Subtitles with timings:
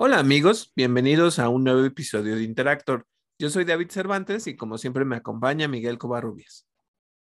[0.00, 3.04] Hola amigos, bienvenidos a un nuevo episodio de Interactor.
[3.36, 6.68] Yo soy David Cervantes y como siempre me acompaña Miguel Covarrubias.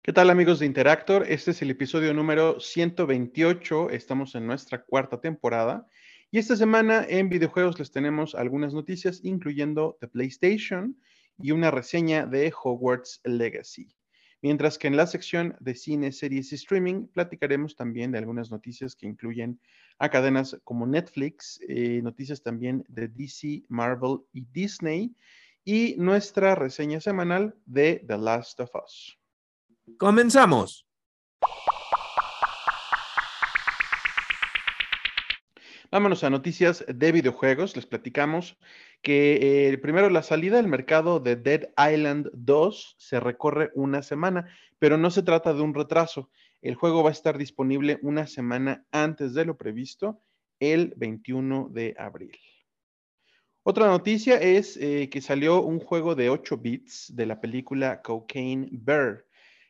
[0.02, 1.26] ¿Qué tal amigos de Interactor?
[1.28, 5.86] Este es el episodio número 128, estamos en nuestra cuarta temporada
[6.30, 10.98] y esta semana en videojuegos les tenemos algunas noticias incluyendo The PlayStation
[11.36, 13.94] y una reseña de Hogwarts Legacy.
[14.44, 18.94] Mientras que en la sección de cine, series y streaming platicaremos también de algunas noticias
[18.94, 19.58] que incluyen
[19.98, 25.16] a cadenas como Netflix, eh, noticias también de DC, Marvel y Disney
[25.64, 29.18] y nuestra reseña semanal de The Last of Us.
[29.96, 30.86] Comenzamos.
[35.90, 37.76] Vámonos a noticias de videojuegos.
[37.76, 38.56] Les platicamos
[39.02, 44.48] que eh, primero la salida al mercado de Dead Island 2 se recorre una semana,
[44.78, 46.30] pero no se trata de un retraso.
[46.62, 50.22] El juego va a estar disponible una semana antes de lo previsto,
[50.58, 52.36] el 21 de abril.
[53.62, 58.68] Otra noticia es eh, que salió un juego de 8 bits de la película Cocaine
[58.72, 59.26] Bear.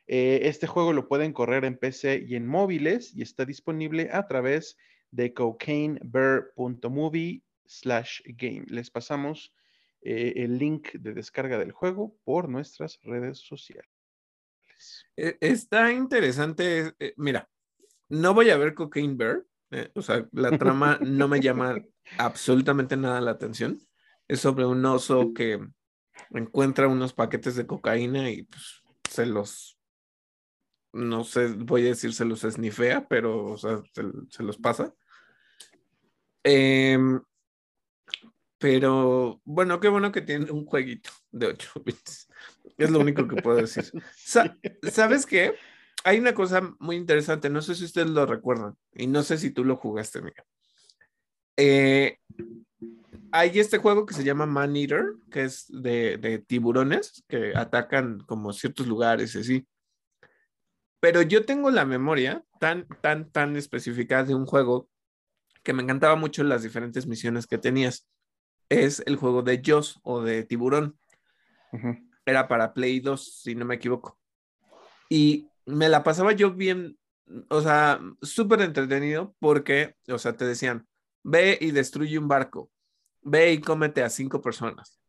[0.07, 4.27] Eh, este juego lo pueden correr en PC y en móviles y está disponible a
[4.27, 8.65] través de de cocainebear.movie slash game.
[8.67, 9.53] Les pasamos
[10.01, 13.89] eh, el link de descarga del juego por nuestras redes sociales.
[15.15, 16.93] E, está interesante.
[16.99, 17.49] Eh, mira,
[18.09, 19.45] no voy a ver Cocaine Bear.
[19.71, 21.77] Eh, o sea, la trama no me llama
[22.17, 23.79] absolutamente nada la atención.
[24.27, 25.59] Es sobre un oso que
[26.31, 29.75] encuentra unos paquetes de cocaína y pues, se los
[30.95, 33.83] no sé, voy a decir se los esnifea, pero o sea,
[34.29, 34.93] se, los pasa.
[36.47, 37.19] Em,
[38.59, 42.27] pero bueno, qué bueno que tiene un jueguito de 8 bits.
[42.77, 43.91] Es lo único que puedo decir.
[44.15, 45.55] ¿Sabes qué?
[46.03, 49.49] Hay una cosa muy interesante, no sé si ustedes lo recuerdan y no sé si
[49.49, 50.45] tú lo jugaste, amiga.
[51.57, 52.19] Eh,
[53.31, 58.19] hay este juego que se llama Man Eater, que es de, de tiburones que atacan
[58.19, 59.67] como ciertos lugares y así.
[60.99, 64.89] Pero yo tengo la memoria tan, tan, tan específica de un juego
[65.65, 68.07] que me encantaba mucho las diferentes misiones que tenías.
[68.69, 70.97] Es el juego de Joss o de Tiburón.
[72.25, 74.17] Era para Play 2, si no me equivoco.
[75.09, 76.97] Y me la pasaba yo bien,
[77.49, 80.87] o sea, súper entretenido porque, o sea, te decían,
[81.23, 82.71] ve y destruye un barco,
[83.21, 84.99] ve y cómete a cinco personas,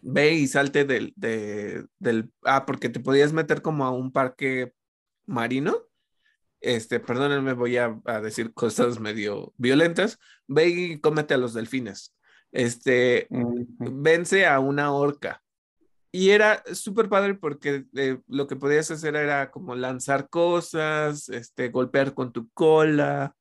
[0.00, 4.72] ve y salte del, del, ah, porque te podías meter como a un parque
[5.26, 5.87] marino,
[6.60, 12.14] este, perdónenme, voy a, decir cosas medio violentas, ve y cómete a los delfines,
[12.52, 15.42] este, vence a una orca.
[16.10, 21.68] Y era súper padre porque eh, lo que podías hacer era como lanzar cosas, este,
[21.68, 23.34] golpear con tu cola,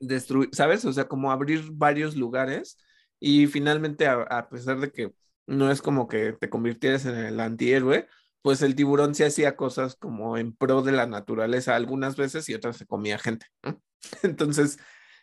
[0.00, 0.84] destruir, ¿sabes?
[0.84, 2.78] O sea, como abrir varios lugares
[3.20, 5.12] y finalmente, a pesar de que
[5.46, 8.08] no es como que te convirtieras en el antihéroe,
[8.42, 12.54] pues el tiburón se hacía cosas como en pro de la naturaleza algunas veces y
[12.54, 13.46] otras se comía gente.
[14.22, 14.78] Entonces,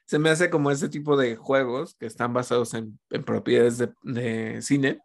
[0.05, 4.99] se me hace como ese tipo de juegos que están basados en, propiedades de, cine.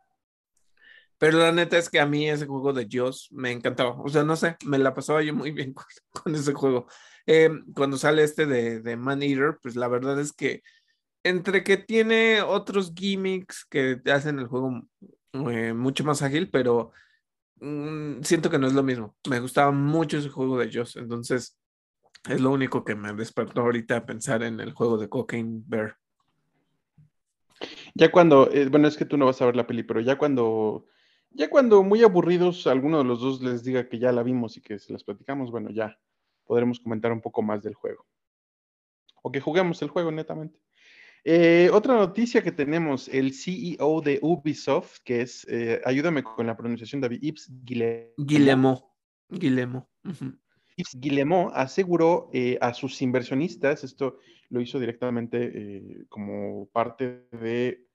[1.18, 4.00] Pero la neta es que a mí ese juego de Dios me encantaba.
[4.00, 5.74] O sea, no sé, me la pasaba yo muy bien
[6.12, 6.86] con, ese juego.
[7.26, 10.62] Eh, cuando sale este de, de Man Eater, pues la verdad es que
[11.24, 14.82] entre que tiene otros gimmicks que hacen el juego
[15.32, 16.92] eh, mucho más ágil, pero
[17.64, 19.16] Mm, siento que no es lo mismo.
[19.26, 21.58] Me gustaba mucho ese juego de Joss, entonces
[22.28, 25.96] es lo único que me despertó ahorita a pensar en el juego de Cocaine Bear.
[27.94, 30.18] Ya cuando, eh, bueno, es que tú no vas a ver la peli, pero ya
[30.18, 30.84] cuando,
[31.30, 34.60] ya cuando muy aburridos alguno de los dos les diga que ya la vimos y
[34.60, 35.98] que se las platicamos, bueno, ya
[36.44, 38.04] podremos comentar un poco más del juego.
[39.22, 40.60] O que juguemos el juego netamente.
[41.26, 46.54] Eh, otra noticia que tenemos, el CEO de Ubisoft, que es, eh, ayúdame con la
[46.54, 48.84] pronunciación, David, Yves Guillemot.
[49.30, 49.88] Guillemot.
[50.76, 54.18] Yves Guillemot aseguró eh, a sus inversionistas, esto
[54.50, 57.86] lo hizo directamente como parte de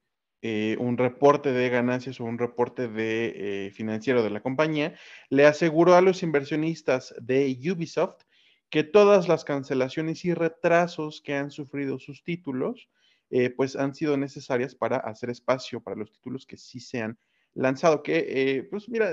[0.79, 4.95] un reporte de ganancias o un reporte de financiero de la compañía,
[5.29, 8.23] le aseguró a los inversionistas de Ubisoft
[8.69, 12.89] que todas las cancelaciones y retrasos que han sufrido sus títulos
[13.31, 17.19] eh, pues han sido necesarias para hacer espacio para los títulos que sí se han
[17.53, 19.11] lanzado, que eh, pues mira,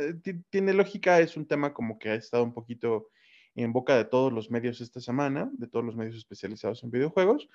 [0.50, 3.10] tiene lógica, es un tema como que ha estado un poquito
[3.54, 7.48] en boca de todos los medios esta semana, de todos los medios especializados en videojuegos,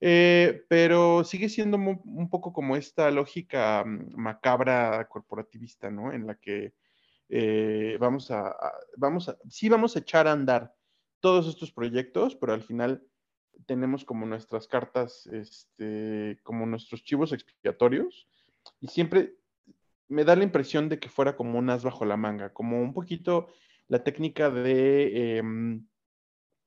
[0.00, 6.12] eh, pero sigue siendo un poco como esta lógica mm, macabra corporativista, ¿no?
[6.12, 6.74] En la que
[7.98, 8.54] vamos a,
[8.96, 10.72] vamos a, sí vamos a echar a andar
[11.18, 13.02] todos estos proyectos, pero al final
[13.64, 18.28] tenemos como nuestras cartas, este, como nuestros chivos expiatorios,
[18.80, 19.36] y siempre
[20.08, 22.92] me da la impresión de que fuera como un as bajo la manga, como un
[22.92, 23.48] poquito
[23.88, 25.86] la técnica de, em,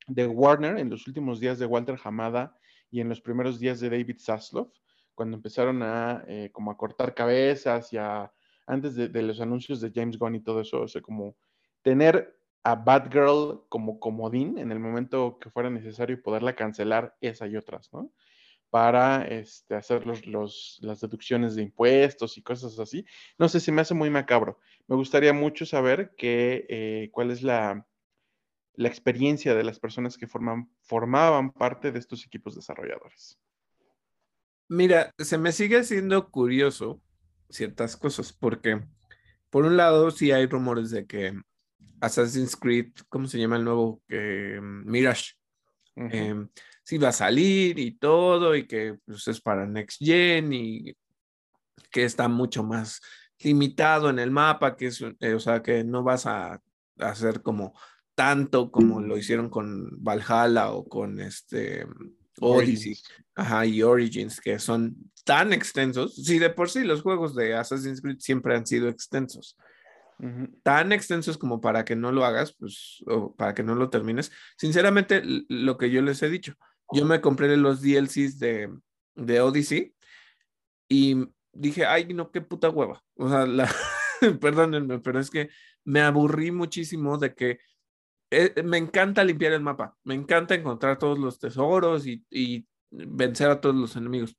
[0.08, 2.56] de Warner en los últimos días de Walter Hamada
[2.92, 4.72] y en los primeros días de David Zaslav,
[5.14, 8.32] cuando empezaron a eh, como a cortar cabezas y a,
[8.66, 11.36] antes de, de, los anuncios de James Gunn y todo eso, o sea, como
[11.82, 17.56] tener a Batgirl como comodín en el momento que fuera necesario poderla cancelar esa y
[17.56, 18.12] otras, ¿no?
[18.70, 23.06] Para este, hacer los, las deducciones de impuestos y cosas así.
[23.38, 24.60] No sé, si me hace muy macabro.
[24.88, 27.88] Me gustaría mucho saber que, eh, cuál es la,
[28.76, 33.40] la experiencia de las personas que forman, formaban parte de estos equipos desarrolladores.
[34.68, 37.02] Mira, se me sigue haciendo curioso
[37.50, 38.80] ciertas cosas, porque
[39.50, 41.34] por un lado sí hay rumores de que
[42.02, 44.02] Assassin's Creed, ¿cómo se llama el nuevo?
[44.10, 45.34] Mirage.
[45.96, 46.48] Em,
[46.84, 50.96] sí va a salir y todo, y que pues, es para Next Gen y
[51.92, 53.02] que está mucho más
[53.40, 56.62] limitado en el mapa, que es, eh, o sea, que no vas a,
[57.00, 57.74] hacer como
[58.14, 61.88] tanto como lo hicieron con Valhalla o con este
[62.42, 62.98] Odyssey,
[63.36, 66.16] ajá, y Origins, que son tan extensos.
[66.16, 69.56] Sí, de por sí los juegos de Assassin's Creed siempre han sido extensos
[70.64, 74.32] tan extensos como para que no lo hagas, pues, o para que no lo termines.
[74.58, 76.56] Sinceramente, lo que yo les he dicho,
[76.92, 78.70] yo me compré los DLCs de,
[79.16, 79.96] de Odyssey
[80.90, 83.02] y dije, ay, no, qué puta hueva.
[83.16, 83.70] O sea, la,
[84.42, 85.50] perdónenme, pero es que
[85.86, 87.60] me aburrí muchísimo de que
[88.32, 93.50] eh, me encanta limpiar el mapa, me encanta encontrar todos los tesoros y, y vencer
[93.50, 94.38] a todos los enemigos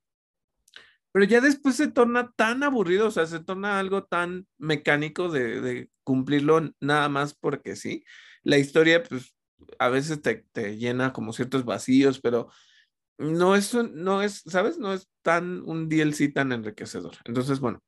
[1.12, 5.90] pero ya después se torna tan aburrido, o sea, se torna algo tan mecánico de,
[6.04, 8.04] cumplirlo nada más porque sí.
[8.42, 9.34] La historia, pues,
[9.78, 12.50] a veces te, te, llena como ciertos vacíos, pero
[13.18, 14.78] no es, no es, ¿sabes?
[14.78, 17.16] No es tan un DLC tan enriquecedor.
[17.24, 17.80] Entonces, bueno,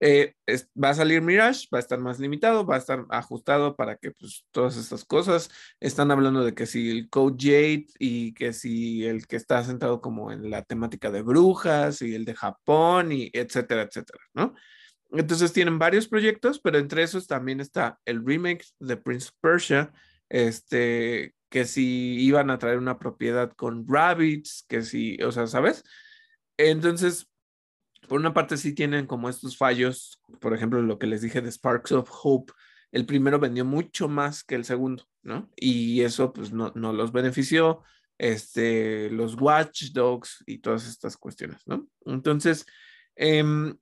[0.00, 0.34] eh,
[0.82, 4.12] va a salir Mirage, va a estar más limitado, va a estar ajustado para que
[4.12, 9.04] pues todas estas cosas, están hablando de que si el Code Jade y que si
[9.04, 13.30] el que está centrado como en la temática de brujas y el de Japón y
[13.32, 14.54] etcétera, etcétera, ¿no?
[15.12, 19.92] Entonces tienen varios proyectos, pero entre esos también está el remake de Prince Persia,
[20.28, 25.84] este, que si iban a traer una propiedad con rabbits, que si, o sea, ¿sabes?
[26.56, 27.29] Entonces,
[28.10, 31.52] por una parte sí tienen como estos fallos, por ejemplo, lo que les dije de
[31.52, 32.52] Sparks of Hope,
[32.90, 35.48] el primero vendió mucho más que el segundo, ¿no?
[35.54, 37.84] Y eso pues no, no los benefició,
[38.18, 41.86] este, los Watch Dogs y todas estas cuestiones, ¿no?
[42.04, 42.66] Entonces,
[43.14, 43.78] em,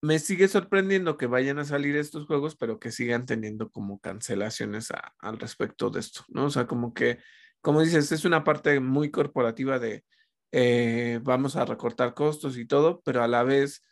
[0.00, 4.88] me sigue sorprendiendo que vayan a salir estos juegos, pero que sigan teniendo como cancelaciones
[5.18, 6.46] al respecto de esto, ¿no?
[6.46, 7.18] O sea, como que,
[7.60, 10.02] como dices, es una parte muy corporativa de,
[10.52, 13.82] eh, vamos a recortar costos y todo, pero a la vez,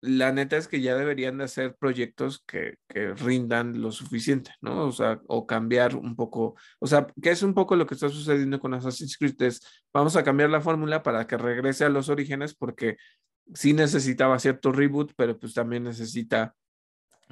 [0.00, 4.86] la neta es que ya deberían de hacer proyectos que, que, rindan lo suficiente, ¿no?
[4.86, 8.08] O sea, o cambiar un poco, o sea, que es un poco lo que está
[8.08, 9.60] sucediendo con Assassin's Creed, es
[9.92, 12.96] vamos a cambiar la fórmula para que regrese a los orígenes porque
[13.54, 16.54] sí necesitaba cierto reboot, pero pues también necesita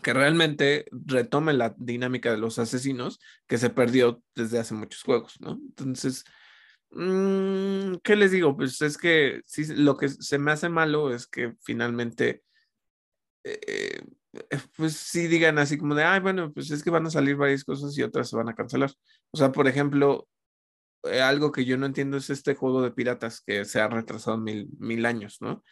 [0.02, 5.40] que realmente retome la dinámica de los asesinos que se perdió desde hace muchos juegos,
[5.40, 5.52] ¿no?
[5.52, 6.24] Entonces,
[6.92, 8.56] Mm, ¿Qué les digo?
[8.56, 9.42] Pues es que
[9.76, 12.42] lo que se me hace malo es que finalmente,
[13.44, 14.00] eh,
[14.32, 17.36] eh, pues sí digan así como de, ay, bueno, pues es que van a salir
[17.36, 18.90] varias cosas y otras se van a cancelar.
[19.32, 20.28] O sea, por ejemplo,
[21.04, 24.38] eh, algo que yo no entiendo es este juego de piratas que se ha retrasado
[24.38, 25.64] mil, mil años, ¿no?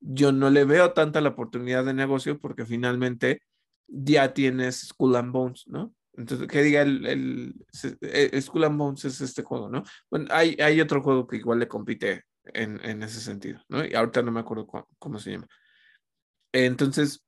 [0.00, 3.42] Yo no le veo tanta la oportunidad de negocio porque finalmente
[3.88, 5.94] ya tienes Skull and Bones, ¿no?
[6.16, 7.54] Entonces, que diga el, el,
[8.00, 9.84] eh, Skull and Bones es este juego, ¿no?
[10.10, 13.84] Bueno, hay, hay otro juego que igual le compite en, en ese sentido, ¿no?
[13.84, 14.66] Y ahorita no me acuerdo
[14.98, 15.46] cómo se llama.
[16.52, 17.24] Entonces,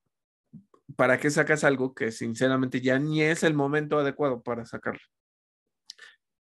[0.96, 5.00] ¿para qué sacas algo que sinceramente ya ni es el momento adecuado para sacarlo?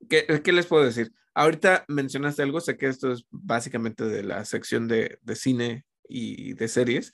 [0.09, 1.13] ¿Qué, ¿Qué, les puedo decir?
[1.35, 6.53] Ahorita mencionaste algo, sé que esto es básicamente de la sección de, de cine y
[6.53, 7.13] de series,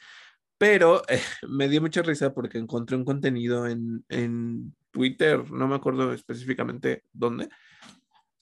[0.58, 5.76] pero eh, me dio mucha risa porque encontré un contenido en, en Twitter, no me
[5.76, 7.50] acuerdo específicamente dónde,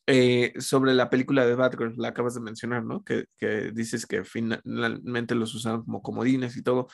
[0.08, 3.04] eh, sobre la película de Batgirl, la acabas de mencionar, ¿no?
[3.04, 6.88] Que, que dices que finalmente los usaron como comodines y todo.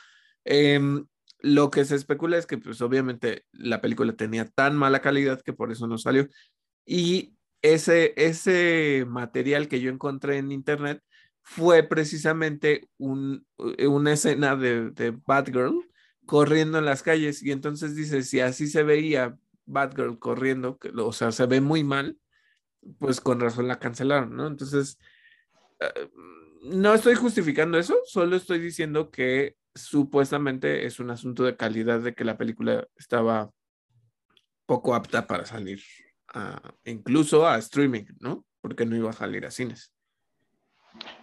[0.46, 1.06] Em,
[1.40, 5.54] lo que se especula es que, pues obviamente, la película tenía tan mala calidad que
[5.54, 6.28] por eso no salió.
[6.86, 11.04] Y ese, ese material que yo encontré en internet
[11.44, 15.88] fue precisamente un, una escena de, de Batgirl
[16.26, 17.44] corriendo en las calles.
[17.44, 19.38] Y entonces dice, si así se veía
[19.72, 22.18] Batgirl corriendo, o sea, se ve muy mal,
[23.00, 24.48] pues con razón la cancelaron, ¿no?
[24.48, 24.98] Entonces,
[25.80, 26.10] eh,
[26.64, 32.14] no estoy justificando eso, solo estoy diciendo que supuestamente es un asunto de calidad de
[32.14, 33.52] que la película estaba
[34.66, 35.82] poco apta para salir
[36.86, 38.46] incluso a streaming, ¿no?
[38.62, 39.94] Porque no iba a salir a cines.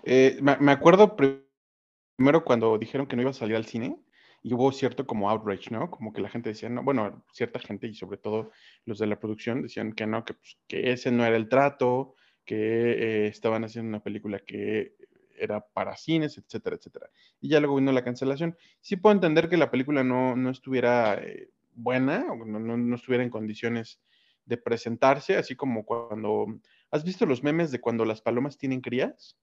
[0.02, 3.98] Eh, me, acuerdo primero cuando dijeron que no iba a salir al cine
[4.42, 5.90] y hubo cierto como outrage, ¿no?
[5.90, 8.50] Como que la gente decía, no, bueno, cierta gente y sobre todo
[8.84, 12.14] los de la producción decían que no, que, pues, que ese no era el trato,
[12.44, 14.94] que eh, estaban haciendo una película que
[15.38, 17.10] era para cines, etcétera, etcétera.
[17.40, 18.56] Y ya luego vino la cancelación.
[18.80, 23.22] Sí puedo entender que la película no, no estuviera eh, buena, o no, no, estuviera
[23.22, 24.00] en condiciones
[24.44, 26.46] de presentarse, así como cuando...
[26.90, 29.36] ¿Has visto los memes de cuando las palomas tienen crías?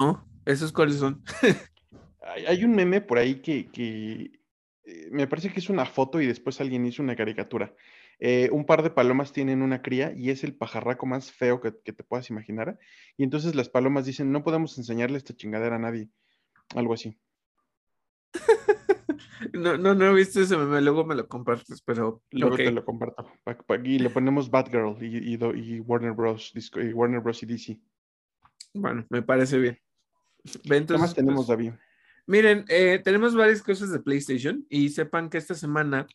[0.00, 1.22] No, ¿esos cuáles son?
[2.22, 3.68] hay, un meme por ahí que,
[4.84, 7.74] eh, me parece que es una foto y después alguien hizo una caricatura.
[8.18, 11.72] Eh, un par de palomas tienen una cría y es el pajarraco más feo que,
[11.84, 12.78] que, te puedas imaginar.
[13.16, 16.08] Y entonces las palomas dicen, no podemos enseñarle esta chingadera a nadie.
[16.74, 17.18] Algo así.
[19.52, 22.22] No, no, no he visto ese meme, luego me lo compartes, pero.
[22.30, 23.30] Luego te lo comparto.
[23.84, 26.52] Y le ponemos Batgirl y, y, Warner Bros.
[26.54, 27.42] Y Warner Bros.
[27.42, 27.80] y DC.
[28.74, 29.78] Bueno, me parece bien.
[30.44, 31.72] ¿Qué más tenemos, pues, David?
[32.26, 36.06] Miren, eh, tenemos varias cosas de PlayStation y sepan que esta semana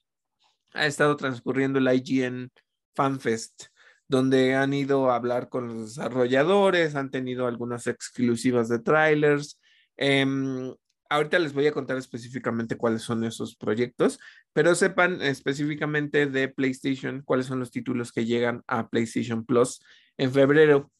[0.73, 2.51] ha estado transcurriendo el IGN
[2.95, 3.65] FanFest,
[4.07, 9.59] donde han ido a hablar con los desarrolladores, han tenido algunas exclusivas de trailers.
[9.97, 10.73] Em,
[11.09, 14.19] ahorita les voy a contar específicamente cuáles son esos proyectos,
[14.53, 19.81] pero sepan específicamente de PlayStation cuáles son los títulos que llegan a PlayStation Plus
[20.17, 20.91] en febrero,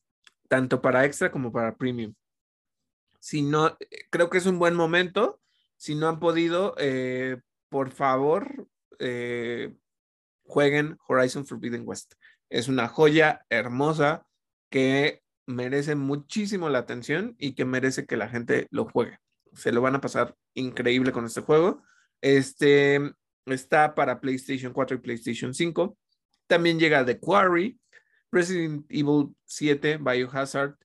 [0.50, 2.14] tanto para extra como para premium.
[3.28, 3.78] Si no,
[4.10, 5.42] creo que es un buen momento.
[5.76, 8.68] Si no han podido, eh, por favor,
[9.00, 9.76] eh,
[10.44, 12.14] jueguen Horizon Forbidden West.
[12.50, 14.26] Es una joya hermosa
[14.70, 19.20] que merece muchísimo la atención y que merece que la gente lo juegue
[19.58, 21.82] se lo van a pasar increíble con este juego.
[22.22, 23.02] Este
[23.46, 25.98] está para PlayStation 4 y PlayStation 5.
[26.46, 27.80] También llega The Quarry,
[28.32, 30.76] Resident Evil 7, Biohazard,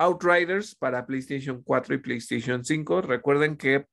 [0.00, 3.02] Outriders para PlayStation 4 y PlayStation 5.
[3.02, 3.86] Recuerden que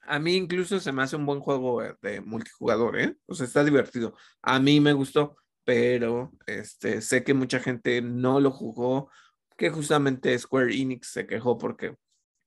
[0.00, 3.16] a mí incluso se me hace un buen juego de multijugador, ¿eh?
[3.26, 4.14] O sea, está divertido.
[4.40, 9.10] A mí me gustó, pero este, sé que mucha gente no lo jugó,
[9.58, 11.96] que justamente Square Enix se quejó porque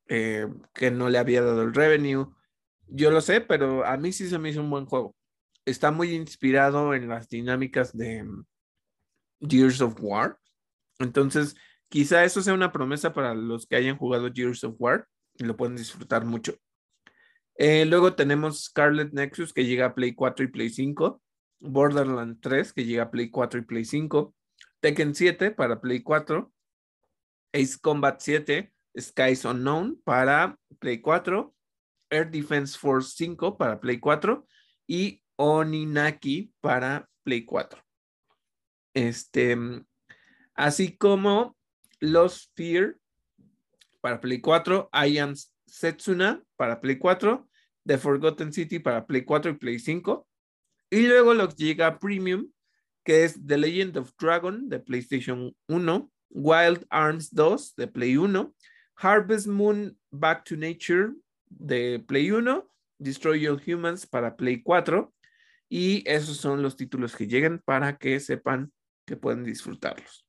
[0.08, 2.28] eh, que no le había dado el revenue.
[2.88, 5.16] Yo lo sé, pero a mí sí se me hizo un buen juego.
[5.64, 8.46] Está muy inspirado en las dinámicas de mm,
[9.42, 10.40] Gears of War.
[10.98, 11.56] Entonces,
[11.90, 15.58] quizá eso sea una promesa para los que hayan jugado Gears of War y lo
[15.58, 16.56] pueden disfrutar mucho.
[17.56, 21.22] Eh, luego tenemos Scarlet Nexus que llega a Play 4 y Play 5.
[21.60, 24.34] Borderlands 3 que llega a Play 4 y Play 5.
[24.80, 26.52] Tekken 7 para Play 4.
[27.54, 31.54] Ace Combat 7 Skies Unknown para Play 4,
[32.10, 34.46] Air Defense Force 5 para Play 4
[34.88, 37.82] y Oninaki para Play 4.
[38.94, 39.58] Este,
[40.56, 41.56] así como
[42.00, 42.98] Los Fear
[44.02, 45.34] para Play 4, I Am
[45.66, 47.48] Setsuna para Play 4,
[47.86, 50.28] The Forgotten City para Play 4 y Play 5.
[50.92, 52.52] Y luego lo que llega Premium,
[53.04, 58.56] que es The Legend of Dragon de PlayStation 1, Wild Arms 2 de Play 1,
[58.96, 61.14] Harvest Moon Back to Nature
[61.50, 65.14] de Play 1, Destroy All Humans para Play 4
[65.70, 68.72] y esos son los títulos que llegan para que sepan
[69.06, 70.29] que pueden disfrutarlos.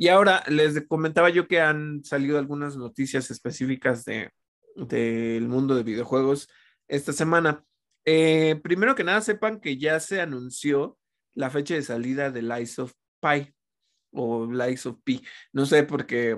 [0.00, 4.30] Y ahora les comentaba yo que han salido algunas noticias específicas de
[4.74, 6.48] del mundo de videojuegos
[6.88, 7.62] esta semana.
[8.06, 10.98] Eh, primero que nada, sepan que ya se anunció
[11.34, 13.52] la fecha de salida de Lies of Pi
[14.12, 15.22] o Lies of Pi.
[15.52, 16.34] No sé porque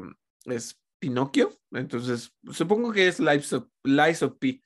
[0.46, 1.56] es Pinocchio.
[1.70, 3.68] Entonces, supongo que es Lies of,
[4.22, 4.60] of P.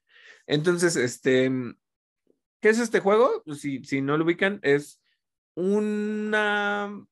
[0.46, 1.50] Entonces, este,
[2.62, 3.42] ¿qué es este juego?
[3.54, 5.02] Si, si no lo ubican, es
[5.54, 7.06] una,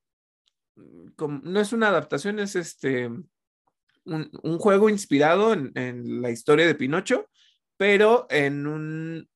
[0.75, 3.09] no es una adaptación, es este,
[4.05, 7.29] un, juego inspirado en, la historia de Pinocho,
[7.77, 9.29] pero en un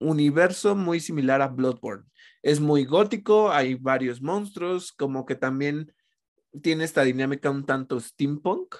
[0.00, 2.04] universo muy similar a Bloodborne.
[2.42, 5.92] Es muy gótico, hay varios monstruos, como que también
[6.62, 8.76] tiene esta dinámica un tanto steampunk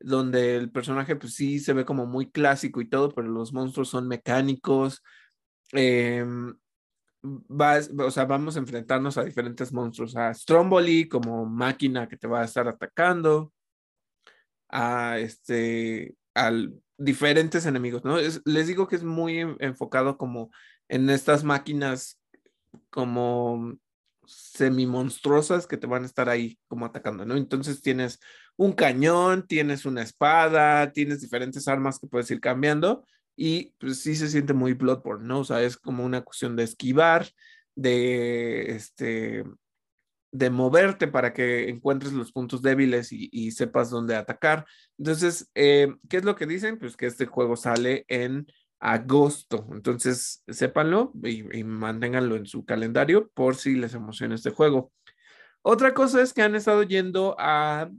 [0.00, 3.90] donde el personaje pues sí se ve como muy clásico y todo, pero los monstruos
[3.90, 5.02] son mecánicos.
[7.22, 12.26] Em, o sea, vamos a enfrentarnos a diferentes monstruos, a Stromboli como máquina que te
[12.26, 13.52] va a estar atacando,
[14.68, 18.18] a este, al diferentes enemigos, ¿no?
[18.18, 20.50] les digo que es muy enfocado como
[20.88, 22.20] en estas máquinas
[22.90, 23.78] como
[24.26, 27.36] semi monstruosas que te van a estar ahí como atacando, ¿no?
[27.36, 28.20] Entonces tienes
[28.56, 33.04] un cañón, tienes una espada, tienes diferentes armas que puedes ir cambiando
[33.42, 35.40] y pues sí se siente muy Bloodborne, ¿no?
[35.40, 37.26] O sea, es como una cuestión de esquivar,
[37.74, 39.44] de este
[40.30, 44.66] de moverte para que encuentres los puntos débiles y, sepas dónde atacar.
[44.98, 46.78] Entonces, eh, ¿qué es lo que dicen?
[46.78, 48.46] Pues que este juego sale en
[48.78, 49.66] agosto.
[49.72, 54.92] Entonces, sépanlo y, manténganlo en su calendario por si les emociona este juego.
[55.62, 57.90] Otra cosa es que han estado yendo a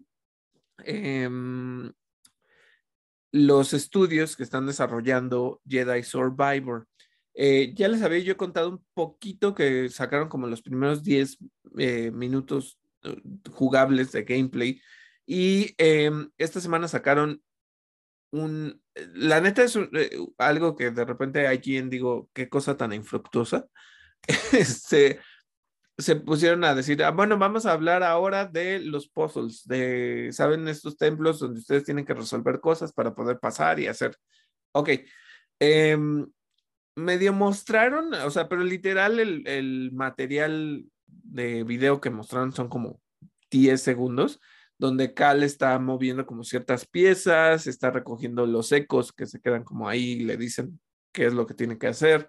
[0.85, 1.91] em,
[3.31, 6.87] los estudios que están desarrollando Jedi Survivor.
[7.33, 11.37] Eh, ya les había yo contado un poquito que sacaron como los primeros 10
[11.77, 13.21] eh, minutos eh,
[13.51, 14.81] jugables de gameplay
[15.25, 15.75] y
[16.37, 17.41] esta semana sacaron
[18.31, 18.81] un,
[19.13, 19.77] la neta es
[20.37, 23.67] algo que de repente hay quien digo, qué cosa tan infructuosa.
[24.51, 25.19] este,
[26.01, 30.67] se pusieron a decir, ah, bueno, vamos a hablar ahora de los puzzles, de, ¿saben?
[30.67, 34.15] Estos templos donde ustedes tienen que resolver cosas para poder pasar y hacer.
[34.73, 34.89] Ok.
[35.59, 35.97] Eh,
[36.95, 42.99] medio mostraron, o sea, pero literal el, el, material de video que mostraron son como
[43.49, 44.39] 10 segundos,
[44.77, 49.87] donde Cal está moviendo como ciertas piezas, está recogiendo los ecos que se quedan como
[49.87, 50.79] ahí, le dicen
[51.13, 52.27] qué es lo que tiene que hacer.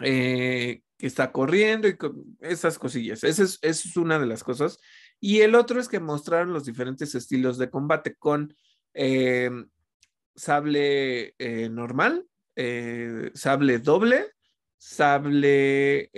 [0.00, 1.96] Eh, que está corriendo y
[2.40, 3.24] esas cosillas.
[3.24, 4.78] Esa es, una de las cosas.
[5.18, 8.54] Y el otro es que mostraron los diferentes estilos de combate con
[8.92, 9.50] eh,
[10.36, 14.26] sable eh, normal, eh, sable doble,
[14.76, 16.10] sable,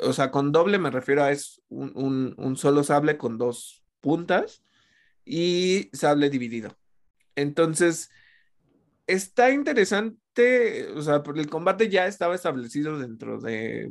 [0.00, 4.62] o sea, con doble me refiero a es un, un solo sable con dos puntas
[5.24, 6.76] y sable dividido.
[7.36, 8.10] Entonces,
[9.06, 13.90] está interesante, o sea, el combate ya estaba establecido dentro de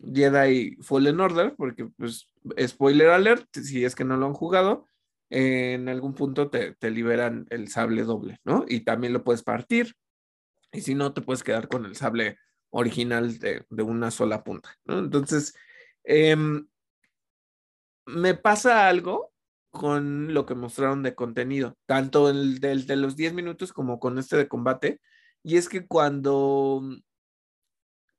[0.00, 2.28] Jedi Fallen Order, porque pues
[2.66, 4.86] spoiler alert, si es que no lo han jugado,
[5.30, 8.64] en algún punto te, liberan el sable doble, ¿no?
[8.68, 9.94] Y también lo puedes partir,
[10.72, 12.38] y si no, te puedes quedar con el sable
[12.70, 14.98] original de, una sola punta, ¿no?
[14.98, 15.54] Entonces,
[16.04, 16.66] em,
[18.06, 19.29] me pasa algo
[19.70, 24.18] con lo que mostraron de contenido, tanto el del de los 10 minutos como con
[24.18, 25.00] este de combate.
[25.42, 26.82] Y es que cuando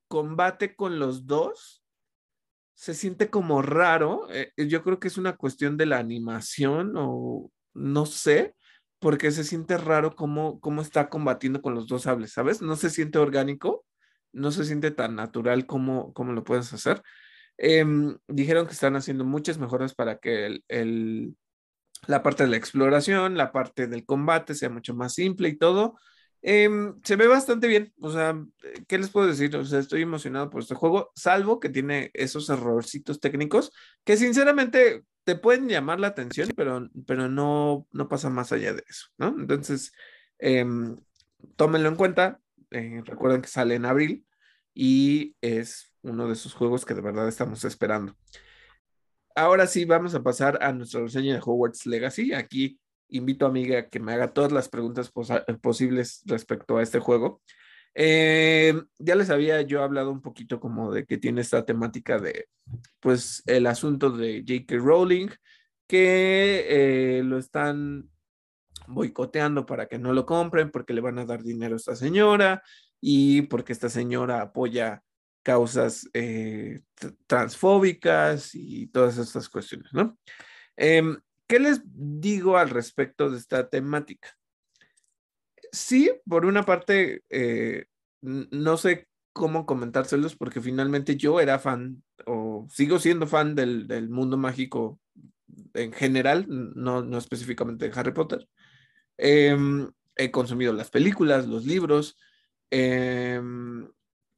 [0.07, 1.83] combate con los dos,
[2.81, 4.27] se siente como raro.
[4.31, 8.55] Eh, yo creo que es una cuestión de la animación o no sé,
[8.99, 12.61] porque se siente raro cómo, cómo está combatiendo con los dos sables, ¿sabes?
[12.61, 13.85] No se siente orgánico,
[14.33, 17.03] no se siente tan natural como, como lo puedes hacer.
[17.57, 21.37] Em, dijeron que están haciendo muchas mejoras para que el,
[22.07, 25.97] la parte de la exploración, la parte del combate sea mucho más simple y todo.
[26.43, 28.35] Em, se ve bastante bien, o sea,
[28.87, 29.55] ¿qué les puedo decir?
[29.55, 33.71] O sea, estoy emocionado por este juego, salvo que tiene esos errorcitos técnicos
[34.03, 38.83] que sinceramente te pueden llamar la atención, pero, pero no, no pasa más allá de
[38.89, 39.27] eso, ¿no?
[39.37, 39.91] Entonces,
[40.39, 40.97] em,
[41.55, 42.39] tómenlo en cuenta,
[42.71, 44.25] eh, recuerden que sale en abril
[44.73, 48.15] y es uno de esos juegos que de verdad estamos esperando
[49.35, 52.33] ahora sí vamos a pasar a nuestra reseña de Hogwarts Legacy.
[52.33, 55.11] Aquí invito a amiga que me haga todas las preguntas
[55.61, 57.41] posibles respecto a este juego.
[57.93, 62.47] Eh, ya les había yo hablado un poquito como de que tiene esta temática de,
[62.99, 64.77] pues, el asunto de J.K.
[64.77, 65.27] Rowling,
[65.87, 68.09] que eh, lo están
[68.87, 72.63] boicoteando para que no lo compren porque le van a dar dinero a esta señora
[72.99, 75.03] y porque esta señora apoya
[75.43, 76.81] causas eh,
[77.27, 80.17] transfóbicas y todas estas cuestiones, ¿no?
[80.75, 84.37] Em, ¿Qué les digo al respecto de esta temática?
[85.71, 87.85] Sí, por una parte, eh,
[88.21, 94.37] no sé cómo comentárselos porque finalmente yo era fan o sigo siendo fan del, mundo
[94.37, 94.99] mágico
[95.73, 98.47] en general, no, no específicamente de Harry Potter.
[99.17, 102.17] Em, he consumido las películas, los libros,
[102.69, 103.41] eh,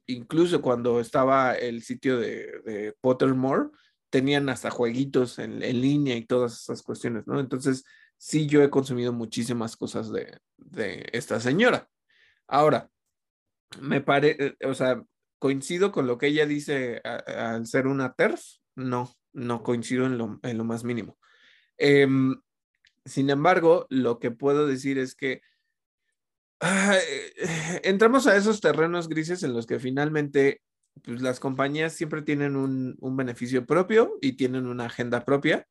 [0.06, 3.70] incluso cuando estaba el sitio de, Pottermore,
[4.10, 7.40] tenían hasta jueguitos en, línea y todas esas cuestiones, ¿no?
[7.40, 7.84] Entonces,
[8.16, 10.38] sí, yo he consumido muchísimas cosas de,
[11.12, 11.88] esta señora.
[12.46, 12.90] Ahora,
[13.80, 15.02] me parece, o sea,
[15.38, 18.42] coincido con lo que ella dice al ser una TERF,
[18.76, 21.18] no, no coincido en lo, en lo más mínimo.
[21.76, 22.36] Em,
[23.04, 25.42] sin embargo, lo que puedo decir es que
[27.82, 30.62] entramos a esos terrenos grises en los que finalmente
[31.02, 35.66] pues, las compañías siempre tienen un, beneficio propio y tienen una agenda propia,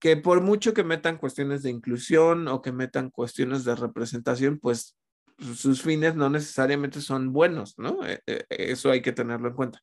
[0.00, 4.96] que por mucho que metan cuestiones de inclusión o que metan cuestiones de representación, pues
[5.38, 8.04] sus fines no necesariamente son buenos, ¿no?
[8.06, 9.80] E, e, eso hay que tenerlo en cuenta.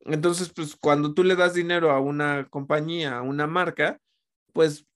[0.00, 3.98] Entonces, pues cuando tú le das dinero a una compañía, a una marca,
[4.52, 4.87] pues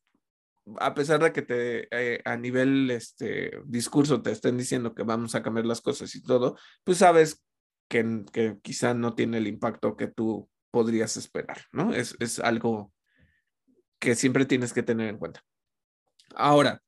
[0.79, 5.35] a pesar de que te eh, a nivel este discurso te estén diciendo que vamos
[5.35, 7.43] a cambiar las cosas y todo, pues sabes
[7.89, 11.93] que, que quizá no tiene el impacto que tú podrías esperar, ¿no?
[11.93, 12.93] Es, es algo
[13.99, 15.45] que siempre tienes que tener en cuenta.
[16.35, 16.83] Ahora,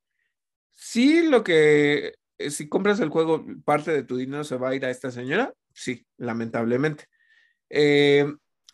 [0.72, 4.74] si lo que, eh, si compras el juego, parte de tu dinero se va a
[4.74, 7.04] ir a esta señora, sí, lamentablemente.
[7.70, 8.26] Eh,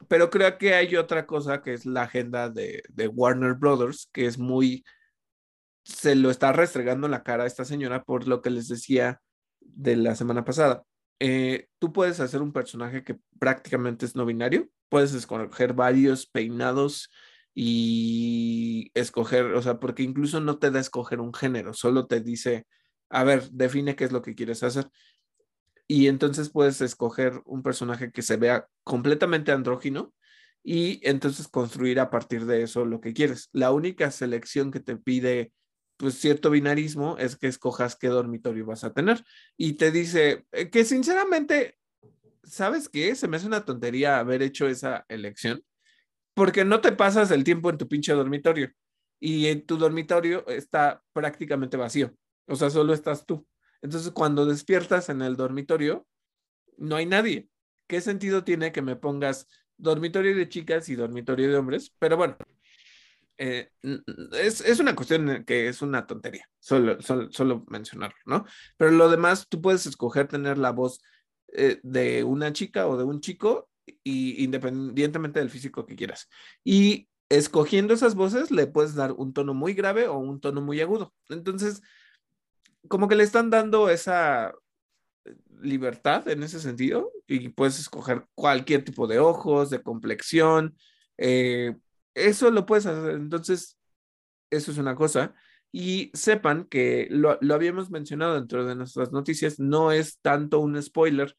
[0.08, 2.82] pero creo que hay otra cosa que es la agenda de,
[3.12, 4.84] Warner Brothers, que es muy,
[5.84, 9.20] se lo está restregando en la cara a esta señora por lo que les decía
[9.60, 10.84] de la semana pasada.
[11.18, 17.10] Eh, tú puedes hacer un personaje que prácticamente es no binario, puedes escoger varios peinados
[17.54, 22.66] y escoger, o sea, porque incluso no te da escoger un género, solo te dice,
[23.10, 24.88] a ver, define qué es lo que quieres hacer
[25.90, 30.14] y entonces puedes escoger un personaje que se vea completamente andrógino
[30.62, 33.48] y entonces construir a partir de eso lo que quieres.
[33.52, 35.52] La única selección que te pide
[35.96, 39.24] pues cierto binarismo es que escojas qué dormitorio vas a tener
[39.56, 41.76] y te dice eh, que sinceramente,
[42.44, 43.16] ¿sabes qué?
[43.16, 45.60] Se me hace una tontería haber hecho esa elección
[46.34, 48.70] porque no te pasas el tiempo en tu pinche dormitorio
[49.18, 52.14] y en tu dormitorio está prácticamente vacío,
[52.46, 53.44] o sea, solo estás tú.
[53.82, 56.06] Entonces, cuando despiertas en el dormitorio,
[56.76, 57.48] no hay nadie.
[57.86, 61.92] ¿Qué sentido tiene que me pongas dormitorio de chicas y dormitorio de hombres?
[61.98, 62.36] Pero bueno,
[63.38, 63.70] eh,
[64.32, 68.44] es, una cuestión que es una tontería, solo, solo, mencionarlo, ¿no?
[68.76, 71.00] Pero lo demás, tú puedes escoger tener la voz
[71.54, 73.70] eh, de una chica o de un chico,
[74.04, 76.28] y, independientemente del físico que quieras.
[76.64, 80.80] Y escogiendo esas voces, le puedes dar un tono muy grave o un tono muy
[80.80, 81.14] agudo.
[81.28, 81.82] Entonces,
[82.88, 84.52] como que le están dando esa
[85.60, 90.76] libertad en ese sentido y puedes escoger cualquier tipo de ojos, de complexión.
[91.18, 91.76] Eh,
[92.14, 93.12] eso lo puedes hacer.
[93.12, 93.78] Entonces,
[94.50, 95.34] eso es una cosa.
[95.72, 101.36] Y sepan que lo, habíamos mencionado dentro de nuestras noticias, no es tanto un spoiler.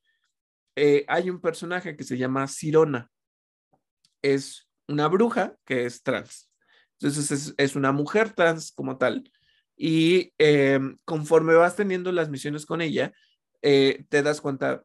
[0.75, 3.11] Eh, hay un personaje que se llama Sirona.
[4.21, 6.49] Es una bruja que es trans.
[6.99, 9.23] Entonces es, es una mujer trans como tal
[9.83, 13.13] y em, conforme vas teniendo las misiones con ella,
[13.63, 14.83] eh, te das cuenta,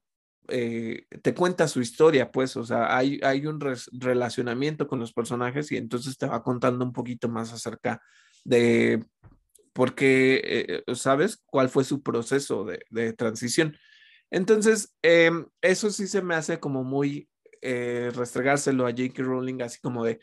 [0.49, 5.71] eh, te cuenta su historia, pues, o sea, hay, hay un relacionamiento con los personajes
[5.71, 8.01] y entonces te va contando un poquito más acerca
[8.47, 9.05] de
[9.75, 10.41] por qué,
[10.89, 11.43] eh, ¿sabes?
[11.45, 13.77] ¿Cuál fue su proceso de, de transición?
[14.31, 17.29] Entonces, eso sí se me hace como muy
[17.61, 19.23] restregárselo a J.K.
[19.23, 20.21] Rowling, así como de,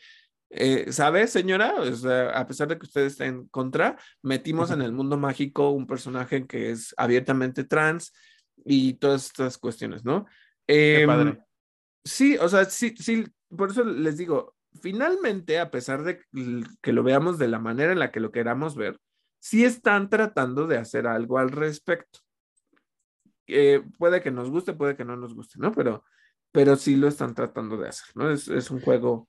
[0.56, 1.74] eh, ¿Sabe, señora?
[2.32, 6.46] a pesar de que usted está en contra, metimos en el mundo mágico un personaje
[6.46, 8.12] que es abiertamente trans
[8.64, 10.26] y todas estas cuestiones, ¿no?
[10.68, 11.36] Em,
[12.04, 16.20] sí, o sea, sí, sí, por eso les digo, finalmente, a pesar de
[16.80, 18.96] que lo veamos de la manera en la que lo queramos ver,
[19.40, 22.20] sí están tratando de hacer algo al respecto.
[23.48, 25.72] Eh, puede que nos guste, puede que no nos guste, ¿no?
[25.72, 26.04] Pero,
[26.52, 28.30] pero sí lo están tratando de hacer, ¿no?
[28.30, 29.28] Es, es un juego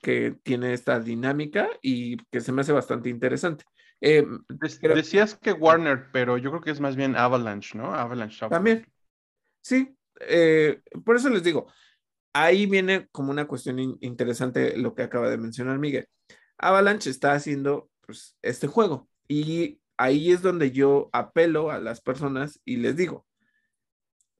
[0.00, 3.64] que tiene esta dinámica y que se me hace bastante interesante.
[4.00, 4.26] Eh,
[4.94, 7.92] decías que Warner, pero yo creo que es más bien Avalanche, ¿no?
[7.94, 8.86] Avalanche También.
[9.62, 11.70] Sí, eh, por eso les digo,
[12.32, 16.06] ahí viene como una cuestión interesante lo que acaba de mencionar Miguel.
[16.56, 22.60] Avalanche está haciendo pues, este juego y ahí es donde yo apelo a las personas
[22.64, 23.26] y les digo,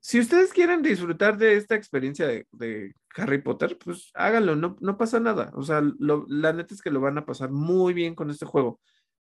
[0.01, 5.21] si ustedes quieren disfrutar de esta experiencia de, Harry Potter, pues háganlo, no, no pasa
[5.21, 5.51] nada.
[5.55, 8.81] O sea, la neta es que lo van a pasar muy bien con este juego.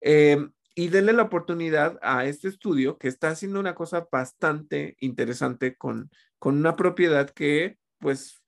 [0.01, 0.37] Eh,
[0.73, 6.09] y denle la oportunidad a este estudio que está haciendo una cosa bastante interesante con,
[6.39, 8.41] con una propiedad que, pues,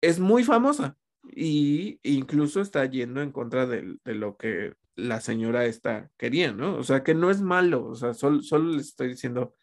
[0.00, 0.96] es muy famosa
[1.30, 6.76] y incluso está yendo en contra de, lo que la señora está quería, ¿no?
[6.76, 9.54] O sea, que no es malo, o sea, solo, solo les estoy diciendo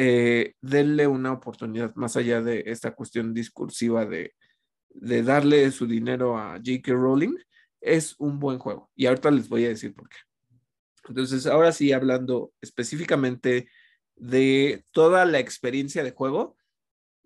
[0.00, 4.32] eh, denle una oportunidad más allá de esta cuestión discursiva de,
[4.90, 6.92] de darle su dinero a J.K.
[6.92, 7.34] Rowling,
[7.80, 8.90] es un buen juego.
[8.94, 10.16] Y ahorita les voy a decir por qué.
[11.08, 13.68] Entonces, ahora sí, hablando específicamente
[14.14, 16.56] de toda la experiencia de juego,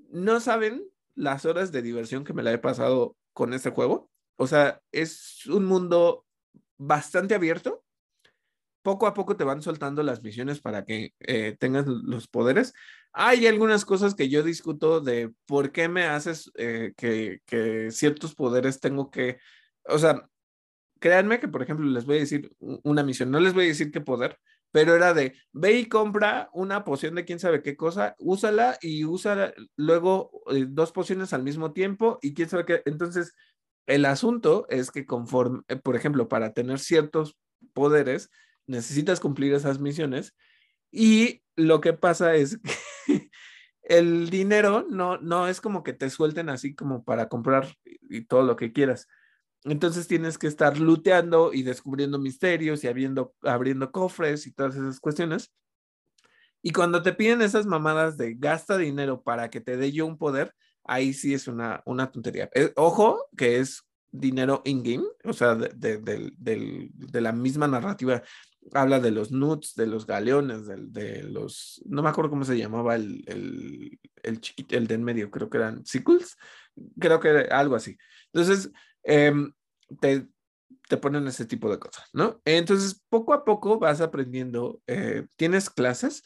[0.09, 0.83] no saben
[1.15, 4.11] las horas de diversión que me la he pasado con este juego.
[4.37, 6.25] O sea, es un mundo
[6.79, 7.85] bastante abierto
[8.83, 12.75] poco a poco te van soltando las misiones para que eh, tengas los poderes.
[13.13, 18.81] Hay algunas cosas que yo discuto de por qué me haces eh, que, ciertos poderes
[18.81, 19.39] tengo que,
[19.85, 20.29] o sea,
[20.99, 23.91] créanme que, por ejemplo, les voy a decir una misión, no les voy a decir
[23.91, 24.39] qué poder,
[24.73, 29.05] pero era de ve y compra una poción de quién sabe qué cosa, úsala y
[29.05, 32.83] usa luego eh, dos pociones al mismo tiempo y quién sabe qué.
[32.87, 33.35] Entonces,
[33.87, 37.37] el asunto es que conforme, por ejemplo, para tener ciertos
[37.75, 38.31] poderes,
[38.67, 40.35] necesitas cumplir esas misiones
[40.91, 43.31] y lo que pasa es que
[43.83, 48.43] el dinero no, no es como que te suelten así como para comprar y todo
[48.43, 49.09] lo que quieras.
[49.65, 54.99] Entonces tienes que estar looteando y descubriendo misterios y abriendo, abriendo cofres y todas esas
[54.99, 55.53] cuestiones.
[56.63, 60.19] Y cuando te piden esas mamadas de gasta dinero para que te dé yo un
[60.19, 62.51] poder, ahí sí es una, una tontería.
[62.55, 68.23] Eh, ojo, que es dinero in-game, o sea, de, de, la misma narrativa.
[68.73, 71.83] Habla de los nuts, de los galeones, de, los.
[71.85, 75.59] No me acuerdo cómo se llamaba el, el, chiquito, el de en medio, creo que
[75.59, 76.37] eran sickles,
[76.99, 77.99] creo que era algo así.
[78.33, 78.71] Entonces,
[79.03, 79.53] Em,
[80.01, 80.27] te,
[80.89, 82.41] te, ponen ese tipo de cosas, ¿no?
[82.45, 86.23] Entonces, poco a poco vas aprendiendo, eh, tienes clases.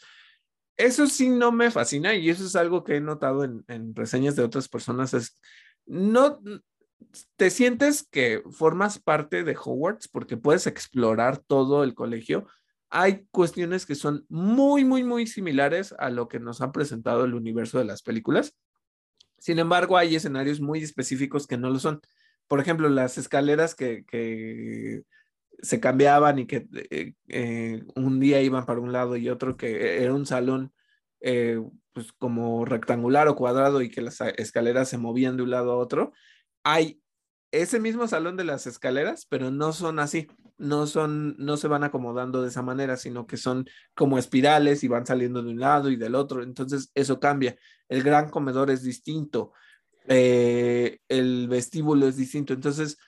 [0.77, 4.37] Eso sí no me fascina y eso es algo que he notado en, en reseñas
[4.37, 5.41] de otras personas, es
[5.87, 6.41] no
[7.37, 12.47] te sientes que formas parte de Hogwarts porque puedes explorar todo el colegio.
[12.91, 17.35] Hay cuestiones que son muy, muy, muy similares a lo que nos ha presentado el
[17.35, 18.57] universo de las películas.
[19.39, 22.01] Sin embargo, hay escenarios muy específicos que no lo son
[22.49, 25.03] por ejemplo, las escaleras que,
[25.63, 30.03] se cambiaban y que eh, eh, un día iban para un lado y otro, que
[30.03, 30.75] era un salón
[31.21, 31.59] eh,
[31.95, 35.79] pues como rectangular o cuadrado y que las escaleras se movían de un lado a
[35.79, 36.13] otro,
[36.67, 37.01] hay
[37.53, 40.27] ese mismo salón de las escaleras, pero no son así,
[40.59, 44.89] no son, no se van acomodando de esa manera, sino que son como espirales y
[44.89, 47.57] van saliendo de un lado y del otro, entonces eso cambia.
[47.89, 49.53] El gran comedor es distinto,
[50.09, 52.53] eh, el vestíbulo es distinto.
[52.53, 52.99] Entonces,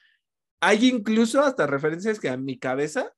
[0.60, 3.12] hay incluso hasta referencias que a mi cabeza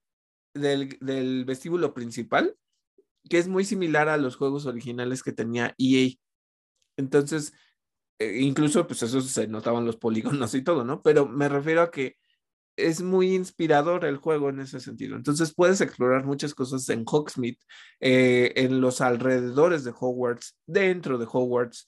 [0.54, 2.56] del, vestíbulo principal,
[3.28, 6.14] que es muy similar a los juegos originales que tenía EA.
[6.96, 7.52] Entonces,
[8.20, 11.02] incluso, pues eso se notaban los polígonos y todo, ¿no?
[11.02, 12.16] Pero me refiero a que
[12.76, 15.16] es muy inspirador el juego en ese sentido.
[15.16, 17.58] Entonces puedes explorar muchas cosas en Hogsmeade,
[18.00, 21.86] eh, en los alrededores de Hogwarts, dentro de Hogwarts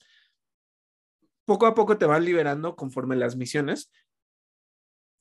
[1.45, 3.91] poco a poco te van liberando conforme las misiones.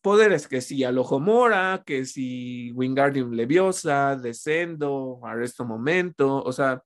[0.03, 0.83] Poderes que si
[1.21, 6.83] Mora, que si Wingardium Leviosa, Descendo, Arresto Momento, o sea,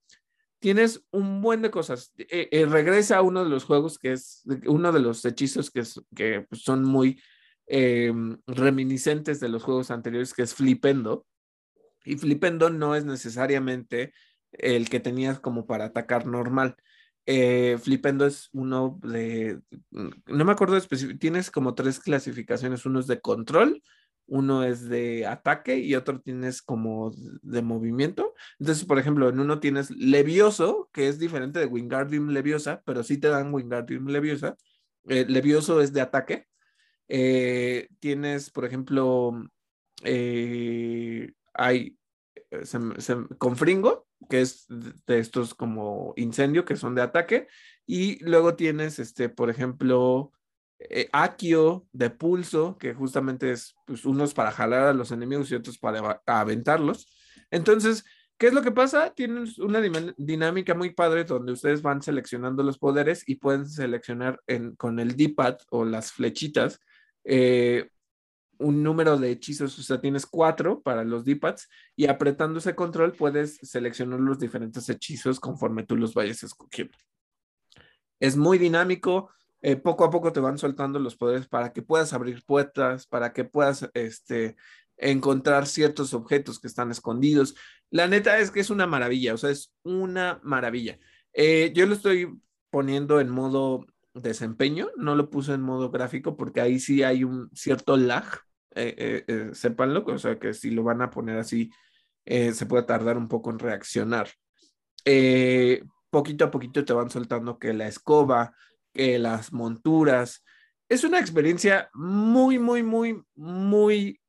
[0.67, 2.13] tienes un buen de cosas.
[2.19, 5.85] Eh, eh, regresa a uno de los juegos que es uno de los hechizos que,
[6.13, 7.23] que pues, son muy
[7.69, 11.25] em, reminiscentes de los juegos anteriores, que es Flipendo.
[12.05, 14.13] Y Flipendo no es necesariamente
[14.51, 16.75] el que tenías como para atacar normal.
[17.27, 19.61] Eh, Flipendo es uno de,
[19.93, 23.81] no me acuerdo específico, tienes como tres clasificaciones, uno es de control,
[24.27, 27.13] uno es de ataque y otro tienes como
[27.43, 28.35] de movimiento.
[28.59, 33.19] Entonces, por ejemplo, en uno tienes Levioso, que es diferente de Wingardium Leviosa, pero sí
[33.19, 34.57] te dan Wingardium Leviosa.
[35.09, 36.47] Eh, Levioso es de ataque.
[37.09, 39.33] Eh, tienes, por ejemplo,
[41.55, 41.97] hay
[43.39, 47.49] con Fringo, que es de estos como incendio, que son de ataque,
[47.87, 50.33] y luego tienes, este, por ejemplo,
[50.79, 55.55] eh, Akio de pulso, que justamente es pues, unos para jalar a los enemigos y
[55.55, 57.07] otros para aventarlos.
[57.51, 58.05] Entonces,
[58.39, 59.13] ¿qué es lo que pasa?
[59.15, 59.81] Tienen una
[60.17, 64.41] dinámica muy padre donde ustedes van seleccionando los poderes y pueden seleccionar
[64.77, 66.81] con el D-pad o las flechitas
[67.25, 67.91] eh,
[68.59, 73.13] un número de hechizos, o sea, tienes cuatro para los D-pads y apretando ese control
[73.13, 76.97] puedes seleccionar los diferentes hechizos conforme tú los vayas escogiendo.
[78.19, 79.31] Es muy dinámico,
[79.63, 83.33] eh, poco a poco te van soltando los poderes para que puedas abrir puertas, para
[83.33, 84.57] que puedas este,
[84.97, 87.55] encontrar ciertos objetos que están escondidos.
[87.91, 90.99] La neta es que es una maravilla, o sea, es una maravilla.
[91.33, 92.41] Eh, yo lo estoy
[92.71, 93.87] poniendo en modo
[94.23, 98.25] desempeño, no lo puse en modo gráfico porque ahí sí hay un cierto lag,
[98.75, 101.71] eh, eh, eh, sépanlo, o sea que si lo van a poner así,
[102.25, 104.29] se puede tardar un poco en reaccionar.
[106.11, 108.53] poquito a poquito te van soltando que la escoba,
[108.97, 110.45] que las monturas.
[110.89, 114.21] Es una experiencia muy, muy, muy, muy,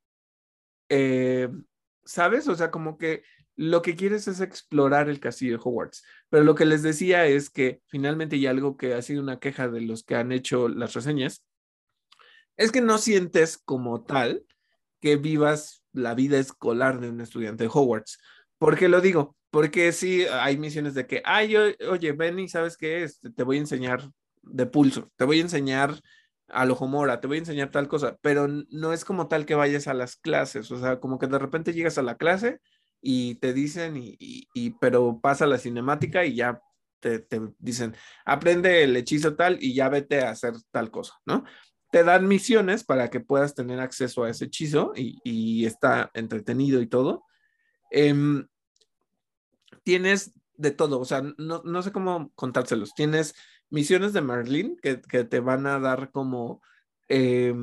[2.04, 2.48] ¿sabes?
[2.48, 3.22] O sea, como que
[3.56, 6.04] lo que quieres es explorar el castillo de Hogwarts.
[6.28, 9.68] Pero lo que les decía es que finalmente, y algo que ha sido una queja
[9.68, 11.44] de los que han hecho las reseñas,
[12.56, 14.44] es que no sientes como tal
[15.00, 18.18] que vivas la vida escolar de un estudiante de Hogwarts.
[18.58, 19.36] ¿Por qué lo digo?
[19.50, 23.02] Porque sí hay misiones de que, ay, oye, Benny, ¿sabes qué?
[23.02, 24.08] Este, te voy a enseñar
[24.42, 26.00] de pulso, te voy a enseñar
[26.48, 29.86] a Mora, te voy a enseñar tal cosa, pero no es como tal que vayas
[29.86, 32.60] a las clases, o sea, como que de repente llegas a la clase
[33.00, 36.60] y te dicen, y, pero pasa la cinemática y ya
[37.00, 37.26] te,
[37.58, 41.44] dicen, aprende el hechizo tal y ya vete a hacer tal cosa, ¿no?
[41.90, 46.86] Te dan misiones para que puedas tener acceso a ese hechizo y, está entretenido y
[46.86, 47.24] todo.
[47.90, 48.46] Em,
[49.84, 52.92] tienes de todo, o sea, no, sé cómo contárselos.
[52.94, 53.34] Tienes
[53.70, 56.62] misiones de Merlin que, te van a dar como,
[57.08, 57.54] eh,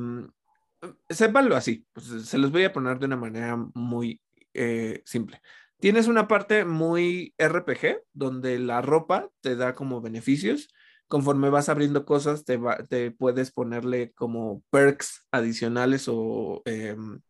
[1.08, 4.20] sépanlo así, pues, se los voy a poner de una manera muy
[4.54, 5.40] eh, simple.
[5.78, 10.68] Tienes una parte muy RPG donde la ropa te da como beneficios.
[11.08, 17.20] Conforme vas abriendo cosas, te, te puedes ponerle como perks adicionales o, em,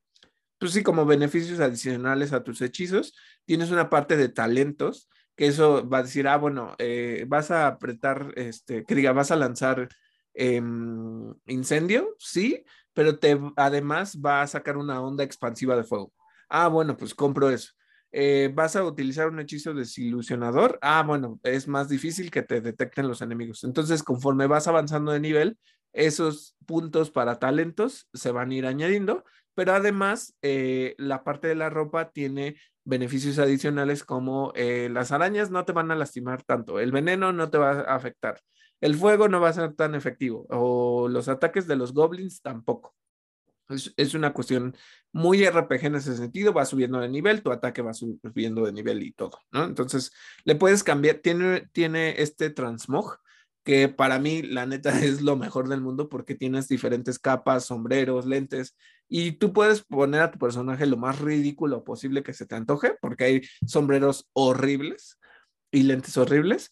[0.59, 3.15] pues sí, como beneficios adicionales a tus hechizos.
[3.45, 7.67] Tienes una parte de talentos que eso va a decir, ah, bueno, eh, vas a
[7.67, 9.89] apretar, este, que diga, vas a lanzar
[10.35, 16.13] em, incendio, sí, pero te, además va a sacar una onda expansiva de fuego.
[16.49, 17.73] Ah, bueno, pues compro eso.
[18.13, 20.79] Eh, vas a utilizar un hechizo desilusionador.
[20.81, 23.65] Ah, bueno, es más difícil que te detecten los enemigos.
[23.65, 25.59] Entonces, conforme vas avanzando de nivel,
[25.93, 29.25] esos puntos para talentos se van a ir añadiendo,
[29.57, 35.51] pero además eh, la parte de la ropa tiene beneficios adicionales como eh, las arañas
[35.51, 38.39] no te van a lastimar tanto, el veneno no te va a afectar,
[38.81, 42.95] el fuego no va a ser tan efectivo o los ataques de los goblins tampoco.
[43.69, 44.77] Es, una cuestión
[45.11, 49.03] muy RPG en ese sentido, va subiendo de nivel, tu ataque va subiendo de nivel
[49.03, 49.41] y todo.
[49.51, 50.13] Entonces,
[50.45, 53.19] le puedes cambiar, tiene, tiene este transmog,
[53.67, 58.25] que para mí, la neta, es lo mejor del mundo porque tienes diferentes capas, sombreros,
[58.25, 58.77] lentes,
[59.09, 62.95] y tú puedes poner a tu personaje lo más ridículo posible que se te antoje,
[63.01, 65.19] porque hay sombreros horribles
[65.73, 66.71] y lentes horribles,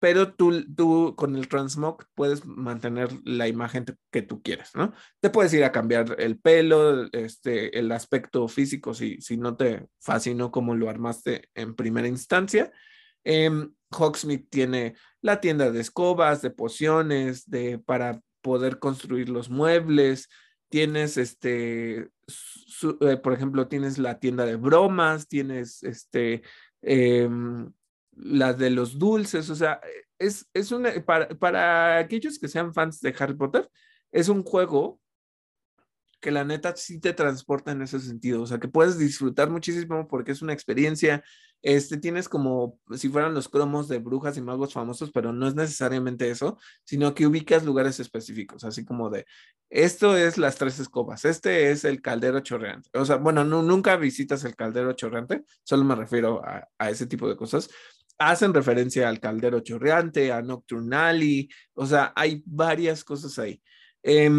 [0.00, 4.92] pero tú, tú con el transmog puedes mantener la imagen que tú quieres, ¿no?
[5.20, 9.88] Te puedes ir a cambiar el pelo, este, el aspecto físico, si, si no te
[10.00, 12.72] fascinó como lo armaste en primera instancia.
[13.24, 13.50] Eh,
[13.96, 20.28] Hogsmeade tiene la tienda de escobas, de pociones, de, para poder construir los muebles.
[20.68, 22.08] Tienes, este,
[23.00, 26.42] eh, por ejemplo, tienes la tienda de bromas, tienes, este,
[26.82, 27.28] eh,
[28.16, 29.80] la de los dulces, o sea,
[30.18, 33.70] es, es una, para, para aquellos que sean fans de Harry Potter,
[34.10, 35.00] es un juego
[36.30, 40.32] la neta sí te transporta en ese sentido, o sea, que puedes disfrutar muchísimo porque
[40.32, 41.22] es una experiencia,
[41.62, 45.54] este, tienes como si fueran los cromos de brujas y magos famosos, pero no es
[45.54, 49.26] necesariamente eso, sino que ubicas lugares específicos, así como de,
[49.70, 53.96] esto es las tres escobas, este es el caldero chorreante, o sea, bueno, no, nunca
[53.96, 57.68] visitas el caldero chorreante, solo me refiero a, ese tipo de cosas,
[58.18, 63.62] hacen referencia al caldero chorreante, a Nocturnali, o sea, hay varias cosas ahí.
[64.02, 64.30] Eh,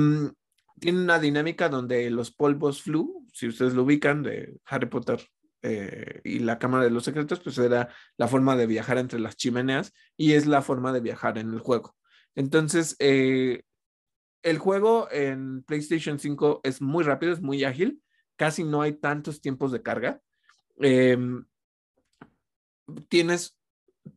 [0.79, 5.21] tiene una dinámica donde los polvos flu, si ustedes lo ubican de Harry Potter
[5.61, 9.35] eh, y la Cámara de los Secretos, pues era la forma de viajar entre las
[9.35, 11.95] chimeneas y es la forma de viajar en el juego.
[12.35, 13.63] Entonces, eh,
[14.43, 18.01] el juego en PlayStation 5 es muy rápido, es muy ágil,
[18.35, 20.21] casi no hay tantos tiempos de carga.
[20.79, 21.45] Em,
[23.09, 23.59] tienes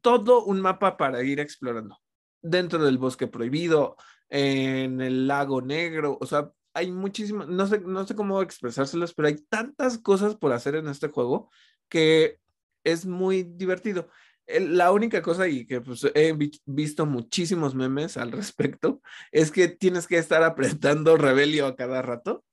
[0.02, 1.98] todo un mapa para ir explorando
[2.42, 3.96] dentro del bosque prohibido,
[4.30, 9.28] en el lago negro, o sea, hay muchísimas, no sé, no sé cómo expresárselas, pero
[9.28, 11.50] hay tantas cosas por hacer en este juego
[11.88, 12.38] que
[12.84, 14.08] es muy divertido.
[14.46, 19.00] La única cosa y que pues, he visto muchísimos memes al respecto
[19.32, 22.44] es que tienes que estar apretando Rebelio a cada rato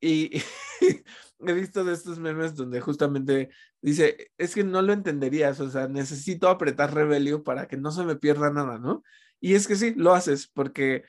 [0.00, 0.42] y
[1.40, 5.88] he visto de estos memes donde justamente dice, es que no lo entenderías, o sea,
[5.88, 9.02] necesito apretar Rebelio para que no se me pierda nada, ¿no?
[9.40, 11.04] Y es que sí, lo haces porque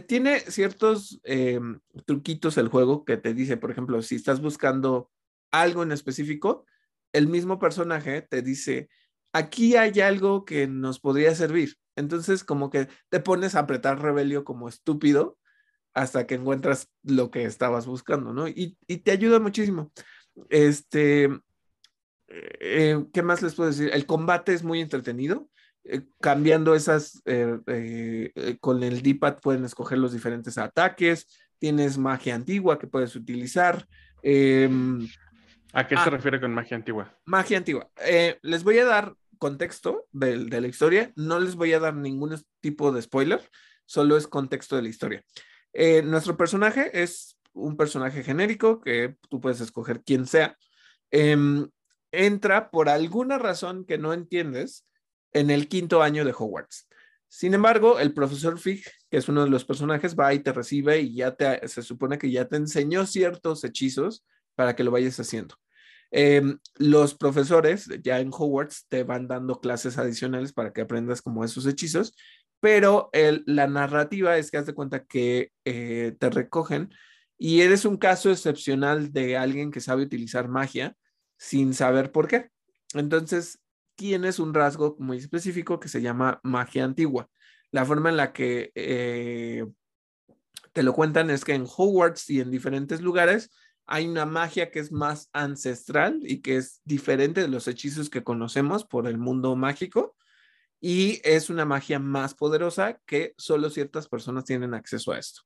[0.00, 1.60] tiene ciertos eh,
[2.04, 5.10] truquitos el juego que te dice, por ejemplo, si estás buscando
[5.50, 6.66] algo en específico,
[7.12, 8.88] el mismo personaje te dice,
[9.32, 11.76] aquí hay algo que nos podría servir.
[11.96, 15.38] Entonces, como que te pones a apretar rebelio como estúpido
[15.92, 18.48] hasta que encuentras lo que estabas buscando, ¿no?
[18.48, 19.92] Y, te ayuda muchísimo.
[20.50, 21.30] Este,
[22.26, 23.90] eh, ¿qué más les puedo decir?
[23.92, 25.48] El combate es muy entretenido.
[25.86, 31.26] Eh, cambiando esas, eh, eh, con el D-pad pueden escoger los diferentes ataques,
[31.58, 33.86] tienes magia antigua que puedes utilizar.
[34.22, 35.06] Em,
[35.74, 37.14] ¿A qué se ah, refiere con magia antigua?
[37.26, 37.90] Magia antigua.
[38.42, 42.90] les voy a dar contexto de, la historia, no les voy a dar ningún tipo
[42.90, 43.42] de spoiler,
[43.84, 45.22] solo es contexto de la historia.
[46.04, 50.56] nuestro personaje es un personaje genérico que tú puedes escoger quien sea.
[51.10, 51.68] Em,
[52.10, 54.84] entra por alguna razón que no entiendes
[55.34, 56.88] en el quinto año de Hogwarts.
[57.28, 61.00] Sin embargo, el profesor Fig, que es uno de los personajes, va y te recibe
[61.00, 64.24] y ya te, se supone que ya te enseñó ciertos hechizos
[64.54, 65.56] para que lo vayas haciendo.
[66.12, 71.44] Em, los profesores ya en Hogwarts te van dando clases adicionales para que aprendas como
[71.44, 72.14] esos hechizos,
[72.60, 73.10] pero
[73.46, 76.94] la narrativa es que haz de cuenta que eh, te recogen
[77.36, 80.96] y eres un caso excepcional de alguien que sabe utilizar magia
[81.36, 82.48] sin saber por qué.
[82.94, 83.58] Entonces,
[83.96, 87.28] tienes un rasgo muy específico que se llama magia antigua.
[87.70, 89.66] La forma en la que eh,
[90.72, 93.50] te lo cuentan es que en Hogwarts y en diferentes lugares
[93.86, 98.24] hay una magia que es más ancestral y que es diferente de los hechizos que
[98.24, 100.16] conocemos por el mundo mágico
[100.80, 105.42] y es una magia más poderosa que solo ciertas personas tienen acceso a esto.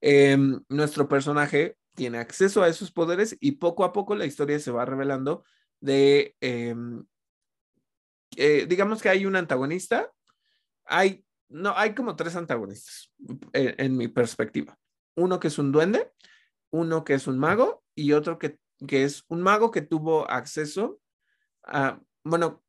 [0.00, 4.72] Em, nuestro personaje tiene acceso a esos poderes y poco a poco la historia se
[4.72, 5.44] va revelando
[5.80, 7.04] de, em,
[8.36, 10.10] eh, digamos que hay un antagonista,
[10.84, 13.12] hay, no, hay como tres antagonistas
[13.52, 14.78] en, en mi perspectiva.
[15.14, 16.10] Uno que es un duende,
[16.70, 21.00] uno que es un mago y otro que, que es un mago que tuvo acceso
[21.64, 22.62] a, bueno,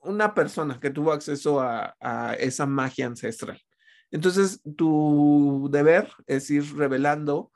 [0.00, 3.60] una persona que tuvo acceso a, a esa magia ancestral.
[4.10, 7.52] Entonces, tu deber es ir revelando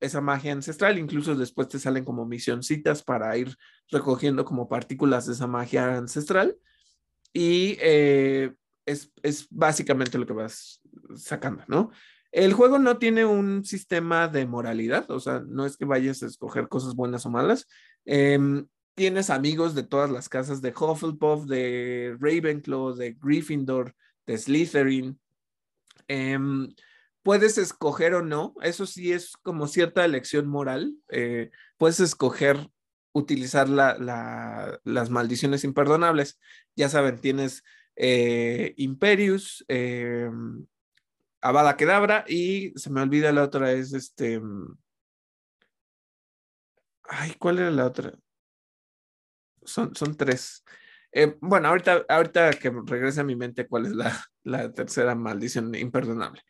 [0.00, 3.54] esa magia ancestral, incluso después te salen como misioncitas para ir
[3.90, 6.56] recogiendo como partículas de esa magia ancestral
[7.32, 8.52] y eh,
[8.86, 10.80] es, es, básicamente lo que vas
[11.16, 11.90] sacando, ¿no?
[12.32, 16.26] El juego no tiene un sistema de moralidad, o sea, no es que vayas a
[16.26, 17.66] escoger cosas buenas o malas.
[18.04, 23.94] Em, tienes amigos de todas las casas de Hufflepuff, de Ravenclaw, de Gryffindor,
[24.26, 25.18] de Slytherin.
[26.06, 26.72] Em,
[27.22, 30.94] puedes escoger o no, eso sí es como cierta elección moral.
[31.08, 32.70] Eh, puedes escoger
[33.12, 36.38] utilizar las maldiciones imperdonables.
[36.76, 37.62] Ya saben, tienes
[37.96, 40.66] eh, Imperius, em,
[41.42, 44.40] Avada Kedabra y se me olvida la otra, es este.
[44.40, 44.76] Mm,
[47.04, 48.14] ay, ¿cuál era la otra?
[49.64, 50.64] Son, son tres.
[51.12, 55.74] Eh, bueno, ahorita, ahorita que regrese a mi mente cuál es la, la tercera maldición
[55.74, 56.42] imperdonable.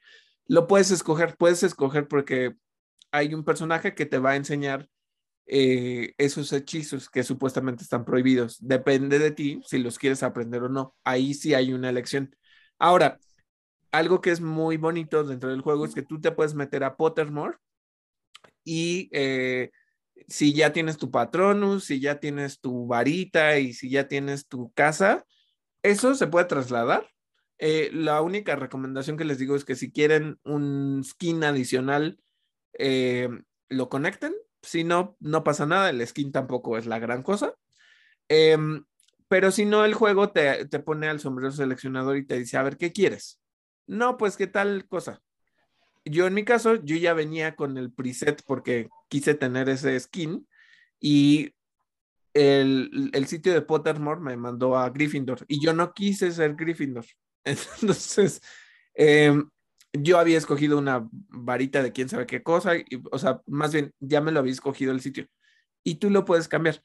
[0.47, 2.55] Lo puedes escoger, puedes escoger porque
[3.13, 4.89] hay un personaje que te va a enseñar
[5.53, 8.57] eh, esos hechizos que supuestamente están prohibidos.
[8.61, 10.94] Depende de ti si los quieres aprender o no.
[11.03, 12.36] Ahí sí hay una elección.
[12.78, 13.18] Ahora,
[13.90, 16.96] algo que es muy bonito dentro del juego es que tú te puedes meter a
[16.96, 17.57] Pottermore
[18.62, 19.72] y eh,
[20.28, 24.70] si ya tienes tu patronus, si ya tienes tu varita y si ya tienes tu
[24.72, 25.26] casa,
[25.82, 27.11] eso se puede trasladar.
[27.59, 32.20] Eh, la única recomendación que les digo es que si quieren un skin adicional,
[33.68, 34.32] lo conecten.
[34.63, 35.91] Si no, no pasa nada.
[35.91, 37.55] El skin tampoco es la gran cosa.
[38.29, 38.85] Em,
[39.29, 42.63] pero si no, el juego te, te pone al sombrero seleccionador y te dice, a
[42.63, 43.41] ver, ¿qué quieres?
[43.87, 45.23] No, pues qué tal cosa.
[46.05, 50.47] Yo en mi caso, yo ya venía con el preset porque quise tener ese skin
[50.99, 51.55] y
[52.35, 57.05] el, sitio de Pottermore me mandó a Gryffindor y yo no quise ser Gryffindor.
[57.45, 58.41] Entonces,
[58.95, 59.49] em,
[59.93, 63.93] yo había escogido una varita de quién sabe qué cosa, y, o sea, más bien
[64.01, 65.26] ya me lo había escogido el sitio
[65.82, 66.82] y tú lo puedes cambiar.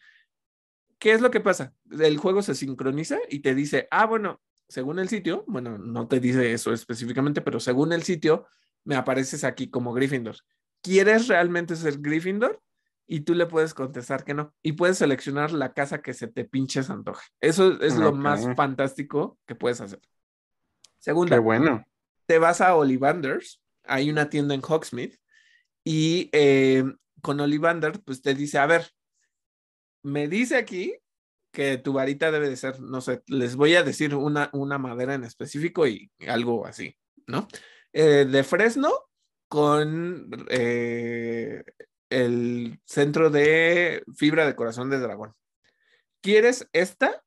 [0.99, 1.73] ¿Qué es lo que pasa?
[1.91, 6.19] El juego se sincroniza y te dice, ah, bueno, según el sitio, bueno, no te
[6.19, 8.47] dice eso específicamente, pero según el sitio,
[8.83, 10.37] me apareces aquí como Gryffindor.
[10.81, 12.61] ¿Quieres realmente ser Gryffindor?
[13.07, 14.55] Y tú le puedes contestar que no.
[14.63, 17.27] Y puedes seleccionar la casa que se te pinche antoje.
[17.39, 19.99] Eso es lo más fantástico que puedes hacer.
[20.97, 21.35] Segunda.
[21.35, 21.85] Qué bueno.
[22.25, 23.61] Te vas a Ollivanders.
[23.83, 25.19] Hay una tienda en Hogsmeade.
[25.83, 26.83] Y eh,
[27.21, 28.89] con Ollivander, pues te dice, a ver,
[30.03, 30.95] me dice aquí
[31.51, 35.13] que tu varita debe de ser, no sé, les voy a decir una, una madera
[35.13, 36.97] en específico y algo así,
[37.27, 37.47] ¿no?
[37.93, 38.91] Eh, de fresno
[39.47, 41.63] con eh,
[42.09, 45.33] el centro de fibra de corazón de dragón.
[46.21, 47.23] ¿Quieres esta?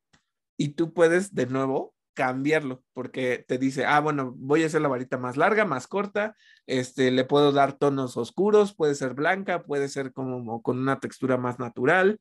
[0.57, 4.89] Y tú puedes de nuevo cambiarlo porque te dice, ah, bueno, voy a hacer la
[4.89, 6.35] varita más larga, más corta,
[6.67, 11.37] este, le puedo dar tonos oscuros, puede ser blanca, puede ser como con una textura
[11.37, 12.21] más natural,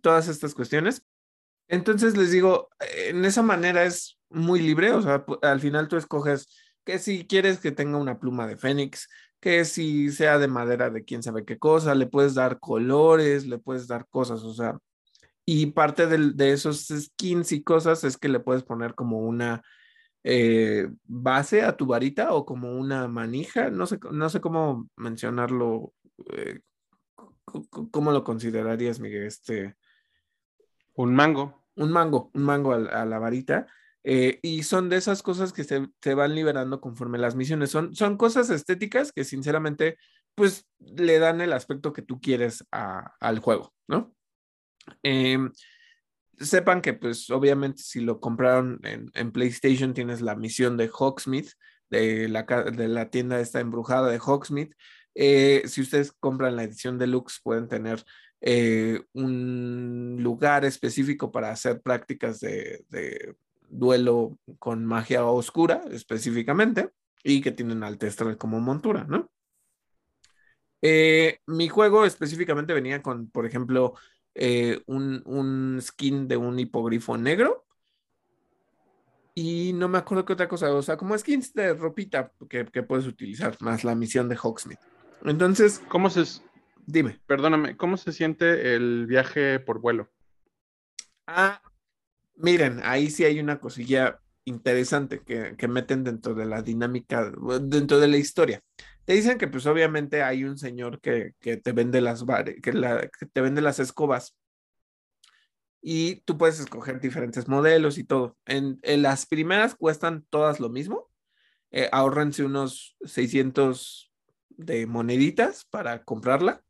[0.00, 1.02] todas estas cuestiones.
[1.66, 2.68] Entonces les digo,
[3.08, 6.48] en esa manera es muy libre, o sea, al final tú escoges
[6.84, 9.08] que si quieres que tenga una pluma de fénix,
[9.40, 13.58] que si sea de madera de quién sabe qué cosa, le puedes dar colores, le
[13.58, 14.78] puedes dar cosas, o sea,
[15.46, 19.62] y parte de, esos skins y cosas es que le puedes poner como una
[20.24, 25.94] eh, base a tu varita o como una manija, no sé, no sé cómo mencionarlo,
[26.32, 26.60] eh,
[27.44, 29.26] ¿cómo lo considerarías, Miguel?
[29.26, 29.76] Este,
[30.94, 31.64] un mango.
[31.76, 33.66] Un mango, un mango a, la varita.
[34.02, 37.70] Eh, y son de esas cosas que se, van liberando conforme las misiones.
[37.70, 39.98] Son, son cosas estéticas que sinceramente,
[40.34, 44.15] pues le dan el aspecto que tú quieres al juego, ¿no?
[45.02, 45.52] Em,
[46.38, 51.52] sepan que pues obviamente si lo compraron en, PlayStation tienes la misión de Hawksmith,
[51.90, 54.74] de la, de la tienda esta embrujada de Hawksmith.
[55.14, 58.04] Eh, si ustedes compran la edición deluxe pueden tener
[58.42, 62.84] eh, un lugar específico para hacer prácticas de,
[63.68, 66.90] duelo con magia oscura específicamente
[67.24, 69.30] y que tienen Altestral como montura, ¿no?
[70.82, 73.94] Eh, mi juego específicamente venía con, por ejemplo,
[74.38, 77.64] eh, un, skin de un hipogrifo negro.
[79.34, 83.06] Y no me acuerdo qué otra cosa, o sea, como skins de ropita que, puedes
[83.06, 84.78] utilizar, más la misión de Hawksmith.
[85.24, 86.24] Entonces, ¿cómo se,
[86.86, 87.20] Dime.
[87.26, 90.08] Perdóname, ¿cómo se siente el viaje por vuelo?
[91.26, 91.60] Ah,
[92.36, 97.98] miren, ahí sí hay una cosilla interesante que, que, meten dentro de la dinámica, dentro
[97.98, 98.62] de la historia.
[99.06, 102.24] Te dicen que pues obviamente hay un señor que, que te vende las
[102.62, 104.36] que, la, que te vende las escobas
[105.88, 108.36] y tú puedes escoger diferentes modelos y todo.
[108.44, 111.08] En, en las primeras cuestan todas lo mismo.
[111.70, 114.12] Eh, ahorrense unos 600
[114.48, 116.64] de moneditas para comprarla.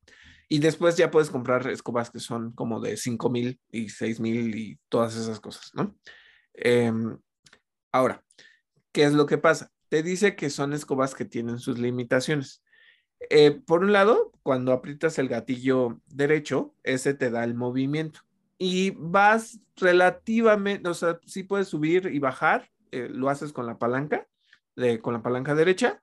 [0.50, 4.54] Y después ya puedes comprar escobas que son como de 5 mil y 6 mil
[4.54, 5.96] y todas esas cosas, ¿no?
[6.52, 7.18] Em,
[7.92, 8.22] ahora,
[8.92, 9.72] ¿qué es lo que pasa?
[9.88, 12.62] Te dice que son escobas que tienen sus limitaciones.
[13.30, 18.20] Eh, por un lado, cuando aprietas el gatillo derecho, ese te da el movimiento.
[18.58, 23.78] Y vas relativamente, o sea, sí puedes subir y bajar, eh, lo haces con la
[23.78, 24.26] palanca,
[25.02, 26.02] con la palanca derecha,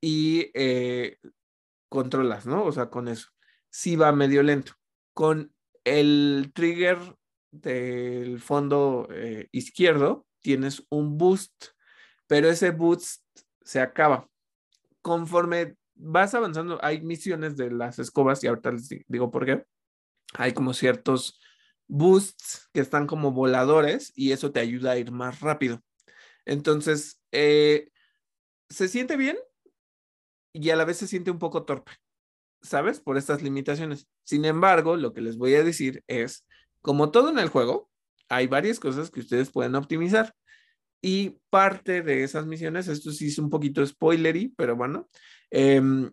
[0.00, 1.18] y eh,
[1.88, 2.64] controlas, ¿no?
[2.64, 3.30] O sea, con eso
[3.70, 4.72] sí va medio lento.
[5.14, 5.52] Con
[5.84, 6.98] el trigger
[7.50, 9.08] del fondo
[9.52, 11.75] izquierdo tienes un boost,
[12.26, 13.22] pero ese boost
[13.62, 14.28] se acaba.
[15.02, 19.64] Conforme vas avanzando, hay misiones de las escobas y ahorita les digo por qué.
[20.34, 21.40] Hay como ciertos
[21.86, 25.82] boosts que están como voladores y eso te ayuda a ir más rápido.
[26.44, 27.90] Entonces, eh,
[28.68, 29.38] se siente bien
[30.52, 31.92] y a la vez se siente un poco torpe.
[32.66, 33.00] ¿sabes?
[33.00, 34.08] Por estas limitaciones.
[34.24, 36.46] Sin embargo, lo que les voy a decir es,
[36.82, 37.90] como todo en el juego,
[38.28, 40.34] hay varias cosas que ustedes pueden optimizar.
[41.08, 45.08] Y parte de esas misiones, esto sí es un poquito spoilery, pero bueno,
[45.52, 46.10] em,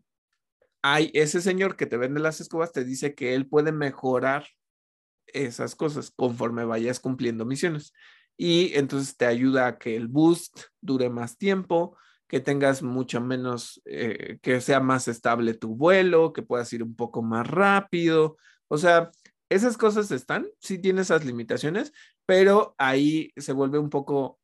[0.83, 4.45] hay ese señor que te vende las escobas, te dice que él puede mejorar
[5.25, 7.91] esas cosas conforme vayas cumpliendo misiones.
[8.37, 13.81] Y entonces te ayuda a que el boost dure más tiempo, que tengas mucho menos,
[13.85, 18.37] eh, que sea más estable tu vuelo, que puedas ir un poco más rápido.
[18.67, 19.09] O sea,
[19.49, 21.93] esas cosas están, sí tiene esas limitaciones,
[22.27, 24.39] pero ahí se vuelve un poco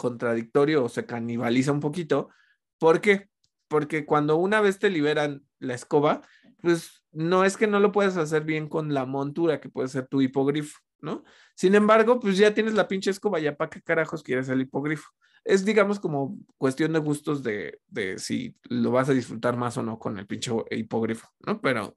[0.00, 2.30] contradictorio o se canibaliza un poquito.
[2.78, 3.28] ¿Por qué?
[3.68, 6.22] Porque cuando una vez te liberan la escoba,
[6.62, 10.06] pues no es que no lo puedas hacer bien con la montura, que puede ser
[10.06, 11.24] tu hipogrifo, ¿no?
[11.54, 15.10] Sin embargo, pues ya tienes la pinche escoba, ya para qué carajos quieres el hipogrifo
[15.44, 17.80] es, digamos, como cuestión de gustos de,
[18.18, 21.60] si lo vas a disfrutar más o no con el pinche hipógrafo, ¿no?
[21.60, 21.96] Pero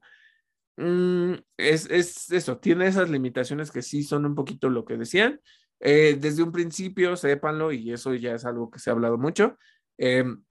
[0.76, 1.90] mm, es,
[2.30, 5.40] eso, tiene esas limitaciones que sí son un poquito lo que decían.
[5.86, 9.58] Eh, desde un principio, sépanlo, y eso ya es algo que se ha hablado mucho.
[9.98, 10.42] Em,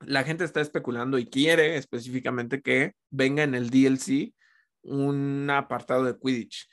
[0.00, 4.34] la gente está especulando y quiere específicamente que venga en el DLC
[4.82, 6.68] un apartado de Quidditch.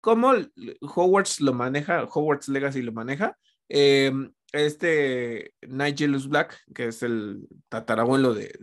[0.00, 0.32] ¿Cómo
[0.80, 2.04] Hogwarts lo maneja?
[2.04, 3.36] Hogwarts Legacy lo maneja.
[3.68, 4.12] Eh,
[4.52, 8.54] este Nigelus Black, que es el tatarabuelo de,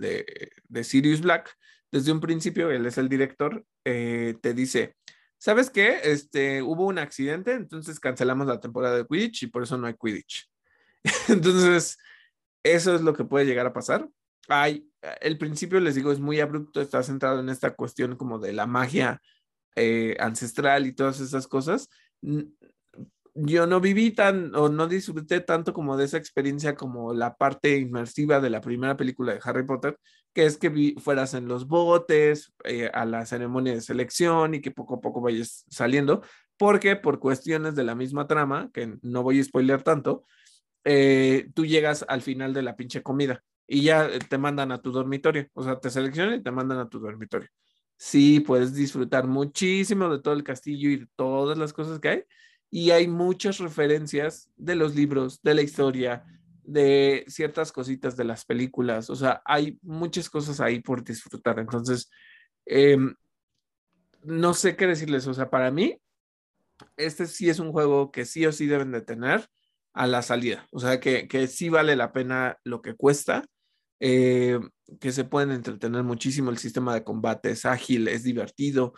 [0.67, 1.53] de, Sirius Black,
[1.91, 4.95] desde un principio, él es el director, eh, te dice,
[5.45, 5.99] ¿sabes qué?
[6.03, 9.93] Este, hubo un accidente, entonces cancelamos la temporada de Quidditch y por eso no hay
[9.93, 10.49] Quidditch.
[11.27, 11.99] entonces,
[12.63, 14.09] eso es lo que puede llegar a pasar.
[14.47, 14.89] Hay,
[15.21, 18.65] el principio, les digo, es muy abrupto, está centrado en esta cuestión como de la
[18.65, 19.21] magia
[19.75, 21.89] eh, ancestral y todas esas cosas
[23.35, 27.77] yo no viví tan o no disfruté tanto como de esa experiencia como la parte
[27.77, 29.99] inmersiva de la primera película de Harry Potter,
[30.33, 34.71] que es que fueras en los botes eh, a la ceremonia de selección y que
[34.71, 36.21] poco a poco vayas saliendo,
[36.57, 40.23] porque por cuestiones de la misma trama, que no voy a spoiler tanto,
[40.85, 44.91] eh, tú llegas al final de la pinche comida y ya te mandan a tu
[44.91, 47.49] dormitorio, o sea, te seleccionan y te mandan a tu dormitorio.
[47.97, 52.23] Sí, puedes disfrutar muchísimo de todo el castillo y todas las cosas que hay
[52.75, 56.25] y hay muchas referencias de los libros, de la historia,
[56.61, 61.57] de ciertas cositas de las películas, o sea, hay muchas cosas ahí por disfrutar.
[61.57, 62.09] Entonces,
[62.65, 63.15] em,
[64.23, 66.01] no sé qué decirles, o sea, para mí,
[66.97, 69.47] este sí es un juego que sí o sí deben de tener
[69.93, 73.45] a la salida, o sea, que, que sí vale la pena lo que cuesta.
[74.01, 74.59] eh,
[74.99, 76.51] que se pueden entretener muchísimo.
[76.51, 78.93] El sistema de combate es ágil, es divertido.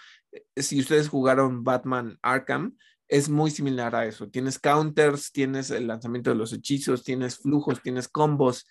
[0.55, 2.75] Si ustedes jugaron Batman Arkham,
[3.07, 4.29] es muy similar a eso.
[4.29, 8.67] Tienes counters, tienes el lanzamiento de los hechizos, tienes flujos, tienes combos.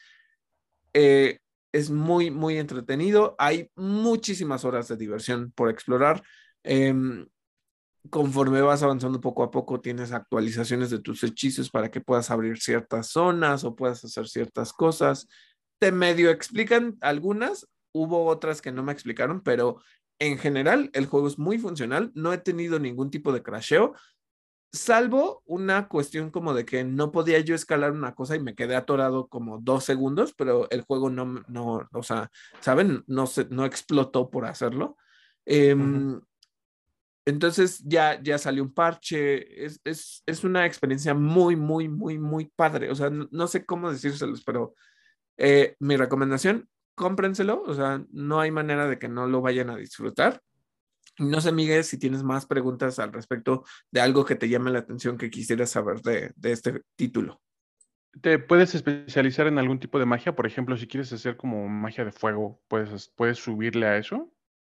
[0.92, 1.38] Eh,
[1.72, 3.34] es muy, muy entretenido.
[3.38, 6.22] Hay muchísimas horas de diversión por explorar.
[6.62, 7.26] Em,
[8.10, 12.58] conforme vas avanzando poco a poco, tienes actualizaciones de tus hechizos para que puedas abrir
[12.58, 15.28] ciertas zonas o puedas hacer ciertas cosas.
[15.78, 19.82] Te medio explican algunas, hubo otras que no me explicaron, pero
[20.18, 22.10] en general el juego es muy funcional.
[22.14, 23.94] No he tenido ningún tipo de crasheo,
[24.72, 28.76] salvo una cuestión como de que no podía yo escalar una cosa y me quedé
[28.76, 33.04] atorado como dos segundos, pero el juego no, no, o sea, ¿saben?
[33.06, 34.96] No, se, no explotó por hacerlo.
[35.44, 36.20] Em,
[37.24, 42.52] entonces ya, ya salió un parche, es, es, es, una experiencia muy, muy, muy, muy
[42.54, 42.90] padre.
[42.90, 44.74] O sea, no, sé cómo decírselos, pero
[45.36, 49.76] eh, mi recomendación, cómprenselo, o sea, no hay manera de que no lo vayan a
[49.76, 50.40] disfrutar.
[51.18, 54.80] No sé, Miguel, si tienes más preguntas al respecto de algo que te llame la
[54.80, 57.40] atención que quisieras saber de, de este título.
[58.20, 60.34] ¿Te puedes especializar en algún tipo de magia?
[60.34, 64.32] Por ejemplo, si quieres hacer como magia de fuego, ¿puedes, puedes subirle a eso?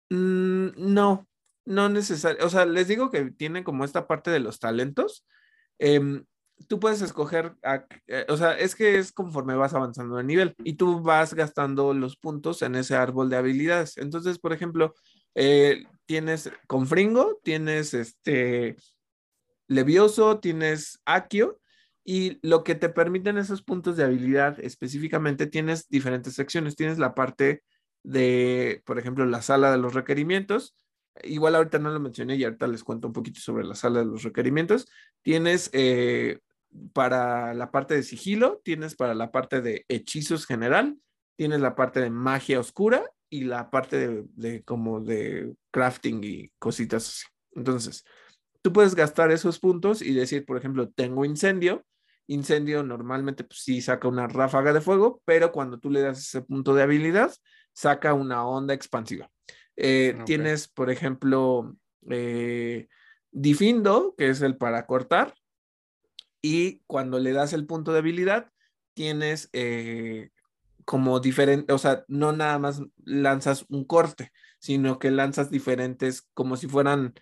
[0.10, 1.28] Mm, no,
[1.66, 5.28] no necesario, o sea, les digo que tiene como esta parte de los talentos.
[5.78, 6.26] Em,
[6.68, 7.56] tú puedes escoger,
[8.08, 11.94] eh, o sea, es que es conforme vas avanzando de nivel y tú vas gastando
[11.94, 13.98] los puntos en ese árbol de habilidades.
[13.98, 14.96] Entonces, por ejemplo,
[15.38, 18.76] eh, tienes con Fringo, tienes este
[19.68, 21.60] Levioso, tienes Akio
[22.04, 26.76] y lo que te permiten esos puntos de habilidad específicamente tienes diferentes secciones.
[26.76, 27.64] Tienes la parte
[28.04, 30.74] de, por ejemplo, la sala de los requerimientos
[31.24, 34.06] Igual ahorita no lo mencioné y ahorita les cuento un poquito sobre la sala de
[34.06, 34.88] los requerimientos.
[35.22, 36.40] Tienes eh,
[36.94, 40.98] para la parte de sigilo, tienes para la parte de hechizos general,
[41.36, 47.08] tienes la parte de magia oscura y la parte de, como de crafting y cositas
[47.08, 47.26] así.
[47.56, 48.06] Entonces,
[48.62, 51.86] tú puedes gastar esos puntos y decir, por ejemplo, tengo incendio.
[52.28, 56.42] Incendio normalmente pues, sí saca una ráfaga de fuego, pero cuando tú le das ese
[56.42, 57.34] punto de habilidad,
[57.74, 59.30] saca una onda expansiva.
[59.76, 61.76] Eh, tienes, por ejemplo,
[62.10, 62.88] eh,
[63.32, 65.36] Difindo, que es el para cortar,
[66.42, 68.52] y cuando le das el punto de habilidad,
[68.96, 70.32] tienes eh,
[70.88, 76.56] como diferente, o sea, no nada más lanzas un corte, sino que lanzas diferentes, como
[76.56, 77.14] si fueran,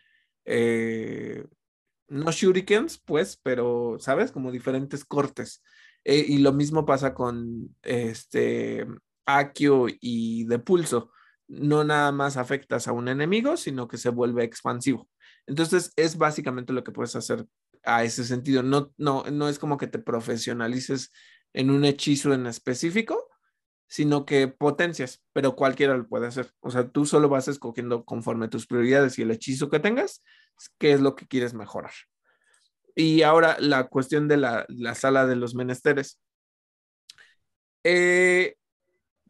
[2.08, 4.32] no shurikens, pues, pero, ¿sabes?
[4.32, 5.64] Como diferentes cortes.
[6.04, 8.86] y lo mismo pasa con este
[9.26, 11.12] Akio y de pulso
[11.48, 15.10] no nada más afectas a un enemigo, sino que se vuelve expansivo.
[15.48, 17.46] Entonces, es básicamente lo que puedes hacer
[17.84, 18.64] a ese sentido.
[18.64, 21.12] No, no, no es como que te profesionalices
[21.54, 23.30] en un hechizo en específico,
[23.88, 26.52] sino que potencias, pero cualquiera lo puede hacer.
[26.60, 30.24] O sea, tú solo vas escogiendo conforme tus prioridades y el hechizo que tengas,
[30.78, 31.92] qué es lo que quieres mejorar.
[32.96, 36.20] Y ahora la cuestión de la, la sala de los menesteres.
[37.84, 38.56] Eh,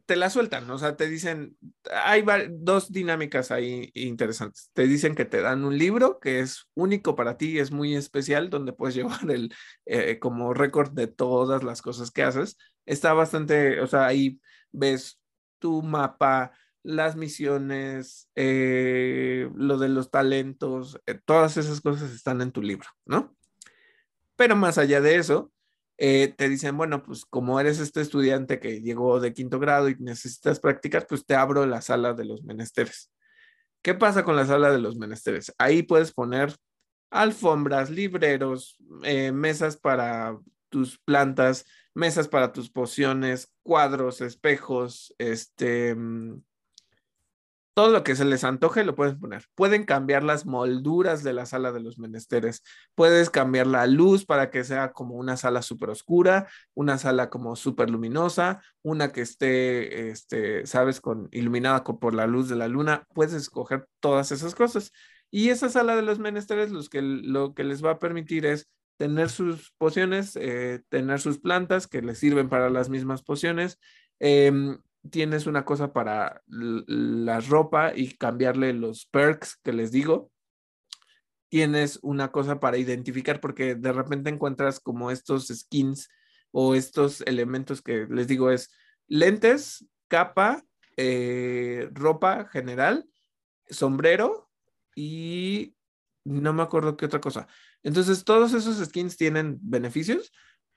[0.06, 1.58] te la sueltan, o sea, te dicen,
[1.92, 4.70] hay dos dinámicas ahí interesantes.
[4.74, 8.50] Te dicen que te dan un libro que es único para ti, es muy especial,
[8.50, 9.54] donde puedes llevar el
[9.86, 12.58] eh, como récord de todas las cosas que haces.
[12.86, 14.40] Está bastante, o sea, ahí
[14.72, 15.20] ves
[15.60, 16.52] tu mapa,
[16.84, 22.88] las misiones, eh, lo de los talentos, eh, todas esas cosas están en tu libro,
[23.06, 23.36] ¿no?
[24.36, 25.52] Pero más allá de eso,
[25.98, 29.96] eh, te dicen, bueno, pues como eres este estudiante que llegó de quinto grado y
[30.00, 33.12] necesitas practicar, pues te abro la sala de los menesteres.
[33.82, 35.54] ¿Qué pasa con la sala de los menesteres?
[35.58, 36.56] Ahí puedes poner
[37.12, 40.38] alfombras, libreros, eh, mesas para
[40.70, 46.42] tus plantas, mesas para tus pociones, cuadros, espejos, este, mm,
[47.76, 49.46] todo lo que se les antoje lo pueden poner.
[49.54, 52.64] Pueden cambiar las molduras de la sala de los menesteres.
[52.96, 57.58] Puedes cambiar la luz para que sea como una sala súper oscura, una sala como
[57.58, 63.06] súper luminosa, una que esté, este, sabes, con, iluminada por la luz de la luna.
[63.14, 64.94] Puedes escoger todas esas cosas.
[65.30, 69.74] Y esa sala de los menesteres lo que les va a permitir es tener sus
[69.78, 73.80] pociones, eh, tener sus plantas que les sirven para las mismas pociones,
[74.20, 80.32] em, tienes una cosa para la ropa y cambiarle los perks que les digo.
[81.50, 86.10] Tienes una cosa para identificar porque de repente encuentras como estos skins
[86.52, 88.74] o estos elementos que les digo es
[89.08, 90.64] lentes, capa,
[90.98, 93.06] eh, ropa general,
[93.70, 94.50] sombrero
[94.96, 95.76] y
[96.24, 97.48] no me acuerdo qué otra cosa.
[97.84, 100.32] Entonces todos esos skins tienen beneficios,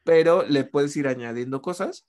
[0.04, 2.06] pero le puedes ir añadiendo cosas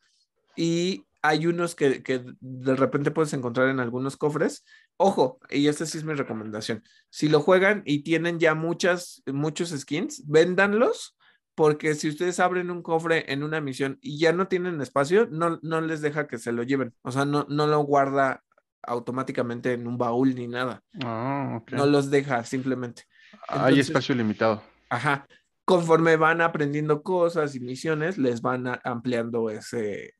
[0.55, 4.63] y hay unos que, que, de repente puedes encontrar en algunos cofres.
[4.97, 6.83] Ojo, y esta sí es mi recomendación.
[7.09, 11.17] Si lo juegan y tienen ya muchas, muchos skins, véndanlos,
[11.55, 15.59] porque si ustedes abren un cofre en una misión y ya no tienen espacio, no,
[15.61, 16.93] no les deja que se lo lleven.
[17.01, 18.43] O sea, no, no lo guarda
[18.81, 20.81] automáticamente en un baúl ni nada.
[21.03, 23.03] Ah, No los deja simplemente.
[23.47, 24.63] Hay espacio limitado.
[24.89, 25.27] Ajá.
[25.65, 30.15] Conforme van aprendiendo cosas y misiones, les van ampliando ese,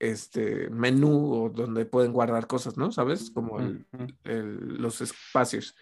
[0.00, 2.90] este menú o donde pueden guardar cosas, ¿no?
[2.90, 3.30] ¿Sabes?
[3.30, 3.58] Como
[4.24, 5.76] los espacios.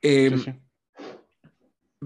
[0.00, 0.62] Em,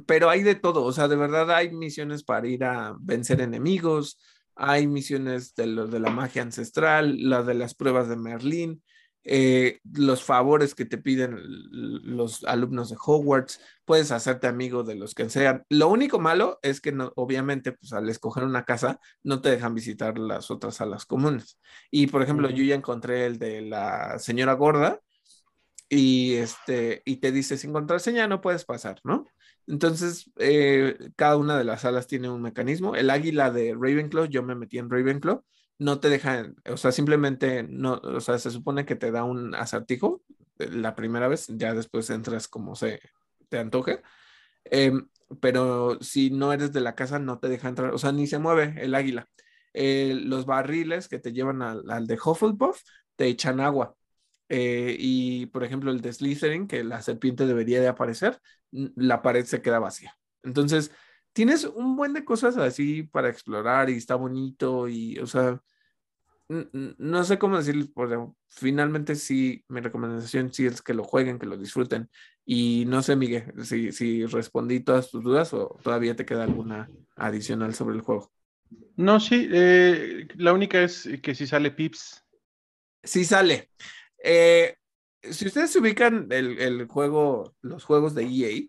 [0.06, 4.18] pero hay de todo, o sea, de verdad hay misiones para ir a vencer enemigos,
[4.54, 8.82] hay misiones de lo de la magia ancestral, la de las pruebas de Merlín,
[9.24, 15.14] eh, los favores que te piden los alumnos de Hogwarts, puedes hacerte amigo de los
[15.14, 15.64] que sean.
[15.68, 19.74] Lo único malo es que no, obviamente, pues al escoger una casa, no te dejan
[19.74, 21.58] visitar las otras salas comunes.
[21.90, 25.00] Y por ejemplo, yo ya encontré el de la señora gorda
[25.88, 29.26] y este, y te dice, sin contraseña no puedes pasar, ¿no?
[29.66, 32.96] Entonces, eh, cada una de las salas tiene un mecanismo.
[32.96, 35.44] El águila de Ravenclaw, yo me metí en Ravenclaw
[35.78, 39.54] no te dejan, o sea, simplemente no, o sea, se supone que te da un
[39.54, 40.22] acertijo
[40.58, 43.00] eh, la primera vez, ya después entras como se
[43.48, 44.02] te antoje.
[44.64, 45.08] Em,
[45.40, 48.38] pero si no eres de la casa, no te deja entrar, o sea, ni se
[48.38, 49.28] mueve el águila.
[49.74, 52.82] Eh, los barriles que te llevan al, de Hufflepuff
[53.16, 53.94] te echan agua.
[54.48, 58.38] Eh, y por ejemplo, el de Slytherin, que la serpiente debería de aparecer,
[58.70, 60.16] la pared se queda vacía.
[60.42, 60.92] Entonces,
[61.32, 65.60] tienes un buen de cosas así para explorar y está bonito y, o sea,
[66.48, 71.46] no sé cómo decirles, pero finalmente sí, mi recomendación sí es que lo jueguen, que
[71.46, 72.10] lo disfruten.
[72.44, 76.90] Y no sé, Miguel, si, si respondí todas tus dudas o todavía te queda alguna
[77.16, 78.30] adicional sobre el juego.
[78.96, 82.24] No, sí, eh, la única es que si sale Pips.
[83.02, 83.70] Sí sale.
[84.22, 84.76] Eh,
[85.22, 88.66] si ustedes se ubican el, el, juego, los juegos de EA,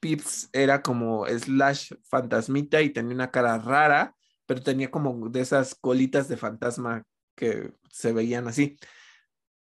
[0.00, 4.16] Pips era como slash fantasmita y tenía una cara rara
[4.46, 8.78] pero tenía como de esas colitas de fantasma que se veían así.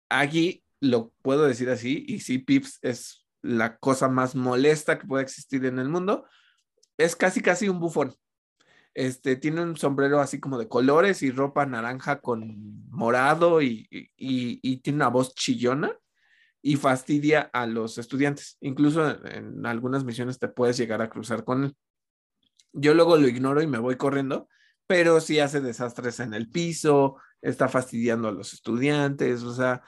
[0.10, 5.24] Aquí lo puedo decir así, y sí, Pips es la cosa más molesta que puede
[5.24, 6.26] existir en el mundo.
[6.98, 8.16] Es casi, casi un bufón.
[8.94, 14.78] Este, tiene un sombrero así como de colores y ropa naranja con morado y, y,
[14.78, 15.96] tiene una voz chillona
[16.62, 18.58] y fastidia a los estudiantes.
[18.62, 21.76] Incluso en, en, algunas misiones te puedes llegar a cruzar con él.
[22.74, 24.48] Yo luego lo ignoro y me voy corriendo
[24.90, 29.84] pero sí hace desastres en el piso, está fastidiando a los estudiantes, o sea,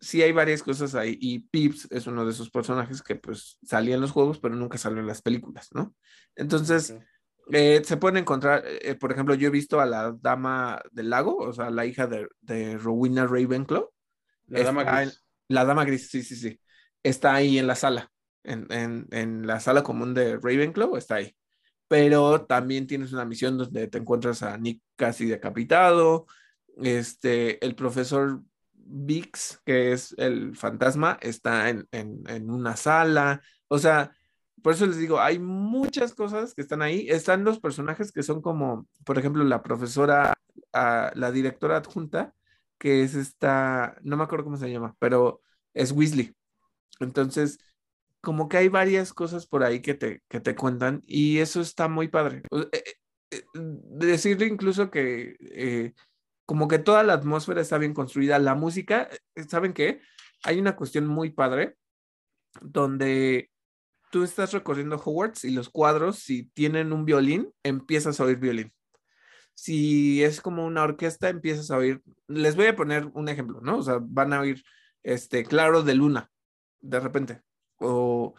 [0.00, 1.18] sí hay varias cosas ahí.
[1.20, 4.78] Y Pips es uno de esos personajes que pues salía en los juegos, pero nunca
[4.78, 5.94] salió en las películas, ¿no?
[6.36, 6.96] Entonces,
[7.52, 11.36] eh, se pueden encontrar, eh, por ejemplo, yo he visto a la dama del lago,
[11.36, 13.90] o sea, la hija de, de Rowena Ravenclaw.
[14.46, 15.22] La dama gris.
[15.50, 16.60] La dama gris, sí, sí, sí.
[17.02, 18.10] Está ahí en la sala,
[18.44, 21.34] en, en, en la sala común de Ravenclaw, está ahí
[21.90, 26.24] pero también tienes una misión donde te encuentras a Nick casi decapitado,
[26.76, 28.42] este, el profesor
[28.72, 31.88] Vix, que es el fantasma, está en,
[32.48, 34.12] una sala, o sea,
[34.62, 38.40] por eso les digo, hay muchas cosas que están ahí, están los personajes que son
[38.40, 40.34] como, por ejemplo, la profesora,
[40.72, 42.32] ah, la directora adjunta,
[42.80, 45.42] que es esta, no me acuerdo cómo se llama, pero
[45.74, 46.34] es Weasley.
[47.00, 47.58] Entonces,
[48.22, 51.88] como que hay varias cosas por ahí que te, que te cuentan y eso está
[51.88, 52.42] muy padre.
[52.72, 52.82] Eh,
[53.32, 55.94] eh, decirle incluso que eh,
[56.46, 59.08] como que toda la atmósfera está bien construida, la música,
[59.48, 60.00] ¿saben qué?
[60.44, 61.76] Hay una cuestión muy padre
[62.62, 63.50] donde
[64.10, 68.72] tú estás recorriendo Hogwarts y los cuadros, si tienen un violín, empiezas a oír violín.
[69.60, 73.76] Si es como una orquesta, empiezas a oír, les voy a poner un ejemplo, ¿no?
[73.76, 74.64] O sea, van a oír
[75.02, 76.30] este Claro de Luna,
[76.80, 77.42] de repente,
[77.76, 78.32] o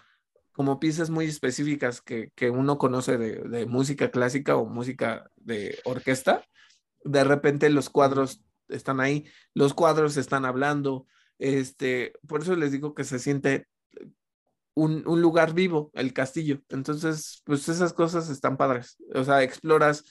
[0.52, 6.44] como piezas muy específicas que, uno conoce de, música clásica o música de orquesta,
[7.04, 11.06] de repente los cuadros están ahí, los cuadros están hablando,
[11.38, 13.68] este, por eso les digo que se siente
[14.74, 16.64] un, un, lugar vivo, el castillo.
[16.70, 18.98] Entonces, pues esas cosas están padres.
[19.14, 20.04] O sea, exploras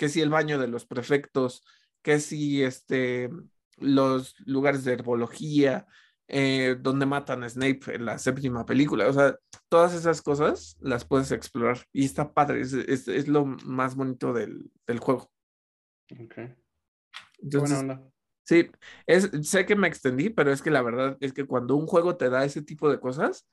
[0.00, 1.62] que si el baño de los prefectos,
[2.00, 3.28] que si este,
[3.76, 5.86] los lugares de herbología,
[6.26, 9.06] eh, donde matan a Snape en la séptima película.
[9.08, 9.36] O sea,
[9.68, 14.72] todas esas cosas las puedes explorar y está padre, es, es, lo más bonito del,
[14.86, 15.30] del juego.
[16.18, 16.38] Ok.
[17.42, 17.84] Entonces,
[18.44, 18.70] Sí,
[19.06, 22.16] es, sé que me extendí, pero es que la verdad es que cuando un juego
[22.16, 23.46] te da ese tipo de cosas,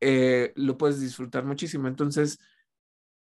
[0.00, 1.88] eh, lo puedes disfrutar muchísimo.
[1.88, 2.38] Entonces,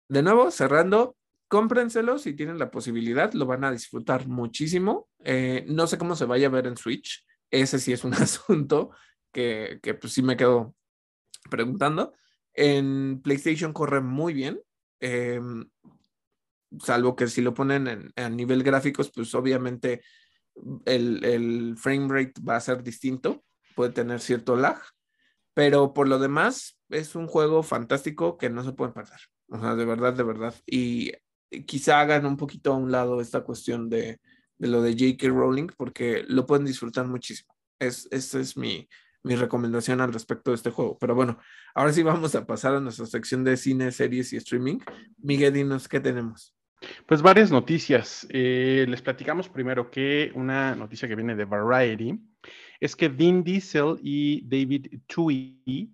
[0.08, 1.16] de nuevo, cerrando,
[1.48, 5.08] cómprenselo si tienen la posibilidad, lo van a disfrutar muchísimo.
[5.24, 8.90] Eh, no sé cómo se vaya a ver en Switch, ese sí es un asunto
[9.32, 10.74] que, que pues sí me quedo
[11.50, 12.12] preguntando.
[12.54, 14.60] En PlayStation corre muy bien,
[15.00, 15.68] em,
[16.80, 20.02] salvo que si lo ponen en, a nivel gráficos, pues obviamente
[20.86, 23.44] el, el frame rate va a ser distinto,
[23.74, 24.80] puede tener cierto lag,
[25.54, 29.20] pero por lo demás es un juego fantástico que no se puede perder.
[29.48, 30.54] O sea, de verdad, de verdad.
[30.66, 31.12] Y
[31.66, 34.20] quizá hagan un poquito a un lado esta cuestión de,
[34.58, 35.28] de lo de J.K.
[35.28, 37.54] Rowling porque lo pueden disfrutar muchísimo.
[37.78, 38.88] Es, esa es mi,
[39.22, 40.96] mi recomendación al respecto de este juego.
[40.98, 41.38] Pero bueno,
[41.74, 44.78] ahora sí vamos a pasar a nuestra sección de cine, series y streaming.
[45.18, 46.54] Miguel, dinos qué tenemos.
[47.06, 48.26] Pues varias noticias.
[48.30, 52.20] Eh, les platicamos primero que una noticia que viene de Variety
[52.78, 55.90] es que Vin Diesel y David Tui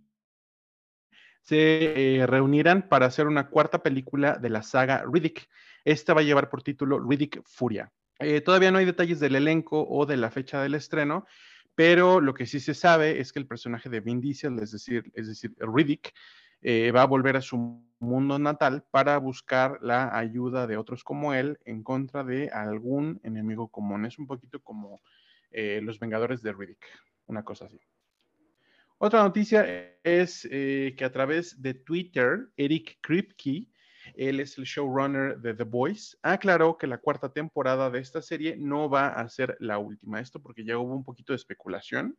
[1.42, 5.48] se eh, reunirán para hacer una cuarta película de la saga Riddick.
[5.84, 7.92] Esta va a llevar por título Riddick Furia.
[8.20, 11.26] Eh, todavía no hay detalles del elenco o de la fecha del estreno,
[11.74, 15.10] pero lo que sí se sabe es que el personaje de Vin Diesel, es decir,
[15.14, 16.12] es decir Riddick,
[16.60, 21.34] eh, va a volver a su mundo natal para buscar la ayuda de otros como
[21.34, 24.06] él en contra de algún enemigo común.
[24.06, 25.00] Es un poquito como
[25.54, 26.86] los Vengadores de Riddick,
[27.26, 27.78] una cosa así.
[29.04, 29.66] Otra noticia
[30.04, 33.66] es eh, que a través de Twitter, Eric Kripke,
[34.14, 38.54] él es el showrunner de The Voice, aclaró que la cuarta temporada de esta serie
[38.56, 40.20] no va a ser la última.
[40.20, 42.16] Esto porque ya hubo un poquito de especulación.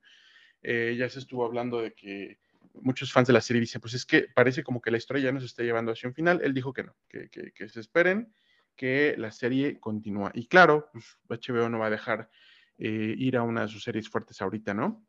[0.61, 2.39] Eh, ya se estuvo hablando de que
[2.73, 5.31] muchos fans de la serie dicen, pues es que parece como que la historia ya
[5.31, 6.41] nos está llevando hacia un final.
[6.43, 8.33] Él dijo que no, que, se esperen
[8.75, 10.31] que la serie continúa.
[10.33, 12.29] Y claro, pues HBO no va a dejar
[12.77, 15.07] eh, ir a una de sus series fuertes ahorita, ¿no?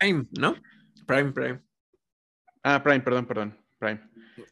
[0.00, 0.56] Prime, ¿no?
[1.06, 1.60] Prime, Prime.
[2.62, 3.58] Ah, Prime, perdón, perdón.
[3.78, 4.00] Prime.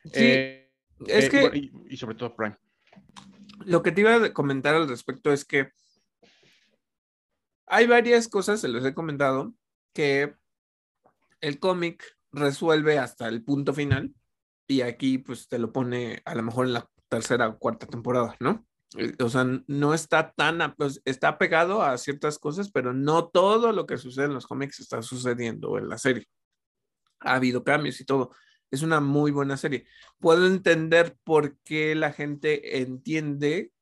[0.05, 0.71] Sí, eh,
[1.07, 1.71] es eh, que.
[1.89, 2.57] y, sobre todo Prime.
[3.65, 5.73] Lo que te iba a comentar al respecto es que
[7.67, 9.55] hay varias cosas, se les he comentado,
[9.93, 10.35] que
[11.41, 14.15] el cómic resuelve hasta el punto final
[14.67, 18.37] y aquí pues te lo pone a lo mejor en la tercera o cuarta temporada,
[18.39, 18.67] ¿no?
[19.21, 23.87] O sea, no está tan, pues, está pegado a ciertas cosas, pero no todo lo
[23.87, 26.27] que sucede en los cómics está sucediendo en la serie.
[27.21, 28.31] Ha habido cambios y todo.
[28.71, 29.87] Es una muy buena serie.
[30.19, 33.73] Puedo entender por qué la gente entiende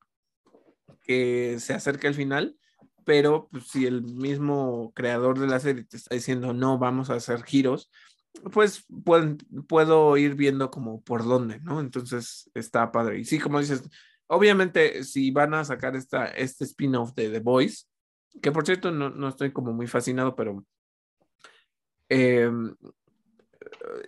[1.03, 2.57] que se acerca el final,
[3.05, 7.15] pero pues, si el mismo creador de la serie te está diciendo no, vamos a
[7.15, 7.91] hacer giros,
[8.53, 8.85] pues
[9.69, 11.81] puedo ir viendo como por dónde, ¿no?
[11.81, 13.21] Entonces está padre.
[13.21, 13.83] Y sí, como dices,
[14.29, 17.87] Obviamente, si van a sacar esta, este spin-off de The Voice,
[18.43, 20.65] que por cierto no, estoy como muy fascinado, pero
[22.09, 22.75] em,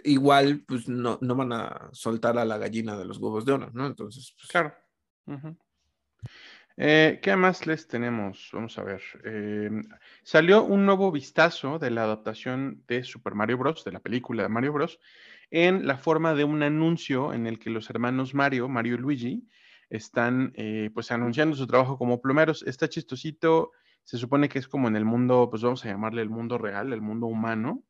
[0.05, 3.71] igual pues no, no, van a soltar a la gallina de los huevos de oro,
[3.73, 3.87] ¿no?
[3.87, 4.75] Entonces, pues, claro.
[6.77, 8.51] Eh, ¿Qué más les tenemos?
[8.53, 9.03] Vamos a ver.
[9.25, 9.83] Em,
[10.23, 14.49] salió un nuevo vistazo de la adaptación de Super Mario Bros., de la película de
[14.49, 15.01] Mario Bros.,
[15.51, 19.49] en la forma de un anuncio en el que los hermanos Mario, Mario y Luigi,
[19.91, 22.63] están eh, pues anunciando su trabajo como plomeros.
[22.63, 23.73] Está chistosito,
[24.05, 26.93] se supone que es como en el mundo, pues vamos a llamarle el mundo real,
[26.93, 27.85] el mundo humano,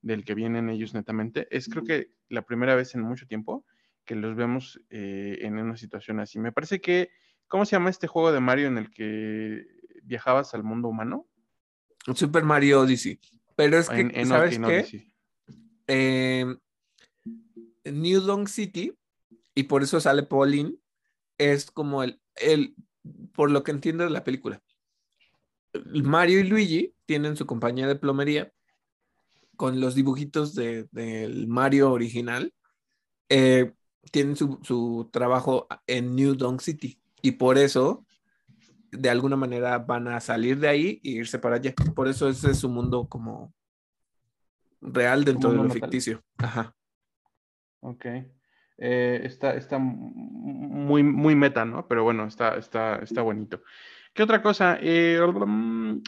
[0.00, 1.46] del que vienen ellos netamente.
[1.50, 3.64] Es creo que la primera vez en mucho tiempo
[4.04, 6.38] que los vemos eh, en una situación así.
[6.38, 7.10] Me parece que,
[7.46, 9.66] ¿cómo se llama este juego de Mario en el que
[10.02, 11.28] viajabas al mundo humano?
[12.14, 13.20] Super Mario Odyssey.
[13.54, 15.12] Pero es que, ¿sabes qué?
[15.86, 16.58] Em,
[17.84, 18.96] New Donk City,
[19.54, 20.74] y por eso sale Pauline,
[21.50, 22.74] es como el, el,
[23.32, 24.62] por lo que entiendo de la película.
[26.02, 28.52] Mario y Luigi tienen su compañía de plomería
[29.56, 32.52] con los dibujitos del de, Mario original.
[33.28, 33.72] Eh,
[34.10, 38.04] tienen su, su, trabajo en New Donk City y por eso
[38.90, 41.74] de alguna manera van a salir de ahí e irse para allá.
[41.94, 43.54] Por eso ese es su mundo como
[44.80, 46.22] real dentro de lo ficticio.
[46.38, 46.74] Ajá.
[47.80, 48.06] Ok.
[48.84, 51.86] Eh, está, está muy, muy meta, ¿no?
[51.86, 53.62] Pero bueno, está, está, está bonito.
[54.12, 54.76] ¿Qué otra cosa?
[54.82, 55.20] Eh,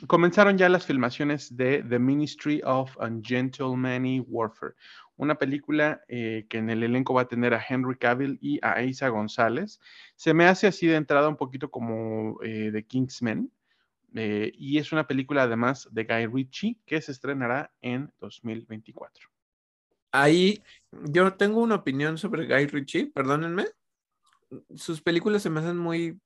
[0.08, 4.74] comenzaron ya las filmaciones de The Ministry of Ungentlemanly Warfare,
[5.16, 8.82] una película eh, que en el elenco va a tener a Henry Cavill y a
[8.82, 9.80] Isa González.
[10.16, 13.52] Se me hace así de entrada un poquito como The Kingsman.
[14.12, 19.33] y es una película además de Guy Ritchie que se estrenará en 2024
[20.14, 23.66] ahí yo tengo una opinión sobre Guy Ritchie, perdónenme.
[24.76, 26.20] Sus películas se me hacen muy,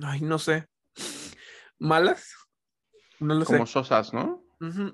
[0.00, 0.66] ay, no sé,
[1.78, 2.34] malas.
[3.18, 4.44] No lo como sosas, ¿no?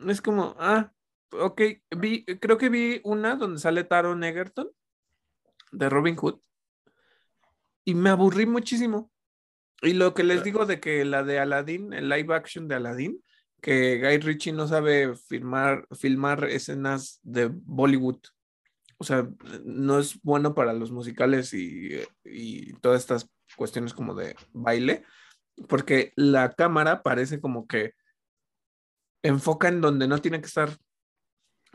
[0.08, 0.92] Es como, ah,
[1.32, 1.60] ok,
[1.96, 4.70] vi, creo que vi una donde sale Taron Egerton
[5.72, 6.40] de Robin Hood.
[7.84, 9.10] y me aburrí muchísimo.
[9.82, 13.23] Y lo que les digo de que la de Aladdin, el live action de Aladdin,
[13.64, 18.18] que Guy Ritchie no sabe filmar, escenas de Bollywood.
[18.98, 19.26] O sea,
[19.64, 25.06] no es bueno para los musicales y, y todas estas cuestiones como de baile,
[25.66, 27.94] porque la cámara parece como que
[29.22, 30.76] enfoca en donde no tiene que estar.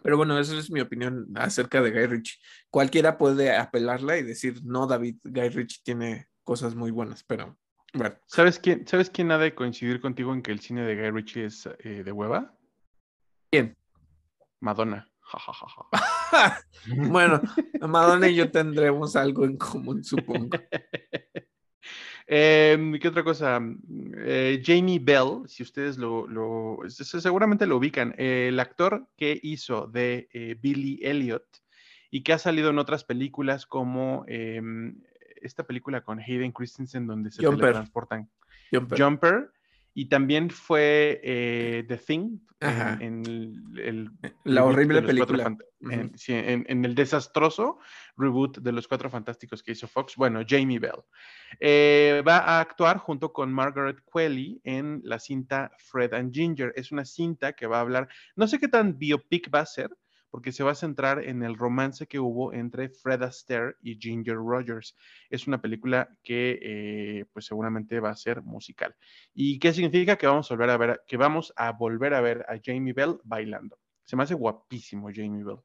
[0.03, 2.37] Pero bueno, esa es mi opinión acerca de Guy Ritchie.
[2.69, 7.57] Cualquiera puede apelarla y decir, no, David, Guy Ritchie tiene cosas muy buenas, pero
[7.93, 8.15] bueno.
[8.25, 11.45] ¿Sabes quién, ¿Sabes quién ha de coincidir contigo en que el cine de Guy Ritchie
[11.45, 12.55] es eh, de hueva?
[13.51, 13.75] ¿Quién?
[14.59, 15.09] Madonna.
[17.09, 17.41] bueno,
[17.81, 20.57] Madonna y yo tendremos algo en común, supongo.
[22.31, 23.59] Em, ¿Qué otra cosa?
[24.17, 26.27] Eh, Jamie Bell, si ustedes lo,
[26.87, 31.43] seguramente lo ubican, el actor que hizo de eh, Billy Elliot
[32.11, 35.01] y que ha salido en otras películas como em,
[35.41, 38.29] esta película con Hayden Christensen donde se teletransportan.
[38.71, 39.51] Jumper
[39.93, 43.23] y también fue eh, The Thing en,
[43.77, 44.11] el,
[44.43, 45.55] la horrible película.
[45.81, 47.79] En, el desastroso
[48.17, 50.15] reboot de los Cuatro Fantásticos que hizo Fox.
[50.15, 51.01] Bueno, Jamie Bell.
[51.59, 56.73] Eh, va a actuar junto con Margaret Qualley en la cinta Fred and Ginger.
[56.75, 59.89] Es una cinta que va a hablar, no sé qué tan biopic va a ser,
[60.29, 64.35] porque se va a centrar en el romance que hubo entre Fred Astaire y Ginger
[64.35, 64.95] Rogers.
[65.29, 68.95] Es una película que eh, pues seguramente va a ser musical.
[69.33, 70.17] ¿Y qué significa?
[70.17, 73.19] Que vamos a volver a ver, que vamos a volver a ver a Jamie Bell
[73.23, 73.79] bailando.
[74.03, 75.59] Se me hace guapísimo Jamie Bell.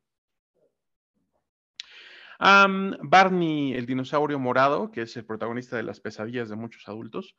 [2.38, 7.36] Barney, el dinosaurio morado, que es el protagonista de las pesadillas de muchos adultos,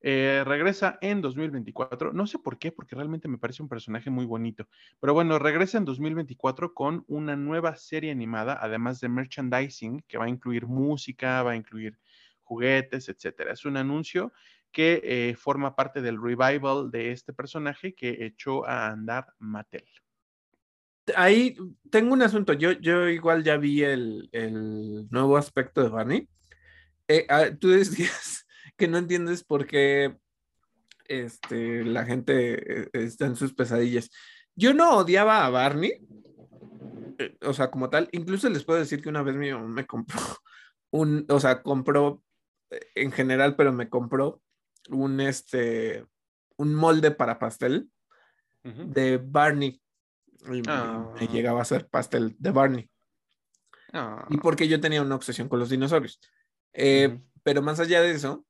[0.00, 2.12] eh, regresa en 2024.
[2.12, 4.68] No sé por qué, porque realmente me parece un personaje muy bonito.
[5.00, 10.26] Pero bueno, regresa en 2024 con una nueva serie animada, además de merchandising, que va
[10.26, 11.98] a incluir música, va a incluir
[12.42, 13.52] juguetes, etcétera.
[13.52, 14.32] Es un anuncio
[14.70, 19.86] que eh, forma parte del revival de este personaje que echó a andar Mattel.
[21.14, 21.56] Ahí
[21.90, 22.52] tengo un asunto.
[22.52, 24.28] Yo, yo igual ya vi el,
[25.10, 26.28] nuevo aspecto de Barney.
[27.08, 28.35] Eh, ah, tú decías
[28.76, 30.16] que no entiendes por qué
[31.08, 34.10] este, la gente eh, está en sus pesadillas.
[34.54, 35.92] Yo no odiaba a Barney,
[37.18, 39.86] eh, o sea, como tal, incluso les puedo decir que una vez mi mamá me
[39.86, 40.18] compró
[40.90, 42.22] un, o sea, compró
[42.70, 44.42] eh, en general, pero me compró
[44.88, 46.06] un, este,
[46.56, 47.90] un molde para pastel
[48.62, 49.80] de Barney.
[50.46, 51.14] Y me, ah.
[51.30, 52.82] llegaba a ser pastel de Barney.
[52.82, 52.88] Y
[53.94, 54.26] ah.
[54.42, 56.20] porque yo tenía una obsesión con los dinosaurios.
[56.72, 58.44] Pero más allá de eso,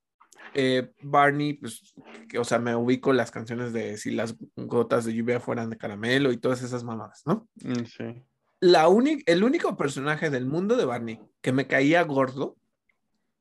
[0.58, 1.94] eh, Barney, pues,
[2.38, 6.32] o sea, me ubico las canciones de si las gotas de lluvia fueran de caramelo
[6.32, 7.46] y todas esas mamadas, ¿no?
[7.56, 8.22] Mm, sí.
[8.60, 8.88] La
[9.26, 12.56] el único personaje del mundo de Barney que me caía gordo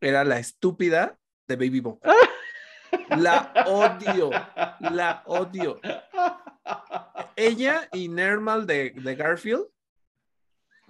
[0.01, 1.99] era la estúpida de Baby Bob.
[3.09, 4.30] La odio,
[4.80, 5.82] la odio.
[7.36, 9.66] Ella y Nermal de, de Garfield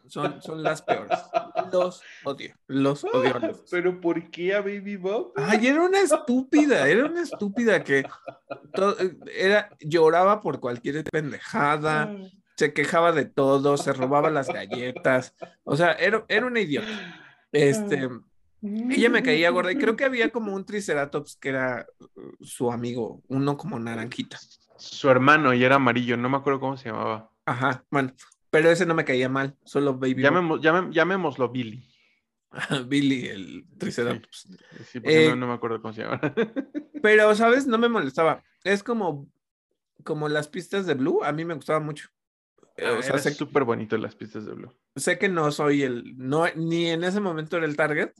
[0.07, 1.19] son, son las peores.
[1.71, 2.53] Los odio.
[2.67, 3.63] Los odio.
[3.69, 5.33] Pero ¿por qué a Baby Bob?
[5.35, 8.05] Ay, era una estúpida, era una estúpida que
[9.35, 12.31] era, lloraba por cualquier pendejada, mm.
[12.55, 15.35] se quejaba de todo, se robaba las galletas.
[15.63, 16.87] O sea, era, era una idiota.
[17.51, 18.09] Este.
[18.61, 22.71] Ella me caía gorda y creo que había como un Triceratops que era uh, su
[22.71, 24.39] amigo, uno como naranjita.
[24.77, 27.29] Su hermano y era amarillo, no me acuerdo cómo se llamaba.
[27.45, 28.13] Ajá, bueno,
[28.55, 30.23] pero ese no me caía mal, solo Baby.
[30.23, 31.85] llamémoslo Billy.
[32.87, 34.47] Billy, el Triceratops.
[34.85, 36.21] Sí, porque no, me acuerdo cómo se llama.
[37.03, 37.67] pero, ¿sabes?
[37.67, 38.45] No me molestaba.
[38.63, 39.29] Es como,
[40.05, 42.07] como las pistas de Blue, a mí me gustaba mucho.
[42.77, 44.73] Ah, o sea, sé súper bonito las pistas de Blue.
[44.95, 48.13] Sé que no soy el, no, ni en ese momento era el target,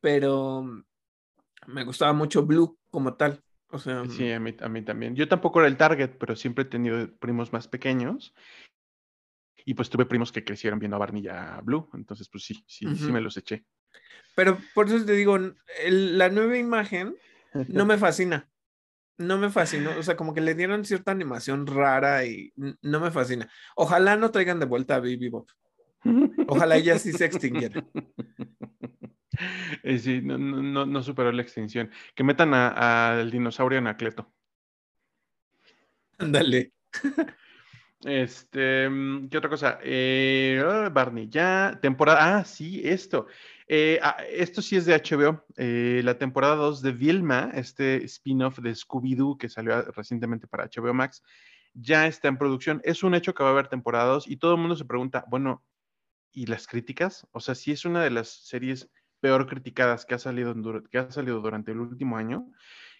[0.00, 0.64] pero
[1.66, 3.42] me gustaba mucho Blue como tal.
[3.70, 5.14] O sea, sí, a mí, a mí también.
[5.14, 8.32] Yo tampoco era el target, pero siempre he tenido primos más pequeños
[9.68, 12.64] y pues tuve primos que crecieron viendo a Barney y a Blue, entonces pues sí,
[12.66, 13.66] sí, sí me los eché.
[14.34, 15.38] Pero por eso te digo,
[15.90, 17.14] la nueva imagen
[17.68, 18.48] no me fascina.
[19.18, 22.50] No me fascinó, o sea, como que le dieron cierta animación rara y
[22.80, 23.50] no me fascina.
[23.76, 25.46] Ojalá no traigan de vuelta a Baby Bob.
[26.46, 27.84] Ojalá ella sí se extinguiera.
[29.84, 31.92] Eh, sí, no, no, no, superó la extinción.
[32.16, 34.34] Que metan al dinosaurio Anacleto.
[36.18, 36.72] Ándale.
[38.04, 39.78] Este, mm, ¿qué otra cosa?
[39.82, 43.26] Eh, ah, Barney, ya, temporada, ah, sí, esto.
[43.66, 45.44] Eh, ah, esto sí es de HBO.
[45.56, 50.94] Eh, la temporada 2 de Vilma, este spin-off de Scooby-Doo que salió recientemente para HBO
[50.94, 51.22] Max,
[51.74, 52.80] ya está en producción.
[52.84, 55.24] Es un hecho que va a haber temporada 2 y todo el mundo se pregunta,
[55.28, 55.64] bueno,
[56.32, 57.26] ¿y las críticas?
[57.32, 58.90] O sea, si es una de las series
[59.20, 60.54] peor criticadas que ha salido,
[60.90, 62.50] que ha salido durante el último año,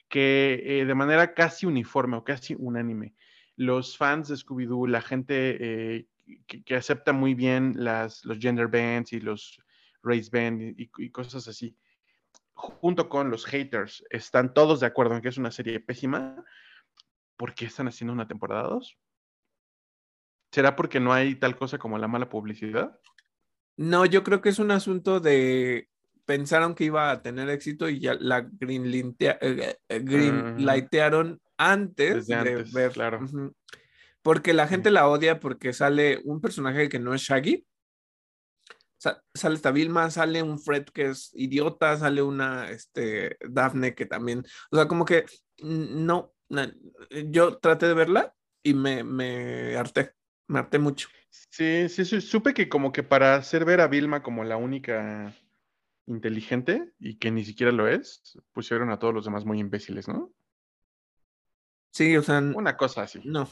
[0.08, 3.14] que eh, de manera casi uniforme o casi unánime,
[3.58, 6.06] los fans de Scooby-Doo, la gente eh,
[6.46, 9.60] que, acepta muy bien las, los gender bands y los
[10.00, 11.76] race bands y, cosas así,
[12.54, 16.44] junto con los haters, están todos de acuerdo en que es una serie pésima.
[17.36, 18.96] ¿Por qué están haciendo una temporada 2?
[20.52, 22.96] ¿Será porque no hay tal cosa como la mala publicidad?
[23.76, 25.88] No, yo creo que es un asunto de
[26.26, 32.92] pensaron que iba a tener éxito y ya la green, eh, lightaron antes de ver.
[32.92, 33.20] Claro.
[34.22, 37.66] Porque la gente la odia porque sale un personaje que no es Shaggy.
[38.98, 44.44] sale esta Vilma, sale un Fred que es idiota, sale una este, Daphne que también.
[44.70, 45.26] O sea, como que
[45.58, 46.32] no.
[47.26, 50.14] yo traté de verla y me, me harté.
[50.46, 51.08] Me harté mucho.
[51.50, 55.34] Sí, sí, supe que como que para hacer ver a Vilma como la única
[56.06, 60.32] inteligente y que ni siquiera lo es, pusieron a todos los demás muy imbéciles, ¿no?
[61.90, 62.38] Sí, o sea.
[62.38, 63.20] Una cosa así.
[63.24, 63.48] No.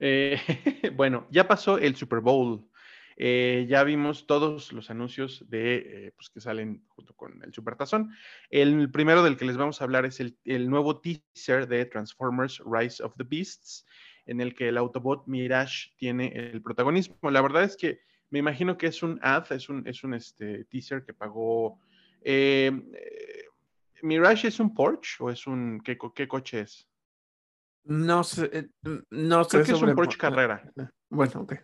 [0.00, 0.36] Eh,
[0.96, 2.68] bueno, ya pasó el Super Bowl.
[3.16, 8.10] Eh, ya vimos todos los anuncios de eh, pues que salen junto con el Supertazón.
[8.50, 12.62] El primero del que les vamos a hablar es el, el, nuevo teaser de Transformers
[12.64, 13.86] Rise of the Beasts,
[14.26, 17.30] en el que el Autobot Mirage tiene el protagonismo.
[17.30, 18.00] La verdad es que
[18.30, 21.78] me imagino que es un ad, es un, es un este, teaser que pagó.
[22.22, 22.72] Eh,
[24.02, 25.80] ¿Mirage es un Porsche o es un.
[25.80, 26.88] ¿Qué, qué coche es?
[27.84, 28.50] No sé.
[28.52, 28.68] Eh,
[29.10, 30.70] no creo que es un Porsche Carrera.
[31.08, 31.54] Bueno, ok.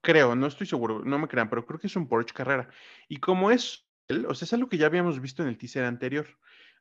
[0.00, 2.68] Creo, no estoy seguro, no me crean, pero creo que es un Porsche Carrera.
[3.08, 3.86] Y como es
[4.28, 6.26] o sea, es algo que ya habíamos visto en el teaser anterior,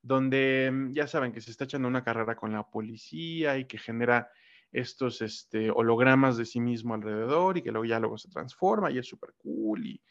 [0.02, 3.78] donde mm, ya saben que se está echando una carrera con la policía y que
[3.78, 4.30] genera
[4.72, 8.98] estos este, hologramas de sí mismo alrededor y que luego ya luego se transforma y
[8.98, 10.02] es súper cool y,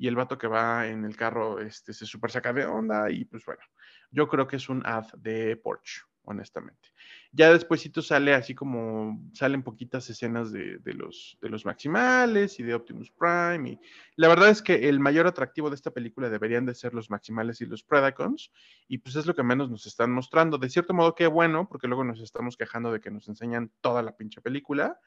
[0.00, 3.24] y, el vato que va en el carro este, se súper saca de onda y
[3.24, 3.62] pues bueno,
[4.10, 6.88] yo creo que es un ad de Porsche honestamente.
[7.32, 12.74] Ya despuésito sale así como, salen poquitas escenas de, los, de los maximales y de
[12.74, 13.70] Optimus Prime.
[13.70, 13.80] Y
[14.16, 17.60] la verdad es que el mayor atractivo de esta película deberían de ser los maximales
[17.60, 18.50] y los Predacons.
[18.88, 20.58] Y pues es lo que menos nos están mostrando.
[20.58, 24.02] De cierto modo, qué bueno, porque luego nos estamos quejando de que nos enseñan toda
[24.02, 24.98] la pinche película.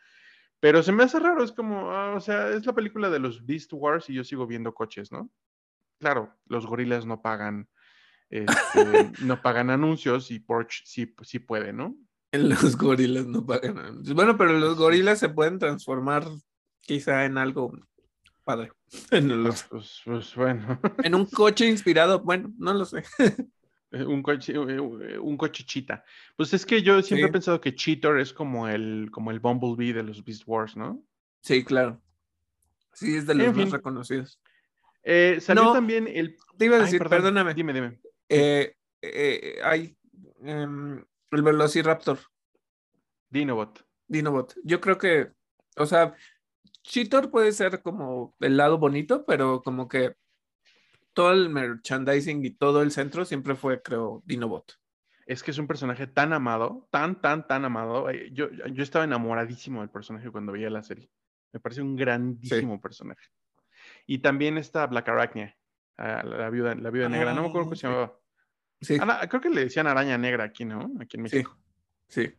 [0.64, 3.46] Pero se me hace raro, es como, ah, o sea, es la película de los
[3.46, 5.30] Beast Wars y yo sigo viendo coches, ¿no?
[6.00, 7.68] Claro, los gorilas no pagan
[8.30, 8.46] este,
[9.26, 11.98] no pagan anuncios y Porsche sí, sí puede, ¿no?
[12.32, 14.16] Los gorilas no pagan anuncios.
[14.16, 16.26] Bueno, pero los gorilas se pueden transformar
[16.80, 17.74] quizá en algo
[18.46, 18.72] padre.
[19.12, 20.80] En, pues, pues, bueno.
[21.04, 23.04] en un coche inspirado, bueno, no lo sé.
[23.94, 26.04] Eh, un coche, eh, eh, un coche chita.
[26.36, 29.94] Pues es que yo siempre he pensado que Cheetor es como el, como el Bumblebee
[29.94, 31.04] de los Beast Wars, ¿no?
[31.42, 32.02] Sí, claro.
[32.94, 34.40] Sí, es de los más reconocidos.
[35.40, 36.38] salió también el.
[36.58, 37.54] Te iba a decir, perdóname.
[37.54, 38.00] Dime, dime.
[38.30, 39.98] Eh, eh, hay
[40.42, 42.20] em, el Velociraptor.
[43.30, 43.86] Dinobot.
[44.08, 44.56] Dinobot.
[44.64, 45.32] Yo creo que,
[45.78, 46.16] o sea,
[46.84, 50.16] Cheetor puede ser como el lado bonito, pero como que
[51.14, 54.80] todo el merchandising y todo el centro siempre fue, creo, Dinobot.
[55.26, 58.12] Es que es un personaje tan amado, tan, tan, tan amado.
[58.32, 61.10] Yo, yo estaba enamoradísimo del personaje cuando veía la serie.
[61.54, 63.28] Me parece un grandísimo personaje.
[64.06, 65.58] Y también está Black Arachnia,
[65.98, 68.20] la viuda, la viuda negra, no me acuerdo cómo se llamaba.
[68.82, 68.98] Sí.
[69.30, 70.92] creo que le decían araña negra aquí, ¿no?
[71.00, 71.58] Aquí en México.
[72.08, 72.34] Sí.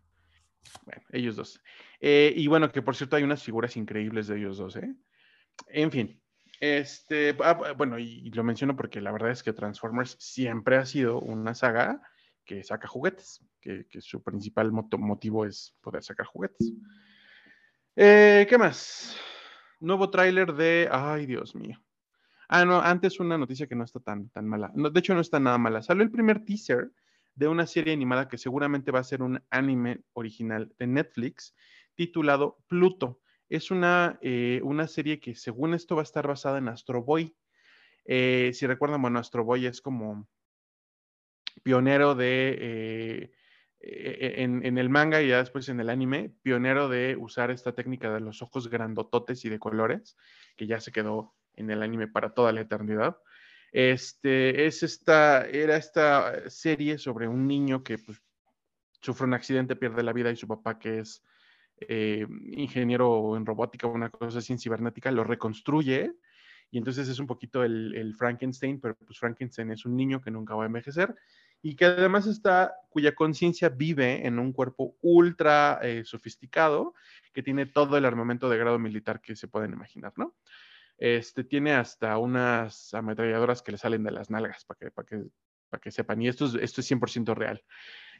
[0.84, 1.62] Bueno, ellos dos.
[2.00, 4.94] Eh, y bueno, que por cierto hay unas figuras increíbles de ellos dos, ¿eh?
[5.68, 6.20] En fin.
[6.64, 11.20] Este, ah, bueno, y, lo menciono porque la verdad es que Transformers siempre ha sido
[11.20, 12.00] una saga
[12.42, 16.72] que saca juguetes, que, su principal motivo es poder sacar juguetes.
[17.96, 19.14] Eh, ¿Qué más?
[19.78, 21.84] Nuevo tráiler de, ay Dios mío,
[22.48, 24.72] Ah, no, antes una noticia que no está tan, tan mala.
[24.74, 25.82] de hecho, no está nada mala.
[25.82, 26.92] Salió el primer teaser
[27.34, 31.54] de una serie animada que seguramente va a ser un anime original de Netflix
[31.94, 33.20] titulado Pluto.
[33.48, 37.34] Es una, eh, una serie que según esto va a estar basada en Astro Boy.
[38.04, 40.28] Eh, si recuerdan, bueno, Astro Boy es como
[41.62, 43.30] pionero de,
[43.80, 47.74] eh, en, en, el manga y ya después en el anime, pionero de usar esta
[47.74, 50.16] técnica de los ojos grandototes y de colores,
[50.56, 53.18] que ya se quedó en el anime para toda la eternidad.
[53.72, 58.22] Este, es esta, era esta serie sobre un niño que pues,
[59.00, 61.24] sufre un accidente, pierde la vida y su papá, que es
[61.80, 66.12] eh, ingeniero en robótica o una cosa así en cibernética, lo reconstruye.
[66.70, 70.54] Y entonces es un poquito el, Frankenstein, pero pues Frankenstein es un niño que nunca
[70.54, 71.14] va a envejecer
[71.62, 76.94] y que además está, cuya conciencia vive en un cuerpo ultra eh, sofisticado
[77.32, 80.34] que tiene todo el armamento de grado militar que se pueden imaginar, ¿no?
[80.98, 85.24] Este tiene hasta unas ametralladoras que le salen de las nalgas para que, para que,
[85.68, 86.22] para que sepan.
[86.22, 87.62] Y esto es, esto es 100% real.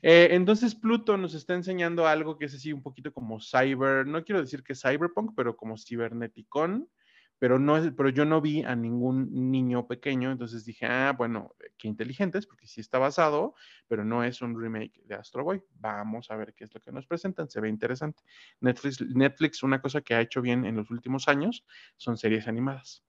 [0.07, 4.23] Eh, entonces Pluto nos está enseñando algo que es así un poquito como cyber, no
[4.23, 6.91] quiero decir que cyberpunk, pero como ciberneticón
[7.39, 11.89] pero, no, pero yo no vi a ningún niño pequeño, entonces dije, ah, bueno, qué
[11.89, 13.55] inteligentes, porque sí está basado,
[13.89, 15.63] pero no es un remake de Astro Boy.
[15.75, 18.23] Vamos a ver qué es lo que nos presentan, se ve interesante.
[18.61, 21.67] Netflix, Netflix una cosa que ha hecho bien en los últimos años
[21.97, 23.05] son series animadas.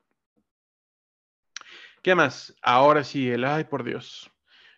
[2.01, 2.55] ¿Qué más?
[2.61, 4.34] Ahora sí, el, ay, por Dios.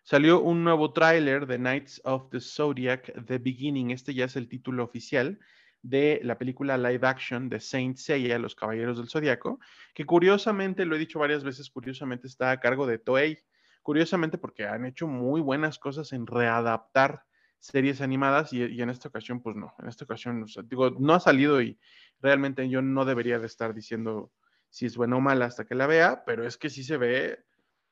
[0.09, 3.91] Salió un nuevo tráiler de Knights of the Zodiac, The Beginning.
[3.91, 5.37] Este ya es el título oficial
[5.81, 9.59] de la película live action de Saint Seiya, Los Caballeros del Zodiaco,
[9.93, 13.37] que curiosamente, lo he dicho varias veces, curiosamente está a cargo de Toei.
[13.83, 17.25] Curiosamente porque han hecho muy buenas cosas en readaptar
[17.59, 21.61] series animadas y, en esta ocasión, pues no, en esta ocasión, digo, no ha salido
[21.61, 21.77] y
[22.21, 24.31] realmente yo no debería de estar diciendo
[24.69, 27.43] si es buena o mala hasta que la vea, pero es que sí se ve,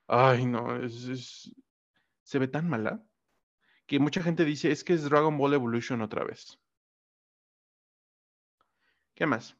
[0.07, 0.79] ay no,
[2.25, 3.01] se ve tan mala
[3.85, 6.59] que mucha gente dice es que es Dragon Ball Evolution otra vez.
[9.13, 9.55] ¿Qué más?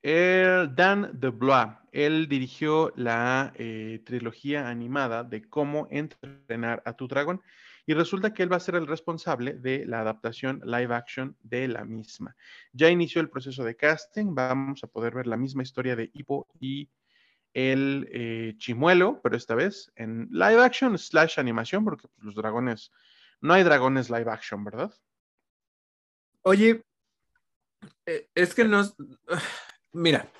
[0.00, 7.06] El Dan de Blois, él dirigió la eh, trilogía animada de cómo entrenar a tu
[7.06, 7.40] dragón
[7.86, 11.68] y resulta que él va a ser el responsable de la adaptación live action de
[11.68, 12.34] la misma.
[12.72, 16.48] Ya inició el proceso de casting, vamos a poder ver la misma historia de Hippo
[16.58, 16.88] y
[17.54, 22.90] el eh, chimuelo, pero esta vez en live action slash animación, porque pues, los dragones,
[23.40, 24.92] no hay dragones live action, ¿verdad?
[26.42, 26.82] Oye,
[28.06, 28.82] eh, es que no,
[29.92, 30.30] mira,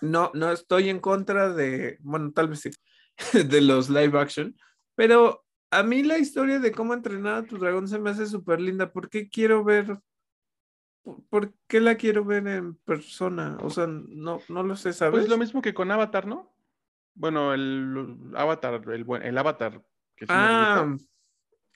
[0.00, 2.70] no, no estoy en contra de, bueno, tal vez sí,
[3.48, 4.56] de los live action,
[4.94, 8.60] pero a mí la historia de cómo entrenar a tu dragón se me hace súper
[8.60, 8.92] linda.
[8.92, 9.98] ¿Por qué quiero ver?
[11.30, 13.56] ¿Por qué la quiero ver en persona?
[13.62, 15.20] O sea, no, no lo sé, ¿sabes?
[15.20, 16.51] Pues lo mismo que con Avatar, ¿no?
[17.14, 19.82] Bueno, el Avatar, el, el Avatar.
[20.16, 20.96] Que ah,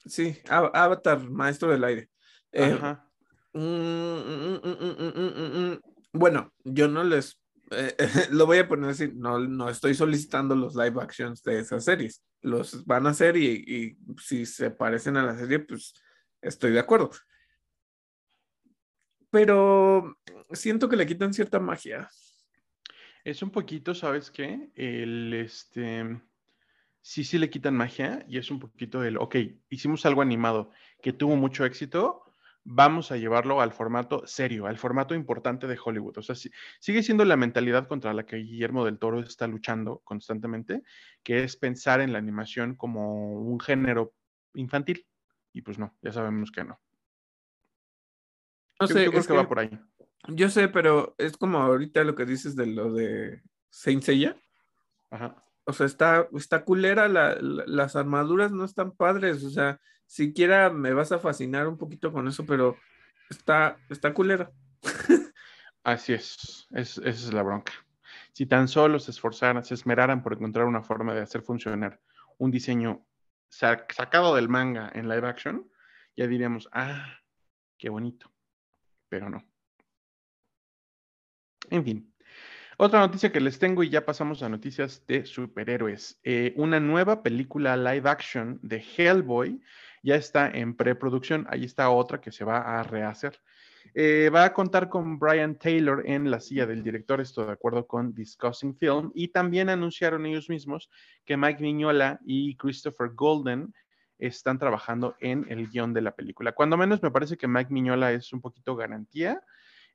[0.05, 2.11] sí, Avatar, maestro del aire.
[2.53, 3.11] Eh, Ajá.
[3.53, 5.81] Mm, mm, mm,
[6.13, 7.39] bueno, yo no les
[7.71, 7.97] eh,
[8.31, 12.23] lo voy a poner así, no, no estoy solicitando los live actions de esas series.
[12.43, 15.95] Los van a hacer y, y, si se parecen a la serie, pues
[16.41, 17.11] estoy de acuerdo.
[19.31, 20.17] Pero
[20.53, 22.09] siento que le quitan cierta magia.
[23.27, 24.71] Es un poquito, ¿sabes qué?
[24.77, 26.21] El este
[27.03, 29.35] sí, sí le quitan magia y es un poquito el, ok,
[29.69, 30.71] hicimos algo animado
[31.03, 32.23] que tuvo mucho éxito,
[32.63, 36.19] vamos a llevarlo al formato serio, al formato importante de Hollywood.
[36.19, 36.37] O sea,
[36.79, 40.85] sigue siendo la mentalidad contra la que Guillermo del Toro está luchando constantemente,
[41.25, 44.15] que es pensar en la animación como un género
[44.55, 45.05] infantil.
[45.53, 46.79] Y pues no, ya sabemos que no.
[48.79, 49.81] No sé, yo creo que, va por ahí.
[50.29, 54.37] Yo sé, pero es como ahorita lo que dices de lo de Saint Seiya.
[55.11, 55.43] Ajá.
[55.65, 61.11] O sea, está, está culera, las armaduras no están padres, o sea, siquiera me vas
[61.11, 62.77] a fascinar un poquito con eso, pero
[63.29, 64.53] está, está culera.
[65.83, 67.73] Así es, es, esa es la bronca.
[68.33, 72.01] Si tan solo se esforzaran, se esmeraran por encontrar una forma de hacer funcionar
[72.39, 73.05] un diseño
[73.49, 75.69] sacado del manga en live action,
[76.17, 77.19] ya diríamos, ah,
[77.79, 78.33] qué bonito,
[79.09, 79.45] pero no.
[81.71, 82.13] En fin.
[82.79, 86.21] Otra noticia que les tengo y ya pasamos a noticias de superhéroes.
[86.23, 89.61] Eh, una nueva película live action de Hellboy
[90.03, 91.47] ya está en preproducción.
[91.49, 93.41] Ahí está otra que se va a rehacer.
[93.95, 97.87] Eh, va a contar con Brian Taylor en la silla del director, estoy de acuerdo
[97.87, 100.91] con Discussing Film, y también anunciaron ellos mismos
[101.25, 103.73] que Mike Mignola y Christopher Golden
[104.19, 106.53] están trabajando en el guion de la película.
[106.53, 109.41] Cuando menos me parece que Mike Mignola es un poquito garantía.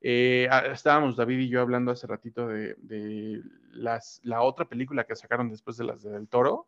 [0.03, 5.49] Eh, estábamos David y yo hablando hace ratito de, las, la otra película que sacaron
[5.49, 6.68] después de las de Del Toro,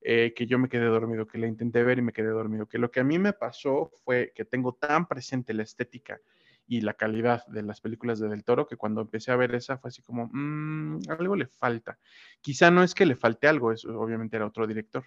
[0.00, 2.78] eh, que yo me quedé dormido, que la intenté ver y me quedé dormido, que
[2.78, 6.20] lo que a mí me pasó fue que tengo tan presente la estética
[6.66, 9.78] y la calidad de las películas de Del Toro que cuando empecé a ver esa
[9.78, 11.98] fue así como, mm, algo le falta.
[12.40, 15.04] Quizá no es que le falte algo, eso obviamente era otro director,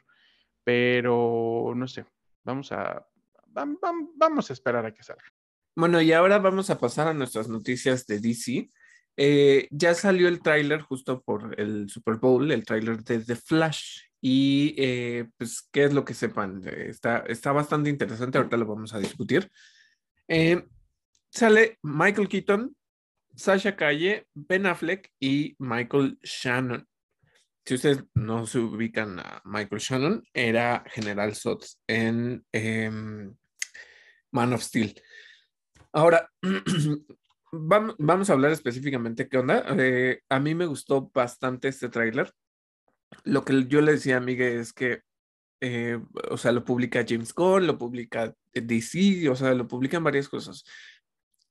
[0.64, 2.06] pero no sé,
[2.44, 3.06] vamos a,
[3.48, 5.26] vamos a esperar a que salga.
[5.78, 8.72] Bueno, y ahora vamos a pasar a nuestras noticias de DC.
[9.16, 14.00] Eh, ya salió el tráiler justo por el Super Bowl, el tráiler de The Flash.
[14.20, 16.64] Y eh, pues, ¿qué es lo que sepan?
[16.66, 19.52] Está, está bastante interesante, ahorita lo vamos a discutir.
[20.28, 20.66] Eh,
[21.30, 22.76] sale Michael Keaton,
[23.36, 26.88] Sasha Calle, Ben Affleck y Michael Shannon.
[27.66, 33.36] Si ustedes no se ubican a Michael Shannon, era General Sots en em,
[34.32, 35.00] Man of Steel.
[35.98, 36.30] Ahora,
[37.52, 39.66] vamos, a hablar específicamente qué onda.
[39.80, 42.32] Eh, a mí me gustó bastante este tráiler.
[43.24, 45.02] Lo que yo le decía a Miguel es que,
[45.60, 46.00] eh,
[46.30, 50.64] o sea, lo publica James Gunn, lo publica DC, o sea, lo publican varias cosas.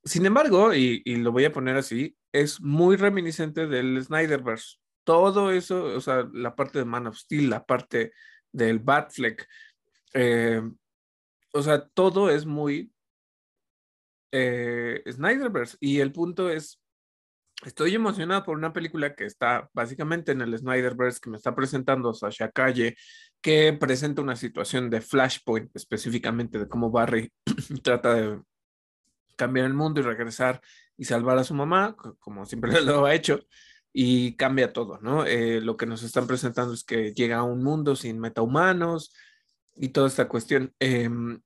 [0.05, 4.77] Sin embargo, y, lo voy a poner así, es muy reminiscente del Snyderverse.
[5.03, 8.13] Todo eso, o sea, la parte de Man of Steel, la parte
[8.53, 9.49] del Batfleck,
[10.15, 10.63] eh,
[11.53, 12.93] o sea, todo es muy
[14.33, 15.77] eh, Snyderverse.
[15.81, 16.81] Y el punto es,
[17.65, 22.15] estoy emocionado por una película que está básicamente en el Snyderverse, que me está presentando
[22.15, 22.97] Sasha Calle,
[23.41, 27.33] que presenta una situación de Flashpoint, específicamente de cómo Barry
[27.83, 28.41] trata de
[29.37, 30.61] cambiar el mundo y regresar
[30.97, 33.41] y salvar a su mamá, como siempre lo ha hecho,
[33.93, 35.25] y cambia todo, ¿no?
[35.25, 39.15] Eh, lo que nos están presentando es que llega a un mundo sin metahumanos
[39.75, 40.75] y toda esta cuestión.
[40.79, 41.41] Em,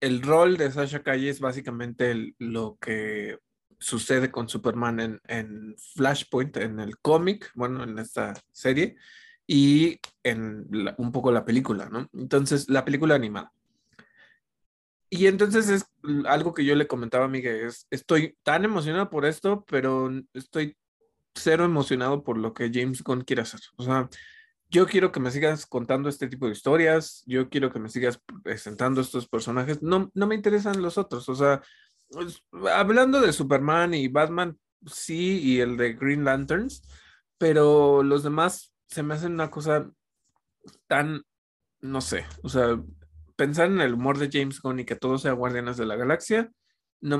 [0.00, 3.38] el rol de Sasha Calle es básicamente lo que
[3.78, 8.96] sucede con Superman en, Flashpoint, en el cómic, bueno, en esta serie,
[9.46, 10.66] y en
[10.98, 12.08] un poco la película, ¿no?
[12.12, 13.52] Entonces, la película animada.
[15.08, 15.86] Y entonces es
[16.26, 20.76] algo que yo le comentaba a Miguel, es, estoy tan emocionado por esto, pero estoy
[21.34, 23.60] cero emocionado por lo que James Gunn quiere hacer.
[23.76, 24.08] O sea,
[24.70, 28.20] yo quiero que me sigas contando este tipo de historias, yo quiero que me sigas
[28.42, 31.60] presentando estos personajes, no, no me interesan los otros, o sea,
[32.08, 32.42] pues,
[32.72, 36.82] hablando de Superman y Batman, sí, y el de Green Lanterns,
[37.36, 39.90] pero los demás se me hacen una cosa
[40.86, 41.22] tan,
[41.80, 42.80] no sé, o sea,
[43.36, 46.50] pensar en el humor de James Gunn y que todo sea Guardianes de la Galaxia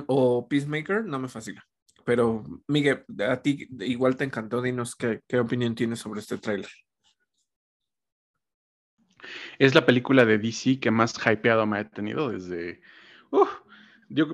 [0.06, 1.64] o Peacemaker no me fascina.
[2.04, 6.68] Pero, Miguel, a ti igual te encantó, dinos qué, qué opinión tienes sobre este tráiler.
[9.58, 12.80] Es la película de DC que más hypeado me ha tenido desde.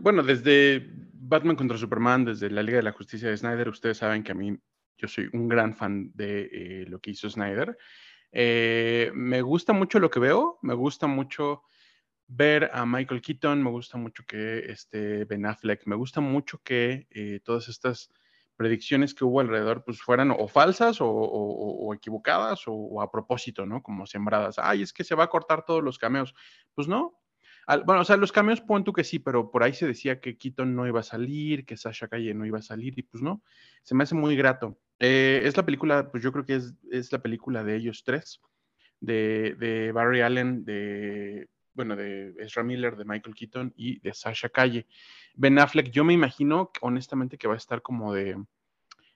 [0.00, 3.68] bueno, desde Batman contra Superman, desde la Liga de la Justicia de Snyder.
[3.68, 4.56] Ustedes saben que a mí
[4.98, 7.76] yo soy un gran fan de eh, lo que hizo Snyder.
[8.32, 11.62] Eh, me gusta mucho lo que veo, me gusta mucho
[12.28, 17.06] ver a Michael Keaton, me gusta mucho que este Ben Affleck, me gusta mucho que
[17.10, 18.10] eh, todas estas
[18.56, 23.82] predicciones que hubo alrededor pues fueran o falsas o, equivocadas o, a propósito, ¿no?
[23.82, 24.58] Como sembradas.
[24.58, 26.34] Ay, es que se va a cortar todos los cameos.
[26.74, 27.20] Pues no.
[27.84, 30.36] bueno, o sea, los cameos pon tú que sí, pero por ahí se decía que
[30.36, 33.42] Keaton no iba a salir, que Sasha Calle no iba a salir y pues no.
[33.82, 34.78] Se me hace muy grato.
[34.98, 38.40] Eh, es la película, pues yo creo que es, es la película de ellos tres,
[39.00, 44.48] de, de Barry Allen, de bueno, de Ezra Miller, de Michael Keaton y de Sasha
[44.48, 44.86] Calle.
[45.34, 48.42] Ben Affleck, yo me imagino, honestamente, que va a estar como de,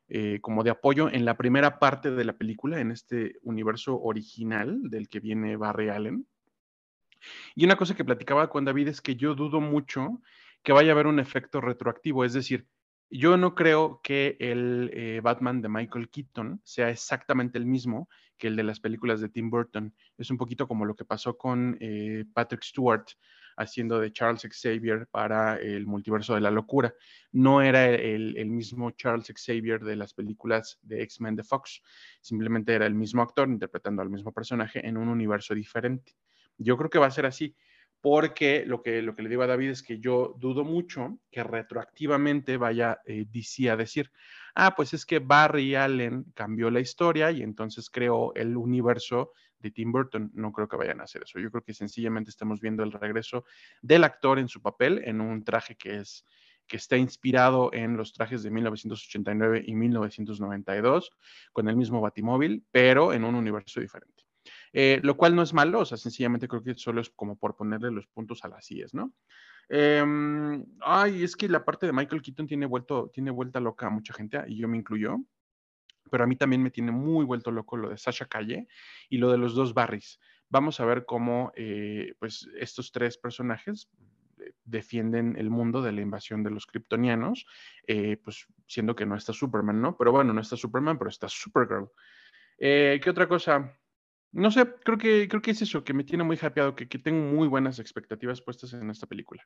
[0.08, 4.78] eh, como de apoyo en la primera parte de la película, en este universo original
[4.90, 6.26] del que viene Barry Allen.
[7.54, 10.20] Y una cosa que platicaba con David es que yo dudo mucho
[10.62, 12.66] que vaya a haber un efecto retroactivo, es decir,
[13.10, 18.08] yo no creo que el eh, Batman de Michael Keaton sea exactamente el mismo
[18.38, 19.94] que el de las películas de Tim Burton.
[20.16, 23.06] Es un poquito como lo que pasó con eh, Patrick Stewart
[23.56, 26.94] haciendo de Charles Xavier para el multiverso de la locura.
[27.32, 31.82] No era el, mismo Charles Xavier de las películas de X-Men de Fox,
[32.20, 36.16] simplemente era el mismo actor interpretando al mismo personaje en un universo diferente.
[36.56, 37.54] Yo creo que va a ser así
[38.00, 41.42] porque lo que, lo que le digo a David es que yo dudo mucho que
[41.44, 43.26] retroactivamente vaya eh,
[43.70, 44.10] a decir,
[44.54, 49.70] ah, pues es que Barry Allen cambió la historia y entonces creó el universo de
[49.70, 50.30] Tim Burton.
[50.34, 51.38] No creo que vayan a hacer eso.
[51.38, 53.44] Yo creo que sencillamente estamos viendo el regreso
[53.82, 56.24] del actor en su papel en un traje que es
[56.66, 61.10] que está inspirado en los trajes de 1989 y 1992
[61.52, 64.19] con el mismo Batimóvil, pero en un universo diferente.
[64.72, 67.56] Eh, lo cual no es malo, o sea, sencillamente creo que solo es como por
[67.56, 69.12] ponerle los puntos a las IES, ¿no?
[69.68, 73.90] Em, ay, es que la parte de Michael Keaton tiene, vuelto, tiene vuelta loca a
[73.90, 75.18] mucha gente, y yo me incluyo,
[76.10, 78.68] pero a mí también me tiene muy vuelto loco lo de Sasha Calle
[79.08, 80.20] y lo de los dos Barrys.
[80.48, 83.88] Vamos a ver cómo, eh, pues, estos tres personajes
[84.38, 87.46] eh, defienden el mundo de la invasión de los kryptonianos,
[88.22, 89.96] pues siendo que no está Superman, ¿no?
[89.96, 91.90] Pero bueno, no está Superman, pero está Supergirl.
[92.58, 93.79] ¿Qué otra cosa?
[94.32, 96.98] No sé, creo que, creo que es eso, que me tiene muy hypeado, que, que
[96.98, 99.44] tengo muy buenas expectativas puestas en esta película.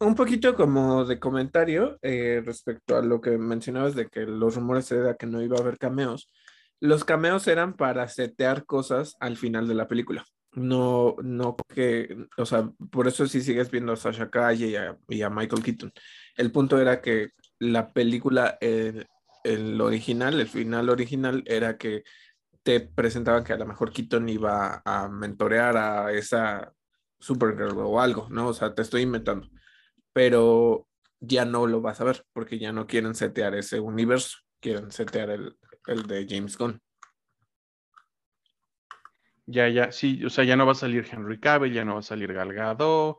[0.00, 4.90] Un poquito como de comentario eh, respecto a lo que mencionabas de que los rumores
[4.90, 6.30] era que no iba a haber cameos.
[6.80, 10.24] Los cameos eran para setear cosas al final de la película.
[10.52, 14.96] No, no que, o sea, por eso si sigues viendo a Sasha Calle y a,
[15.08, 15.92] y a Michael Keaton.
[16.36, 22.02] El punto era que la película, el original, el final original era que
[22.66, 26.72] te presentaban que a lo mejor Keaton iba a mentorear a esa
[27.16, 28.48] Supergirl o algo, ¿no?
[28.48, 29.48] O sea, te estoy inventando.
[30.12, 30.88] Pero
[31.20, 35.30] ya no lo vas a ver, porque ya no quieren setear ese universo, quieren setear
[35.30, 35.56] el,
[35.86, 36.82] el de James Gunn.
[39.46, 42.00] Ya, ya, sí, o sea, ya no va a salir Henry Cavill, ya no va
[42.00, 43.18] a salir Gal Gadot,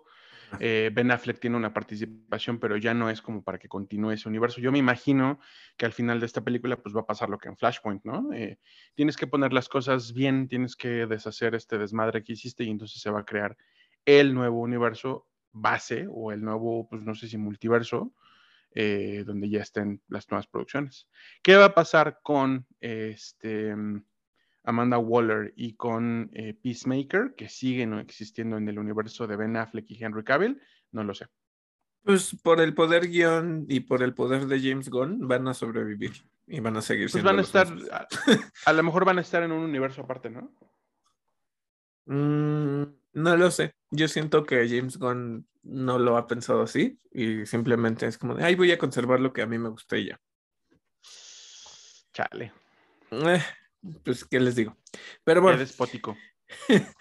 [0.60, 4.30] eh, ben Affleck tiene una participación, pero ya no es como para que continúe ese
[4.30, 4.62] universo.
[4.62, 5.40] Yo me imagino
[5.78, 8.32] que al final de esta película pues va a pasar lo que en Flashpoint, ¿no?
[8.34, 8.60] Eh,
[8.96, 13.02] tienes que poner las cosas bien, tienes que deshacer este desmadre que hiciste y entonces
[13.02, 13.58] se va a crear
[14.06, 18.14] el nuevo universo base o el nuevo, pues no sé si multiverso,
[18.72, 21.08] eh, donde ya estén las nuevas producciones.
[21.42, 23.76] ¿Qué va a pasar con este...
[24.68, 29.90] Amanda Waller y con eh, Peacemaker, que siguen existiendo en el universo de Ben Affleck
[29.90, 30.62] y Henry Cavill,
[30.92, 31.28] no lo sé.
[32.04, 36.12] Pues por el poder guion y por el poder de James Gunn van a sobrevivir
[36.46, 37.68] y van a seguir pues van a estar,
[38.66, 40.54] a, lo mejor van a estar en un universo aparte, ¿no?
[42.06, 42.84] Mm,
[43.14, 43.74] no lo sé.
[43.90, 48.44] Yo siento que James Gunn no lo ha pensado así y simplemente es como de,
[48.44, 50.20] ay, voy a conservar lo que a mí me gusta y ya.
[52.14, 52.52] Chale.
[53.12, 53.42] Eh,
[54.04, 54.78] pues, ¿qué les digo?
[55.24, 55.58] Pero bueno.
[55.58, 56.18] Qué despótico.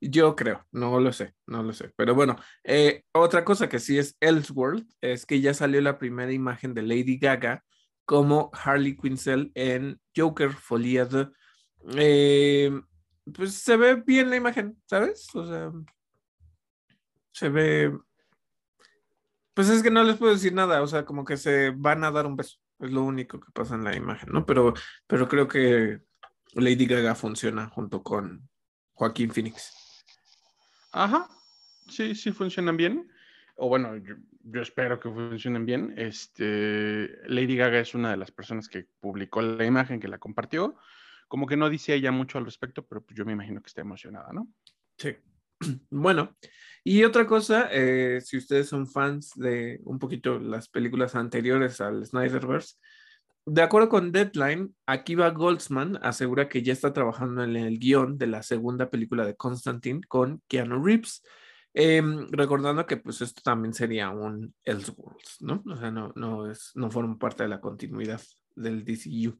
[0.00, 1.92] Yo creo, no lo sé, no lo sé.
[1.96, 6.32] Pero bueno, eh, otra cosa que sí es Elseworld es que ya salió la primera
[6.32, 7.64] imagen de Lady Gaga
[8.04, 11.28] como Harley Quinzel en Joker Folia de.
[11.96, 12.70] Eh,
[13.34, 15.28] pues se ve bien la imagen, ¿sabes?
[15.34, 15.72] O sea,
[17.32, 17.98] se ve.
[19.54, 22.10] Pues es que no les puedo decir nada, o sea, como que se van a
[22.10, 22.58] dar un beso.
[22.78, 24.44] Es lo único que pasa en la imagen, ¿no?
[24.44, 24.74] Pero,
[25.06, 26.02] pero creo que
[26.60, 28.48] Lady Gaga funciona junto con
[28.94, 29.72] Joaquín Phoenix.
[30.92, 31.28] Ajá,
[31.88, 33.10] sí, sí funcionan bien.
[33.56, 35.94] O bueno, yo, espero que funcionen bien.
[35.96, 40.76] Este, Lady Gaga es una de las personas que publicó la imagen, que la compartió.
[41.28, 43.80] Como que no dice ella mucho al respecto, pero pues yo me imagino que está
[43.80, 44.48] emocionada, ¿no?
[44.98, 45.16] Sí.
[45.90, 46.36] Bueno,
[46.84, 52.04] y otra cosa, eh, si ustedes son fans de un poquito las películas anteriores al
[52.04, 52.76] Snyderverse,
[53.46, 58.26] de acuerdo con Deadline, Akiva Goldsman asegura que ya está trabajando en el guion de
[58.26, 61.22] la segunda película de Constantine con Keanu Reeves,
[61.72, 65.62] em, recordando que pues esto también sería un Elseworlds, ¿no?
[65.64, 68.20] O sea, no, no, es, no forma parte de la continuidad
[68.56, 69.38] del DCU.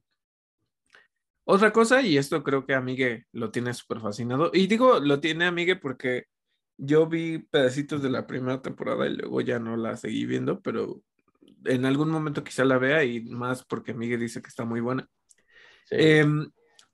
[1.45, 2.85] Otra cosa, y esto creo que a
[3.33, 6.27] lo tiene súper fascinado, y digo, lo tiene a porque
[6.77, 11.03] yo vi pedacitos de la primera temporada y luego ya no la seguí viendo, pero
[11.65, 15.09] en algún momento quizá la vea y más porque Miguel dice que está muy buena.
[15.91, 16.51] Em,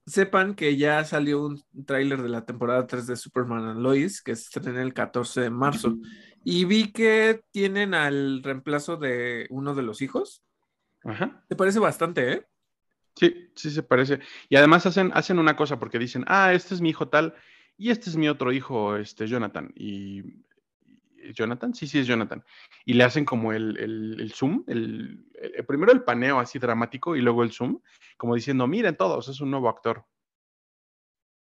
[0.06, 4.34] sepan que ya salió un tráiler de la temporada 3 de Superman and Lois que
[4.34, 5.96] se estrena el 14 de marzo
[6.44, 10.42] y vi que tienen al reemplazo de uno de los hijos.
[11.04, 11.44] Ajá.
[11.48, 12.46] ¿Te parece bastante, eh?
[13.14, 14.20] Sí, sí se parece.
[14.48, 17.34] Y además hacen, hacen una cosa porque dicen, ah, este es mi hijo tal
[17.76, 19.72] y este es mi otro hijo, este Jonathan.
[19.74, 20.22] Y
[21.34, 22.44] Jonathan, sí, sí es Jonathan.
[22.84, 25.24] Y le hacen como el, zoom, el,
[25.66, 27.80] primero el paneo así dramático y luego el zoom,
[28.16, 30.04] como diciendo, miren todos, es un nuevo actor.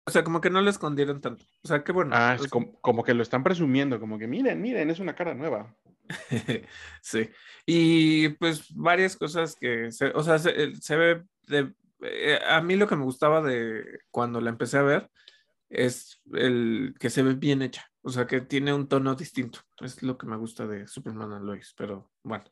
[0.04, 1.44] O sea, como que no lo escondieron tanto.
[1.62, 2.10] O sea, qué bueno.
[2.14, 5.76] Ah, es como, que lo están presumiendo, como que miren, miren, es una cara nueva.
[7.00, 7.30] sí.
[7.64, 11.72] Y pues varias cosas que, se, o sea, se, ve, de,
[12.02, 15.10] eh, a mí lo que me gustaba de cuando la empecé a ver
[15.70, 17.91] es el que se ve bien hecha.
[18.02, 19.60] O sea, que tiene un tono distinto.
[19.80, 22.44] Es lo que me gusta de Superman and Lois, pero bueno.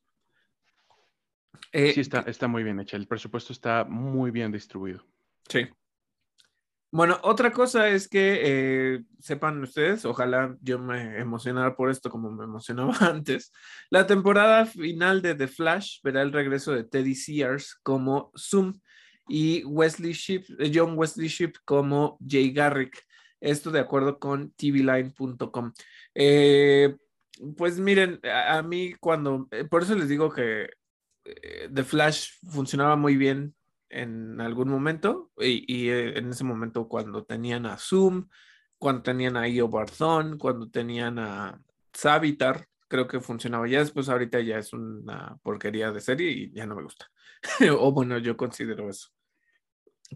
[1.73, 2.97] Eh, sí, está, está muy bien hecha.
[2.97, 5.05] El presupuesto está muy bien distribuido.
[5.49, 5.69] Sí.
[6.93, 12.33] Bueno, otra cosa es que eh, sepan ustedes, ojalá yo me emocionara por esto como
[12.33, 13.53] me emocionaba antes.
[13.91, 18.81] La temporada final de The Flash verá el regreso de Teddy Sears como Zoom
[19.29, 23.07] y Wesley Ship, eh, John Wesley Ship como Jay Garrick.
[23.41, 25.73] Esto de acuerdo con tvline.com.
[26.15, 26.97] Eh,
[27.57, 30.71] pues miren, a, mí cuando, eh, por eso les digo que
[31.25, 33.55] eh, The Flash funcionaba muy bien
[33.89, 38.29] en algún momento y, en ese momento cuando tenían a Zoom,
[38.79, 41.61] cuando tenían a Io Barzón, cuando tenían a
[41.93, 43.69] Savitar, creo que funcionaba.
[43.69, 47.11] Ya después ahorita ya es una porquería de serie y ya no me gusta.
[47.79, 49.11] o bueno, yo considero eso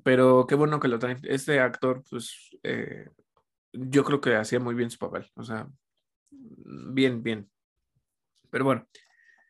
[0.02, 1.18] pero qué bueno que lo traen.
[1.22, 3.08] Este actor, pues, eh,
[3.72, 5.30] yo creo que hacía muy bien su papel.
[5.34, 5.68] O sea,
[6.30, 7.48] bien, bien.
[8.50, 8.86] Pero bueno,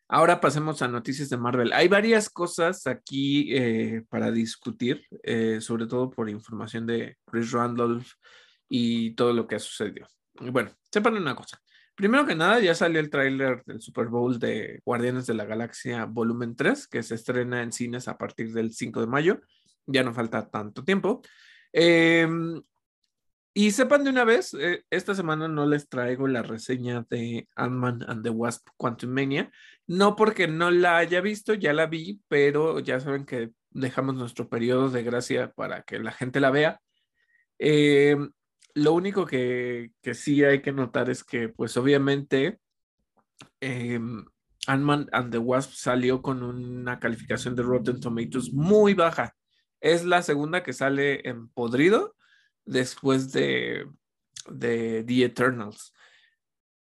[0.09, 1.73] ahora pasemos a noticias de Marvel.
[1.73, 8.13] Hay varias cosas aquí eh, para discutir, eh, sobre todo por información de Chris Randolph
[8.69, 10.07] y todo lo que ha sucedido.
[10.41, 11.61] Bueno, sepan una cosa.
[11.95, 16.07] Primero que nada, ya salió el tráiler del Super Bowl de Guardianes de la Galaxia
[16.07, 19.41] Volumen 3, que se estrena en cines a partir del 5 de mayo
[19.87, 21.23] ya no falta tanto tiempo.
[21.73, 22.61] Em,
[23.57, 28.05] Y sepan de una vez, eh, esta semana no les traigo la reseña de Ant-Man
[28.09, 29.49] and the Wasp Quantum Mania,
[29.87, 34.49] no porque no la haya visto, ya la vi, pero ya saben que dejamos nuestro
[34.49, 36.81] periodo de gracia para que la gente la vea.
[37.61, 38.17] Eh,
[38.75, 42.59] lo único que, que, sí hay que notar es que, pues obviamente,
[43.61, 44.01] eh,
[44.67, 49.33] Ant-Man and the Wasp salió con una calificación de Rotten Tomatoes muy baja.
[49.85, 52.17] Es la segunda que sale en podrido
[52.65, 53.87] después de,
[54.49, 55.93] de The Eternals.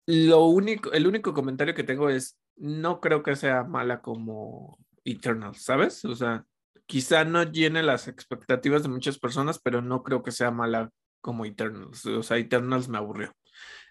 [0.06, 5.64] Lo único, el único comentario que tengo es, no creo que sea mala como Eternals,
[5.64, 6.04] ¿sabes?
[6.04, 6.44] O sea,
[6.86, 11.44] quizá no llene las expectativas de muchas personas, pero no creo que sea mala como
[11.44, 12.06] Eternals.
[12.06, 13.34] O sea, Eternals me aburrió.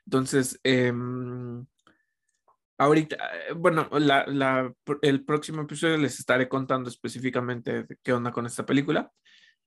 [0.06, 0.94] Entonces, eh,
[2.78, 8.66] ahorita, eh, bueno, la, el próximo episodio les estaré contando específicamente qué onda con esta
[8.66, 9.12] película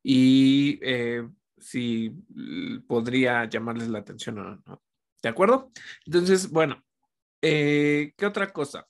[0.02, 1.28] y eh,
[1.58, 2.10] si
[2.86, 4.82] podría llamarles la atención o no.
[5.22, 5.72] ¿De acuerdo?
[6.06, 6.82] Entonces, bueno,
[7.42, 8.86] eh, ¿qué otra cosa?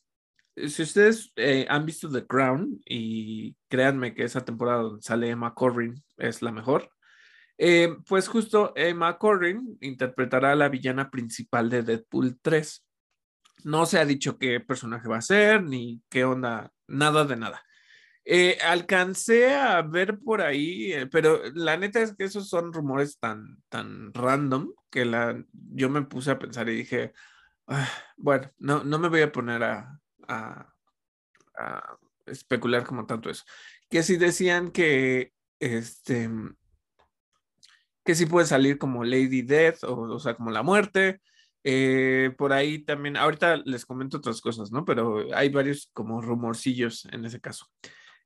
[0.55, 5.55] Si ustedes eh, han visto The Crown y créanme que esa temporada donde sale Emma
[5.55, 6.91] Corrin es la mejor,
[8.07, 12.88] pues justo Emma Corrin interpretará a la villana principal de Deadpool 3.
[13.65, 17.63] No se ha dicho qué personaje va a ser ni qué onda, nada de nada.
[18.31, 23.19] Eh, alcancé a ver por ahí, eh, pero la neta es que esos son rumores
[23.19, 27.15] tan, tan random que la, yo me puse a pensar y dije,
[27.69, 29.99] ah, bueno, no, no me voy a poner a,
[30.29, 30.75] a,
[32.27, 33.45] especular como tanto eso.
[33.89, 36.29] Que si decían que, este,
[38.05, 41.23] que si puede salir como Lady Death, o, o sea, como la muerte.
[41.65, 44.85] Eh, por ahí también, ahorita les comento otras cosas, ¿no?
[44.85, 47.67] Pero hay varios como rumorcillos en ese caso.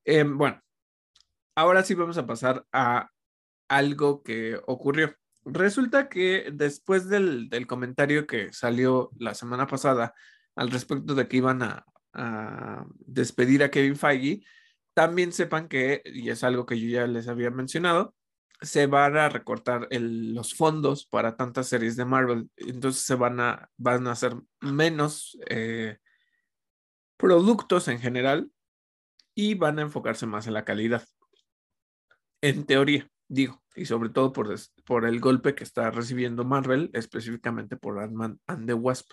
[0.05, 0.61] Eh, bueno,
[1.57, 3.11] ahora sí vamos a pasar a
[3.69, 5.15] algo que ocurrió.
[5.45, 10.15] Resulta que después del, del, comentario que salió la semana pasada
[10.55, 14.45] al respecto de que iban a, a, despedir a Kevin Feige,
[14.95, 18.15] también sepan que, y es algo que yo ya les había mencionado,
[18.63, 22.49] se van a recortar los fondos para tantas series de Marvel.
[22.57, 25.99] Entonces se van a, van a hacer menos eh,
[27.17, 28.51] productos en general
[29.35, 31.05] y van a enfocarse más en la calidad.
[32.41, 37.77] En teoría, digo, y sobre todo por, por el golpe que está recibiendo Marvel, específicamente
[37.77, 39.11] por Ant-Man and the Wasp.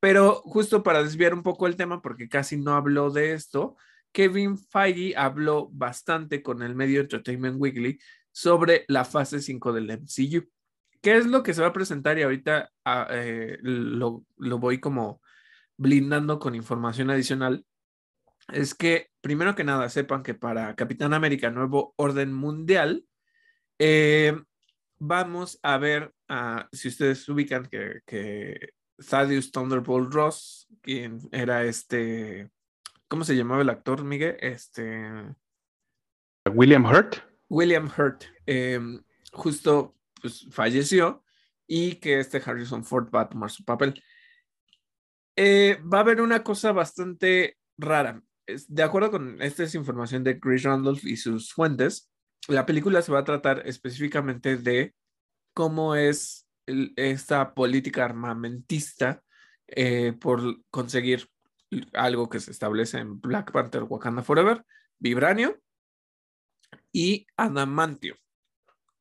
[0.00, 3.76] Pero justo para desviar un poco el tema, porque casi no habló de esto,
[4.12, 7.98] Kevin Feige habló bastante con el medio Entertainment Weekly
[8.32, 10.48] sobre la fase 5 del MCU.
[11.00, 12.18] ¿Qué es lo que se va a presentar?
[12.18, 15.20] Y ahorita ah, eh, lo, lo voy como
[15.76, 17.64] blindando con información adicional
[18.48, 23.04] es que, primero que nada, sepan que para Capitán América Nuevo Orden Mundial,
[23.78, 24.34] eh,
[24.98, 28.70] vamos a ver, uh, si ustedes ubican que, que
[29.08, 32.50] Thaddeus Thunderbolt Ross, quien era este,
[33.08, 34.36] ¿cómo se llamaba el actor, Miguel?
[34.40, 35.10] Este...
[36.50, 37.31] William Hurt.
[37.52, 38.80] William Hurt, eh,
[39.32, 41.22] justo pues, falleció
[41.66, 44.02] y que este Harrison Ford va a tomar su papel.
[45.36, 50.40] Eh, va a haber una cosa bastante rara de acuerdo con esta es información de
[50.40, 52.10] Chris Randolph y sus fuentes,
[52.48, 54.94] la película se va a tratar específicamente de
[55.54, 59.22] cómo es esta política armamentista
[59.68, 61.28] eh, por conseguir
[61.92, 64.64] algo que se establece en Black Panther Wakanda Forever,
[64.98, 65.58] Vibranio
[66.92, 68.16] y Adamantium.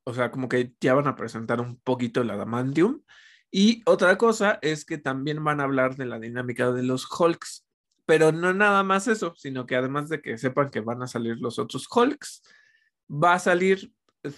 [0.03, 3.01] O sea, como que ya van a presentar un poquito el Adamantium.
[3.51, 7.65] Y otra cosa es que también van a hablar de la dinámica de los Hulks
[8.11, 11.37] pero no nada más eso, sino que además de que sepan que van a salir
[11.39, 12.43] los otros Hulks,
[13.09, 13.93] va a salir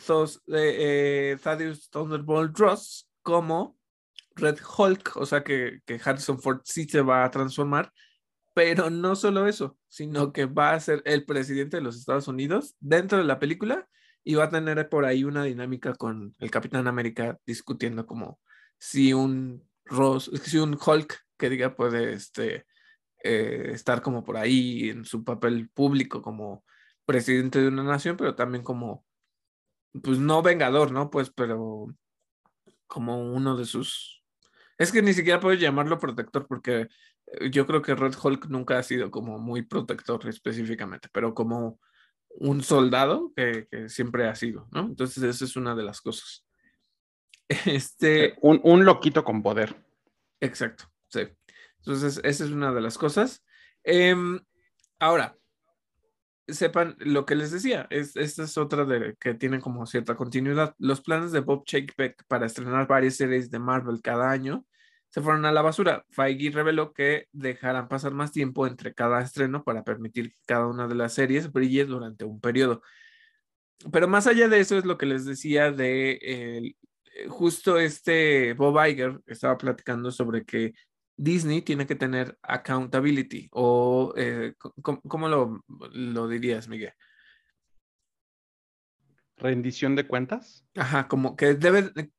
[0.05, 3.75] Thos, eh, eh, Thaddeus Thunderbolt Ross como
[4.35, 7.91] Red Hulk, o sea que, que Harrison Ford sí se va a transformar,
[8.53, 12.75] pero no solo eso, sino que va a ser el presidente de los Estados Unidos
[12.79, 13.87] dentro de la película
[14.23, 18.39] y va a tener por ahí una dinámica con el Capitán América discutiendo como
[18.77, 22.65] si un Ross, si un Hulk que diga puede este,
[23.23, 26.63] eh, estar como por ahí en su papel público como
[27.05, 29.05] presidente de una nación, pero también como,
[30.03, 31.09] pues no vengador, ¿no?
[31.09, 31.87] Pues, pero
[32.87, 34.23] como uno de sus...
[34.77, 36.87] Es que ni siquiera puedo llamarlo protector porque
[37.51, 41.79] yo creo que Red Hulk nunca ha sido como muy protector específicamente, pero como
[42.29, 44.81] un soldado que, que siempre ha sido, ¿no?
[44.81, 46.45] Entonces esa es una de las cosas.
[47.65, 48.35] Este...
[48.41, 49.75] Un, un loquito con poder.
[50.39, 51.27] Exacto, sí.
[51.85, 53.43] Entonces, esa es una de las cosas.
[53.83, 54.15] Eh,
[54.99, 55.37] ahora,
[56.47, 60.75] sepan lo que les decía, es, esta es otra de que tiene como cierta continuidad.
[60.77, 64.65] Los planes de Bob Chapek para estrenar varias series de Marvel cada año
[65.13, 66.05] se fueron a la basura.
[66.09, 70.87] Feige reveló que dejarán pasar más tiempo entre cada estreno para permitir que cada una
[70.87, 72.81] de las series brille durante un periodo.
[73.91, 76.75] Pero más allá de eso es lo que les decía de eh,
[77.29, 80.73] justo este Bob Iger estaba platicando sobre que
[81.15, 86.93] Disney tiene que tener accountability o eh, ¿cómo, lo, lo, dirías, Miguel?
[89.43, 90.65] Rendición de cuentas.
[90.73, 91.59] Ajá, como que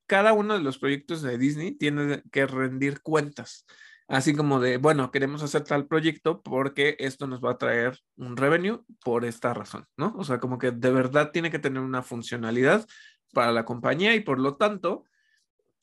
[0.06, 3.64] cada uno de los proyectos de Disney tiene que rendir cuentas.
[4.08, 8.36] Así como de, bueno, queremos hacer tal proyecto porque esto nos va a traer un
[8.36, 10.14] revenue por esta razón, ¿no?
[10.18, 12.86] O sea, como que de verdad tiene que tener una funcionalidad
[13.32, 15.04] para la compañía y por lo tanto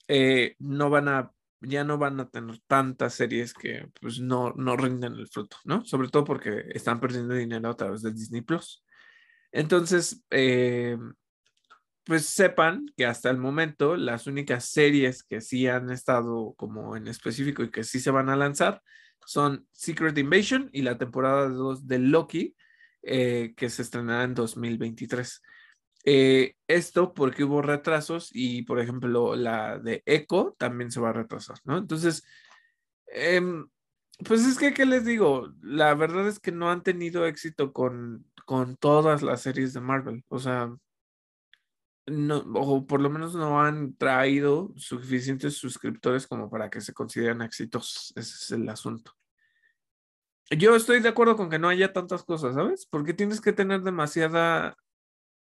[0.07, 1.31] eh, no van a
[1.61, 5.83] ya no van a tener tantas series que pues no, no rinden el fruto, ¿no?
[5.85, 8.83] Sobre todo porque están perdiendo dinero a través de Disney Plus.
[9.51, 10.97] Entonces, eh,
[12.11, 17.07] pues sepan que hasta el momento las únicas series que sí han estado como en
[17.07, 18.81] específico y que sí se van a lanzar
[19.25, 22.53] son Secret Invasion y la temporada 2 de Loki,
[23.01, 25.41] eh, que se estrenará en 2023.
[26.03, 31.13] Eh, esto porque hubo retrasos y, por ejemplo, la de Echo también se va a
[31.13, 31.77] retrasar, ¿no?
[31.77, 32.25] Entonces,
[33.07, 33.69] em,
[34.27, 35.53] pues es que, ¿qué les digo?
[35.61, 40.25] La verdad es que no han tenido éxito con, con todas las series de Marvel,
[40.27, 40.75] o sea,
[42.07, 47.41] no, o por lo menos no han traído suficientes suscriptores como para que se consideren
[47.41, 49.13] exitosos, ese es el asunto.
[50.49, 52.85] Yo estoy de acuerdo con que no haya tantas cosas, ¿sabes?
[52.85, 54.75] Porque tienes que tener demasiada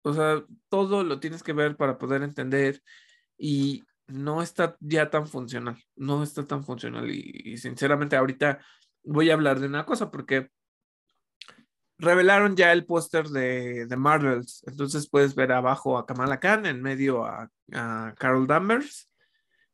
[0.04, 2.82] o sea, todo lo tienes que ver para poder entender
[3.38, 7.10] y no está ya tan funcional, no está tan funcional.
[7.10, 8.60] Y, sinceramente ahorita
[9.02, 10.50] voy a hablar de una cosa porque
[11.98, 16.82] revelaron ya el póster de, de, Marvels, entonces puedes ver abajo a Kamala Khan, en
[16.82, 17.50] medio a,
[18.18, 19.10] Carol Danvers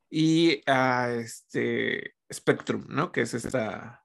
[0.08, 3.10] y a este Spectrum, ¿no?
[3.10, 4.04] Que es esta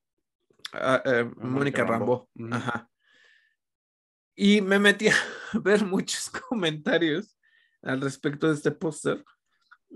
[0.73, 2.29] eh, Mónica Rambo.
[2.51, 2.89] Ajá.
[4.35, 5.13] Y me metí a
[5.53, 7.37] ver muchos comentarios
[7.81, 9.23] al respecto de este póster.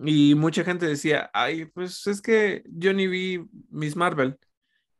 [0.01, 4.39] Y mucha gente decía, ay, pues es que yo ni vi Miss Marvel.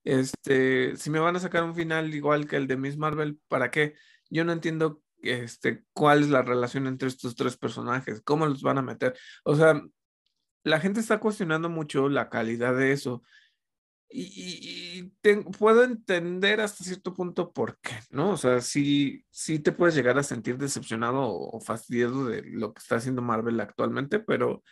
[0.10, 3.69] Este, si me van a sacar un final igual que el de Miss Marvel, ¿para
[3.69, 3.95] qué?
[4.30, 8.80] Yo no entiendo este, cuál es la relación entre estos tres personajes, cómo los van
[8.80, 9.15] a meter.
[9.44, 9.81] O sea,
[10.64, 13.22] la gente está cuestionando mucho la calidad de eso
[14.10, 15.03] y,
[15.60, 18.31] puedo entender hasta cierto punto por qué, ¿no?
[18.31, 22.80] O sea, sí, sí te puedes llegar a sentir decepcionado o, fastidiado de lo que
[22.80, 24.64] está haciendo Marvel actualmente, pero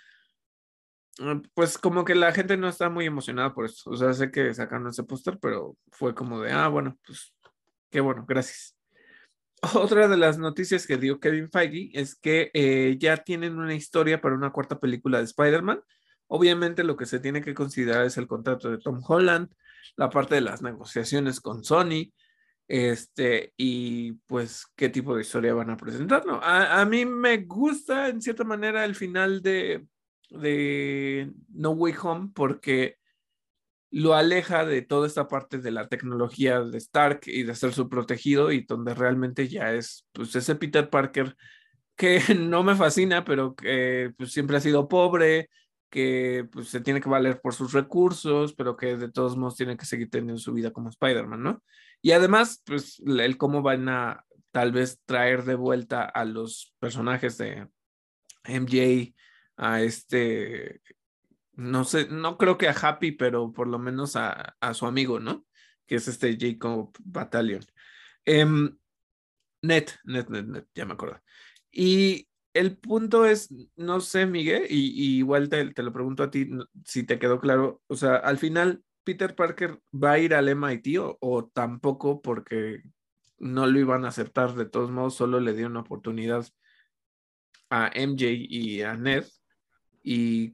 [1.54, 3.90] pues como que la gente no está muy emocionada por eso.
[3.90, 7.34] O sea, sé que sacaron ese póster, pero fue como de, ah, bueno, pues
[7.90, 8.76] qué bueno, gracias.
[9.76, 14.22] Otra de las noticias que dio Kevin Feige es que eh, ya tienen una historia
[14.22, 15.82] para una cuarta película de Spider-Man
[16.28, 19.50] Obviamente lo que se tiene que considerar es el contrato de Tom Holland,
[19.96, 22.12] la parte de las negociaciones con Sony,
[22.68, 26.42] este, y pues qué tipo de historia van a presentar, ¿no?
[26.44, 29.86] A, mí me gusta en cierta manera el final de,
[30.30, 32.98] de No Way Home porque
[33.90, 37.88] lo aleja de toda esta parte de la tecnología de Stark y de ser su
[37.88, 41.36] protegido y donde realmente ya es pues ese Peter Parker
[41.98, 45.50] que no me fascina, pero que pues, siempre ha sido pobre,
[45.90, 49.76] que pues, se tiene que valer por sus recursos, pero que de todos modos tiene
[49.76, 51.64] que seguir teniendo su vida como Spider-Man, ¿no?
[52.02, 57.38] Y además, pues el cómo van a tal vez traer de vuelta a los personajes
[57.38, 57.68] de
[58.46, 59.14] MJ,
[59.58, 60.82] a este,
[61.54, 65.46] no sé, no creo que a Happy, pero por lo menos a, su amigo, ¿no?
[65.88, 67.66] Que es este Jacob Battalion.
[68.26, 68.78] Em,
[69.62, 71.22] net, net, net, net, ya me acuerdo.
[71.72, 76.50] Y el punto es, no sé, Miguel, y, igual te, lo pregunto a ti
[76.86, 81.00] si te quedó claro, o sea, al final, Peter Parker va a ir al MIT
[81.00, 82.84] o, o tampoco porque
[83.40, 86.46] no lo iban a aceptar, de todos modos, solo le dio una oportunidad
[87.70, 89.26] a MJ y a Ned,
[90.10, 90.54] y,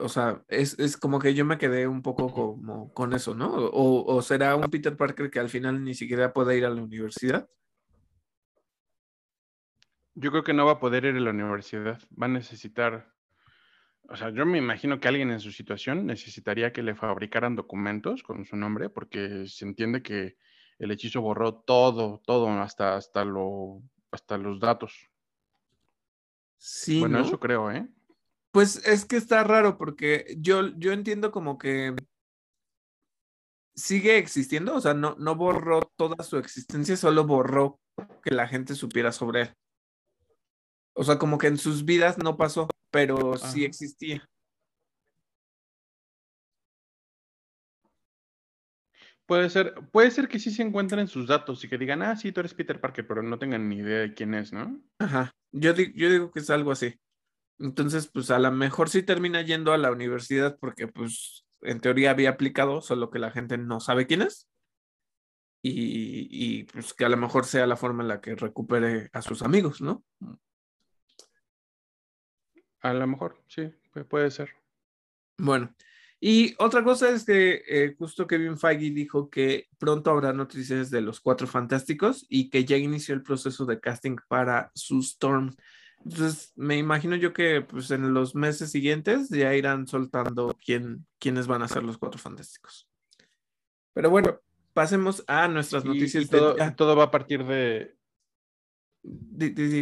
[0.00, 3.46] o sea, es, es como que yo me quedé un poco como con eso, ¿no?
[3.54, 6.82] O, o será un Peter Parker que al final ni siquiera pueda ir a la
[6.82, 7.48] universidad.
[10.16, 12.00] Yo creo que no va a poder ir a la universidad.
[12.20, 13.14] Va a necesitar,
[14.08, 18.24] o sea, yo me imagino que alguien en su situación necesitaría que le fabricaran documentos
[18.24, 20.36] con su nombre, porque se entiende que
[20.80, 23.80] el hechizo borró todo, todo, hasta, hasta, lo,
[24.10, 25.08] hasta los datos.
[26.58, 26.98] Sí.
[26.98, 27.86] Bueno, eso creo, ¿eh?
[28.54, 31.92] Pues es que está raro porque yo, yo entiendo como que
[33.74, 37.80] sigue existiendo, o sea, no, no borró toda su existencia, solo borró
[38.22, 39.54] que la gente supiera sobre él.
[40.92, 44.24] O sea, como que en sus vidas no pasó, pero sí existía.
[49.26, 52.30] Puede ser, puede ser que sí se encuentren sus datos y que digan, ah, sí,
[52.30, 54.80] tú eres Peter Parker, pero no tengan ni idea de quién es, ¿no?
[55.00, 55.32] Ajá.
[55.50, 56.94] Yo, yo digo que es algo así.
[57.58, 62.10] Entonces, pues a lo mejor sí termina yendo a la universidad porque, pues, en teoría
[62.10, 64.48] había aplicado, solo que la gente no sabe quién es.
[65.62, 69.22] Y, y pues que a lo mejor sea la forma en la que recupere a
[69.22, 70.04] sus amigos, ¿no?
[72.82, 73.72] A lo mejor, sí,
[74.10, 74.50] puede ser.
[75.38, 75.74] Bueno,
[76.20, 81.00] y otra cosa es que eh, justo Kevin Feige dijo que pronto habrá noticias de
[81.02, 85.54] los Cuatro Fantásticos y que ya inició el proceso de casting para su Storm.
[86.04, 91.46] Entonces, me imagino yo que pues, en los meses siguientes ya irán soltando quién, quiénes
[91.46, 92.88] van a ser los Cuatro Fantásticos.
[93.94, 94.40] Pero bueno,
[94.72, 96.28] pasemos a nuestras noticias.
[96.28, 97.96] todo, todo, va a partir de...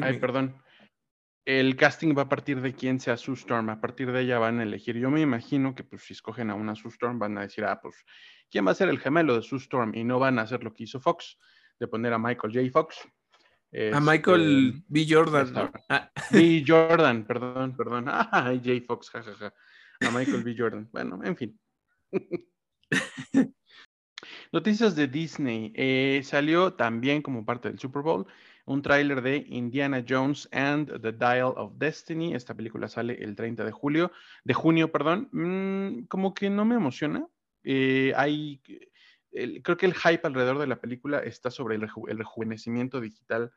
[0.03, 0.63] Ay, perdón
[1.45, 3.69] el casting va a partir de quién sea Sue Storm.
[3.71, 4.97] A partir de ella van a elegir.
[4.97, 7.81] Yo me imagino que pues si escogen a una Sue Storm van a decir, ah,
[7.81, 7.97] pues,
[8.51, 9.95] ¿quién va a ser el gemelo de Sue Storm?
[9.95, 11.39] Y no van a hacer lo que hizo Fox,
[11.81, 12.71] de poner a Michael J.
[12.71, 13.09] Fox.
[13.93, 15.07] A Michael este, B.
[15.09, 15.73] Jordan.
[15.89, 16.11] Ah.
[16.31, 16.65] B.
[16.67, 18.05] Jordan, perdón, perdón.
[18.09, 18.85] Ah, J.
[18.87, 19.53] Fox, jajaja.
[20.01, 20.55] A Michael B.
[20.57, 20.89] Jordan.
[20.93, 21.61] Bueno, en fin.
[24.53, 25.73] Noticias de Disney.
[25.75, 28.27] Eh, salió también como parte del Super Bowl
[28.65, 32.35] un tráiler de Indiana Jones and the Dial of Destiny.
[32.35, 34.13] Esta película sale el 30 de julio,
[34.45, 35.29] de junio, perdón.
[35.33, 37.27] Mm, como que no me emociona.
[37.65, 38.61] Eh, hay,
[39.63, 41.89] creo que el hype alrededor de la película está sobre el,
[42.19, 43.53] rejuvenecimiento digital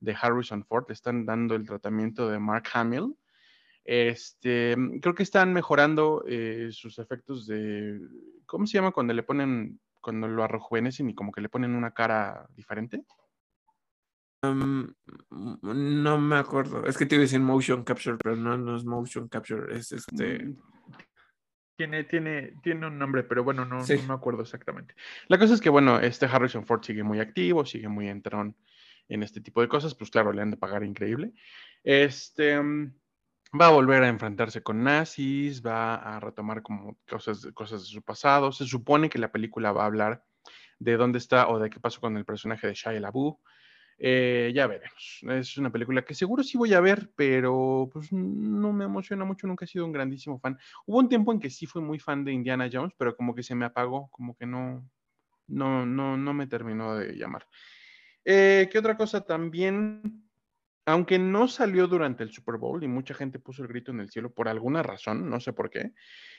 [0.00, 0.84] de Harrison Ford.
[0.88, 3.14] Le están dando el tratamiento de Mark Hamill.
[3.84, 8.00] Este, creo que están mejorando eh, sus efectos de,
[8.44, 11.92] ¿cómo se llama cuando le ponen, cuando lo rejuvenecen y como que le ponen una
[11.92, 13.04] cara diferente?
[14.42, 16.84] no me acuerdo.
[16.86, 19.92] Es que te iba a decir motion capture, pero no, no es motion capture, es
[19.92, 20.54] este.
[21.76, 24.94] Tiene, tiene, tiene un nombre, pero bueno, no, no, me acuerdo exactamente.
[25.28, 28.56] La cosa es que, bueno, este Harrison Ford sigue muy activo, sigue muy entrón
[29.08, 31.32] en este tipo de cosas, pues claro, le han de pagar increíble.
[31.84, 32.94] Este mm,
[33.60, 38.02] va a volver a enfrentarse con nazis, va a retomar como cosas, cosas de su
[38.02, 38.52] pasado.
[38.52, 40.24] Se supone que la película va a hablar
[40.78, 43.36] de dónde está o de qué pasó con el personaje de Shia LaBeouf.
[43.98, 45.20] Eh, ya veremos.
[45.30, 49.46] Es una película que seguro sí voy a ver, pero pues no me emociona mucho.
[49.46, 50.58] Nunca he sido un grandísimo fan.
[50.86, 53.42] Hubo un tiempo en que sí fui muy fan de Indiana Jones, pero como que
[53.42, 54.88] se me apagó, como que no,
[55.48, 57.46] no, no, no me terminó de llamar.
[58.24, 60.24] Eh, ¿Qué otra cosa también?
[60.84, 64.10] Aunque no salió durante el Super Bowl y mucha gente puso el grito en el
[64.10, 65.92] cielo por alguna razón, no sé por qué,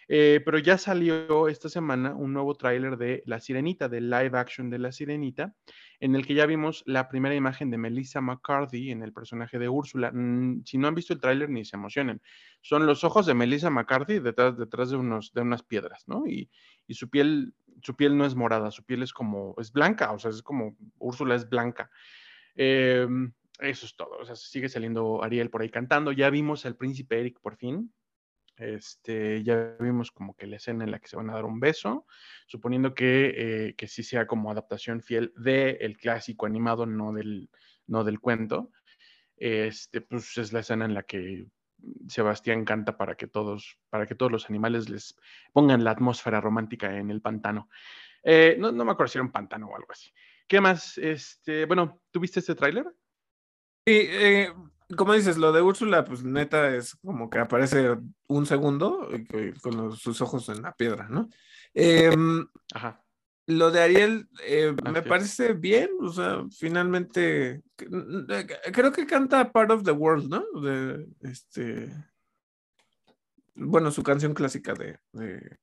[0.08, 4.70] eh, pero ya salió esta semana un nuevo tráiler de La Sirenita, de live action
[4.70, 5.54] de La Sirenita,
[6.00, 9.68] en el que ya vimos la primera imagen de Melissa McCarthy en el personaje de
[9.68, 10.12] Úrsula.
[10.14, 12.22] Mm, si no han visto el tráiler, ni se emocionen.
[12.62, 16.26] Son los ojos de Melissa McCarthy detrás, detrás de, unos, de unas piedras, ¿no?
[16.26, 16.50] Y,
[16.90, 20.32] su piel, su piel no es morada, su piel es como, es blanca, o sea,
[20.32, 21.90] es como, Úrsula es blanca.
[22.56, 26.12] Em, eso es todo, o sea, sigue saliendo Ariel por ahí cantando.
[26.14, 27.92] Ya vimos al príncipe Eric por fin,
[28.58, 31.60] este, ya vimos como que la escena en la que se van a dar un
[31.60, 32.06] beso,
[32.48, 33.34] suponiendo que,
[33.68, 37.50] eh, que sí sea como adaptación fiel del clásico animado, no del,
[37.86, 38.72] no del cuento.
[39.38, 41.48] Este, pues es la escena en la que
[42.08, 45.16] Sebastián canta para que todos, para que todos los animales les
[45.54, 47.70] pongan la atmósfera romántica en el pantano.
[48.24, 50.12] Eh, no, no, me acuerdo si era un pantano o algo así.
[50.48, 50.98] ¿Qué más?
[50.98, 52.86] Este, bueno, ¿tuviste este tráiler?
[53.86, 54.54] Sí, eh,
[54.96, 57.98] como dices, lo de Úrsula, pues neta es como que aparece
[58.28, 59.10] un segundo
[59.62, 61.30] con sus ojos en la piedra, ¿no?
[61.74, 63.04] Em, Ajá.
[63.48, 69.84] Lo de Ariel eh, me parece bien, o sea, finalmente creo que canta Part of
[69.84, 70.62] the World, ¿no?
[70.62, 71.90] De este.
[73.56, 75.58] Bueno, su canción clásica de, de,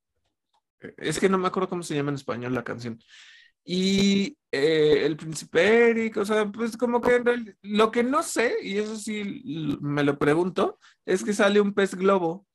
[0.97, 2.99] Es que no me acuerdo cómo se llama en español la canción.
[3.65, 7.23] Y eh, el príncipe Eric, o sea, pues como que
[7.63, 11.95] lo que no sé, y eso sí me lo pregunto, es que sale un pez
[11.95, 12.47] globo.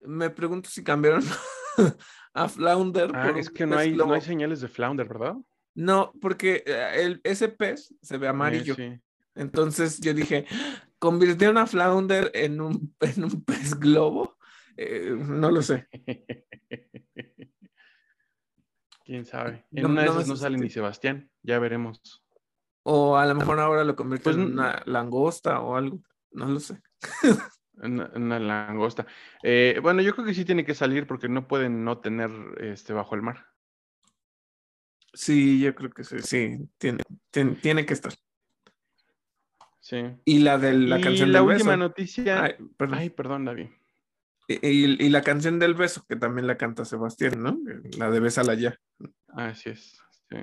[0.00, 1.22] Me pregunto si cambiaron
[2.34, 3.10] a Flounder.
[3.14, 5.34] Ah, es que no hay, no hay señales de Flounder, ¿verdad?
[5.74, 8.76] No, porque eh, el, ese pez se ve amarillo.
[9.34, 10.46] Entonces yo dije,
[11.00, 14.36] ¿convirtieron a Flounder en un, en un pez globo?
[14.76, 15.88] Eh, no lo sé.
[19.04, 19.64] Quién sabe.
[19.72, 22.24] En una de esas no sale ni Sebastián, ya veremos.
[22.82, 26.02] O a lo mejor ahora lo convierte pues en una langosta o algo,
[26.32, 26.80] no lo sé.
[27.76, 29.06] Una, una langosta.
[29.42, 32.92] Eh, bueno, yo creo que sí tiene que salir porque no pueden no tener este
[32.92, 33.46] bajo el mar.
[35.12, 38.12] Sí, yo creo que sí, sí, tiene, tiene, tiene que estar.
[39.80, 40.02] Sí.
[40.24, 41.76] Y la de la y canción la del última beso.
[41.76, 42.42] noticia.
[42.44, 42.98] Ay, perdón.
[42.98, 43.68] Ay, perdón, David.
[44.46, 47.58] Y, la canción del beso, que también la canta Sebastián, ¿no?
[47.98, 48.78] La de Bésala ya.
[49.28, 49.98] Así es.
[50.28, 50.38] Sí.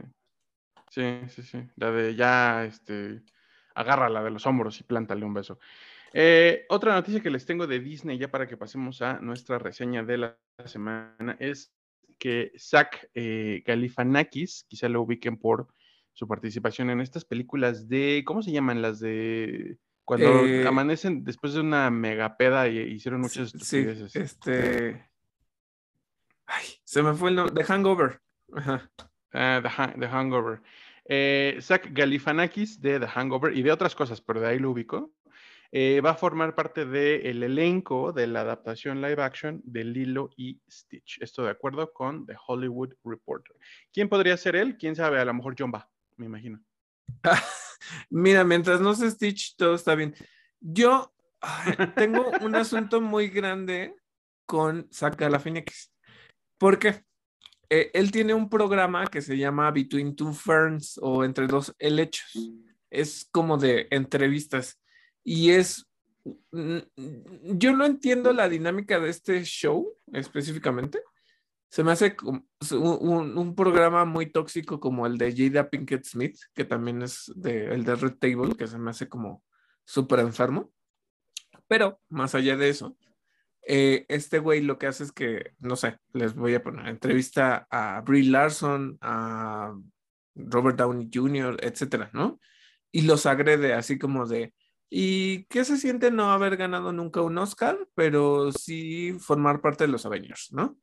[0.89, 1.69] Sí, sí, sí.
[1.75, 3.21] La de ya, este,
[3.75, 5.59] agárrala de los hombros y plántale un beso.
[6.13, 10.03] Eh, otra noticia que les tengo de Disney, ya para que pasemos a nuestra reseña
[10.03, 11.73] de la semana, es
[12.19, 15.69] que Zach eh, Galifianakis, quizá lo ubiquen por
[16.13, 18.81] su participación en estas películas de, ¿cómo se llaman?
[18.81, 24.15] Las de cuando Eh, amanecen después de una megapeda y hicieron muchas Sí, estupideces.
[24.15, 25.09] este.
[26.45, 27.55] Ay, se me fue el nombre.
[27.55, 28.19] The Hangover.
[28.53, 28.89] Ajá.
[29.33, 30.61] Ah, The, Han- The Hangover.
[31.05, 35.13] Eh, Zach Galifianakis de The Hangover y de otras cosas, pero de ahí lo ubico.
[35.73, 40.59] eh, va a formar parte del elenco de la adaptación live action de Lilo y
[40.69, 41.21] Stitch.
[41.21, 43.55] Esto de acuerdo con The Hollywood Reporter.
[43.93, 44.77] ¿Quién podría ser él?
[44.77, 45.21] ¿Quién sabe?
[45.21, 46.61] A lo mejor John va, me imagino.
[48.09, 50.15] Mira, mientras no se Stitch, todo está bien.
[50.59, 53.95] Yo ay, tengo un asunto muy grande
[54.45, 55.93] con Saca la Phoenix.
[56.57, 57.03] Porque
[57.69, 62.53] eh, él tiene un programa que se llama Between Two Ferns o Entre Dos Helechos.
[62.89, 64.79] Es como de entrevistas.
[65.23, 65.87] Y es.
[66.51, 66.77] mm,
[67.57, 71.01] Yo no entiendo la dinámica de este show específicamente.
[71.71, 76.65] Se me hace un- un programa muy tóxico como el de Jada Pinkett Smith, que
[76.65, 79.41] también es de, el de Red Table, que se me hace como
[79.85, 80.73] súper enfermo.
[81.67, 82.97] Pero más allá de eso,
[83.65, 87.67] eh, este güey lo que hace es que, no sé, les voy a poner entrevista
[87.71, 89.73] a Brie Larson, a
[90.35, 92.39] Robert Downey Jr., etcétera, ¿no?
[92.91, 94.53] Y los agrede así como de,
[94.89, 99.91] ¿y qué se siente no haber ganado nunca un Oscar, pero sí formar parte de
[99.93, 100.77] los Avengers, ¿no?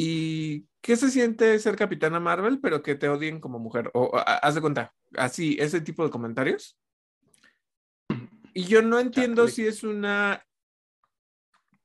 [0.00, 3.90] ¿Y qué se siente ser Capitana Marvel, pero que te odien como mujer?
[3.94, 6.78] O haz de cuenta, así, ese tipo de comentarios.
[8.54, 10.46] Y yo no entiendo si es una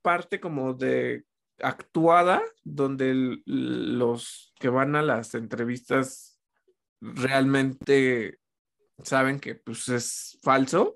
[0.00, 1.24] parte como de
[1.60, 6.38] actuada, donde el- los que van a las entrevistas
[7.00, 8.38] realmente
[9.02, 10.94] saben que pues es falso,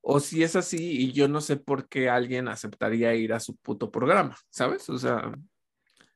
[0.00, 3.54] o si es así y yo no sé por qué alguien aceptaría ir a su
[3.56, 4.88] puto programa, ¿sabes?
[4.88, 5.30] O sea,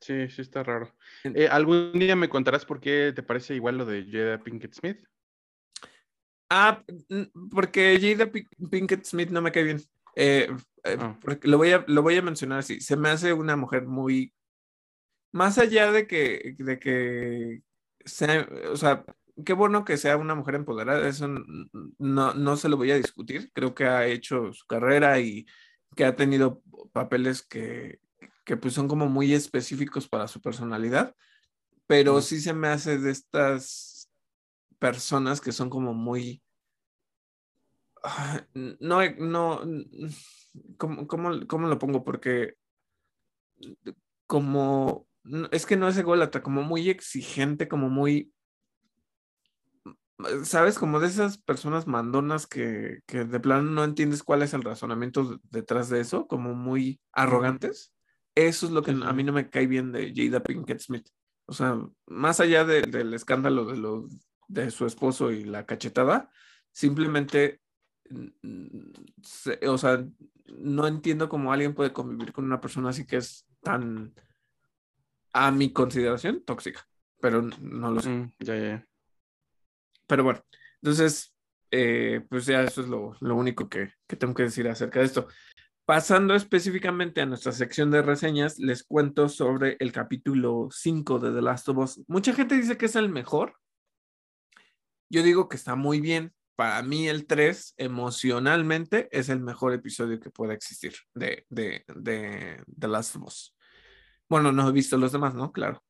[0.01, 0.95] Sí, sí está raro.
[1.25, 4.99] Eh, ¿Algún día me contarás por qué te parece igual lo de Jada Pinkett Smith?
[6.51, 6.83] Ah,
[7.51, 9.81] porque Jada Pink- Pinkett Smith no me cae bien.
[10.17, 10.49] Eh,
[10.85, 11.19] eh, Ah.
[11.43, 12.81] lo voy a, lo voy a mencionar así.
[12.81, 14.33] Se me hace una mujer muy.
[15.33, 17.61] Más allá de que, de que
[18.05, 19.05] sea, o sea,
[19.45, 21.29] qué bueno que sea una mujer empoderada, eso
[21.99, 23.51] no, no se lo voy a discutir.
[23.53, 25.45] Creo que ha hecho su carrera y
[25.95, 26.63] que ha tenido
[26.93, 27.99] papeles que,
[28.49, 31.15] que pues son como muy específicos para su personalidad,
[31.87, 34.11] pero sí se me hace de estas
[34.79, 36.43] personas que son como muy
[38.03, 39.61] Ah, no, no,
[40.77, 42.05] ¿cómo, cómo, cómo lo pongo?
[42.05, 42.55] Porque
[44.27, 45.07] como,
[45.51, 48.33] es que no es ególatra, como muy exigente, como muy,
[50.45, 50.79] ¿sabes?
[50.79, 55.41] Como de esas personas mandonas que, que de plano no entiendes cuál es el razonamiento
[55.51, 57.93] detrás de eso, como muy arrogantes.
[58.39, 61.09] Eso es lo que a mí no me cae bien de Jada Pinkett Smith.
[61.47, 64.07] O sea, más allá de- del escándalo de, lo,
[64.47, 66.31] de su esposo y la cachetada,
[66.71, 67.61] simplemente,
[69.23, 70.07] se- o sea,
[70.57, 74.15] no entiendo cómo alguien puede convivir con una persona así que es tan,
[75.33, 76.87] a mi consideración, tóxica.
[77.21, 78.09] Pero no lo sé.
[78.11, 78.87] Mm, ya, ya, ya.
[80.07, 80.41] Pero bueno,
[80.81, 81.35] entonces,
[81.73, 85.07] eh, pues ya eso es lo, lo único que, que tengo que decir acerca de
[85.07, 85.27] esto.
[85.89, 91.41] Pasando específicamente a nuestra sección de reseñas, les cuento sobre el capítulo 5 de The
[91.41, 92.03] Last of Us.
[92.09, 93.55] Mucha gente dice que es el mejor.
[95.09, 96.35] Yo digo que está muy bien.
[96.57, 103.17] Para mí el 3 emocionalmente es el mejor episodio que pueda existir de, The Last
[103.17, 103.57] of Us.
[104.29, 105.53] Bueno, no he visto los demás, ¿no?
[105.53, 105.83] Claro.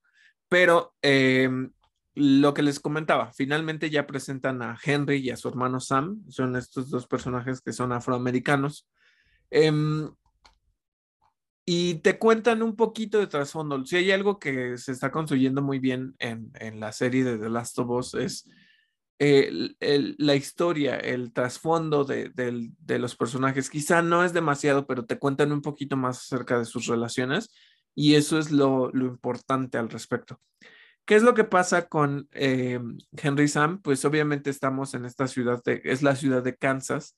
[0.48, 1.50] Pero eh,
[2.14, 6.22] lo que les comentaba, finalmente ya presentan a Henry y a su hermano Sam.
[6.28, 8.88] Son estos dos personajes que son afroamericanos.
[9.50, 10.08] Em,
[11.66, 13.84] y te cuentan un poquito de trasfondo.
[13.84, 17.50] Si hay algo que se está construyendo muy bien en, en la serie de The
[17.50, 18.48] Last of Us es
[19.18, 23.68] el- el- la historia, el trasfondo de, del- de los personajes.
[23.68, 27.50] Quizá no es demasiado, pero te cuentan un poquito más acerca de sus relaciones
[27.94, 30.40] y eso es lo, lo importante al respecto.
[31.04, 32.78] ¿Qué es lo que pasa con eh,
[33.16, 33.82] Henry Sam?
[33.82, 37.16] Pues obviamente estamos en esta ciudad, de, es la ciudad de Kansas.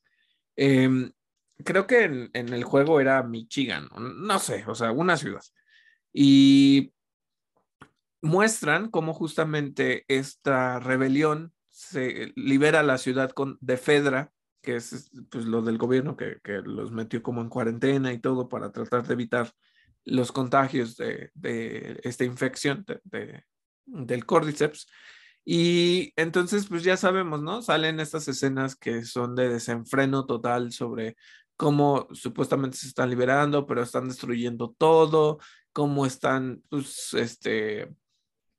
[0.57, 1.11] Em,
[1.63, 5.41] creo que en, en el juego era Michigan, no sé, o sea, una ciudad.
[6.13, 6.93] Y
[8.21, 14.31] muestran cómo justamente esta rebelión se libera la ciudad con, de Fedra,
[14.61, 18.47] que es pues, lo del gobierno que, que, los metió como en cuarentena y todo
[18.47, 19.51] para tratar de evitar
[20.05, 23.43] los contagios de, de esta infección de,
[23.85, 24.87] del cordyceps.
[25.43, 27.63] Y entonces, pues ya sabemos, ¿no?
[27.63, 31.15] Salen estas escenas que son de desenfreno total sobre
[31.61, 35.37] cómo supuestamente se están liberando, pero están destruyendo todo,
[35.71, 37.95] cómo están, pues, este,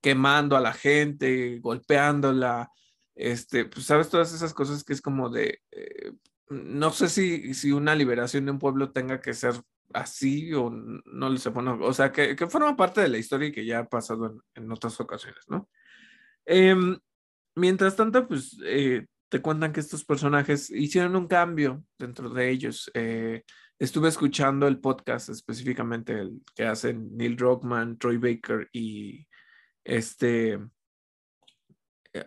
[0.01, 2.71] quemando a la gente, golpeándola,
[3.17, 6.13] este, pues, sabes, todas esas cosas que es como de, eh,
[6.49, 9.55] no sé si, si una liberación de un pueblo tenga que ser
[9.93, 13.49] así o no le sé, bueno, o sea, que, que, forma parte de la historia
[13.49, 15.69] y que ya ha pasado en, otras ocasiones, ¿no?
[16.47, 16.77] Eh,
[17.57, 22.91] mientras tanto, pues eh, te cuentan que estos personajes hicieron un cambio dentro de ellos.
[22.93, 23.45] Eh,
[23.79, 29.27] estuve escuchando el podcast específicamente el que hacen Neil Druckmann, Troy Baker y
[29.85, 30.59] este,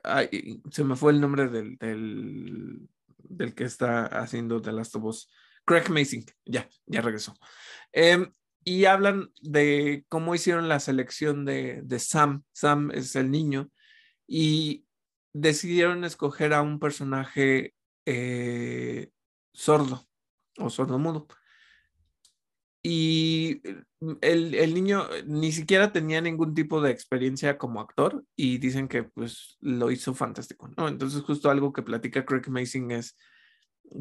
[0.01, 5.31] ay, se me fue el nombre del, del, que está haciendo The Last of Us,
[5.63, 7.35] Craig Mason, ya, ya regresó.
[7.93, 8.31] Eh,
[8.63, 12.41] y hablan de cómo hicieron la selección de, de Sam.
[12.51, 13.69] Sam es el niño
[14.27, 14.84] y
[15.35, 17.73] decidieron escoger a un personaje
[18.05, 19.09] eh,
[19.53, 20.07] sordo
[20.57, 21.27] o sordo-mudo.
[22.81, 23.61] Y
[24.21, 29.03] el, el, niño ni siquiera tenía ningún tipo de experiencia como actor y dicen que
[29.03, 30.69] pues lo hizo fantástico.
[30.77, 33.17] Entonces justo algo que platica Craig Mason es,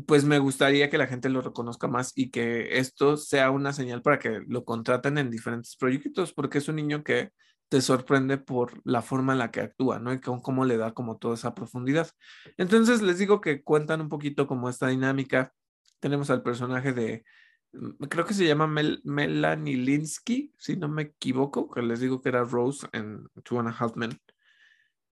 [0.07, 4.03] pues me gustaría que la gente lo reconozca más y que esto sea una señal
[4.03, 7.31] para que lo contraten en diferentes proyectos, porque es un niño que
[7.75, 10.13] te sorprende por la forma en la que actúa, ¿no?
[10.13, 12.09] Y con cómo le da como toda esa profundidad.
[12.57, 15.53] Entonces les digo que cuentan un poquito como esta dinámica.
[15.99, 17.25] Tenemos al personaje de,
[17.73, 22.23] mm, creo que se llama Mel Melanie Linsky, si no me equivoco, que les digo
[22.23, 24.19] que era Rose en Two and.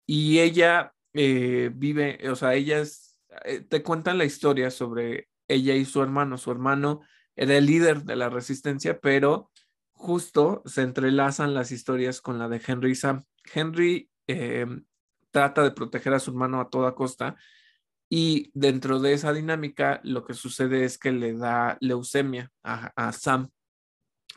[0.07, 2.83] Y ella eh, vive, o sea, ella
[3.45, 6.39] eh, te cuentan la historia sobre ella y su hermano.
[6.39, 7.03] Su hermano
[7.35, 9.51] era el líder de la resistencia, pero
[9.97, 13.25] justo se entrelazan las historias con la de Henry Sam.
[13.53, 14.67] Henry eh,
[15.31, 17.37] trata de proteger a su hermano a toda costa
[18.09, 23.49] y dentro de esa dinámica lo que sucede es que le da leucemia a, Sam.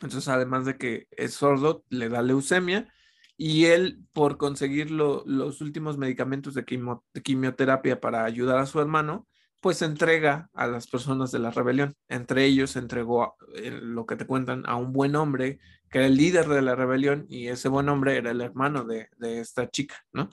[0.02, 2.92] Entonces, además de que es sordo, le da leucemia
[3.36, 9.28] y él, por conseguir los últimos medicamentos de, de quimioterapia para ayudar a su hermano,
[9.60, 11.94] pues entrega a las personas de la rebelión.
[12.08, 15.60] Entre ellos entregó eh, lo que te cuentan a un buen hombre
[15.90, 19.08] que era el líder de la rebelión y ese buen hombre era el hermano de,
[19.20, 20.30] esta chica, ¿no?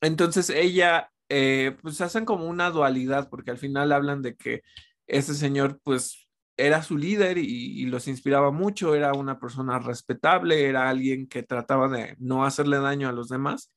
[0.00, 4.62] Entonces ella, eh, pues hacen como una dualidad porque al final hablan de que
[5.06, 10.88] ese señor pues era su líder y los inspiraba mucho, era una persona respetable, era
[10.88, 13.72] alguien que trataba de no hacerle daño a los demás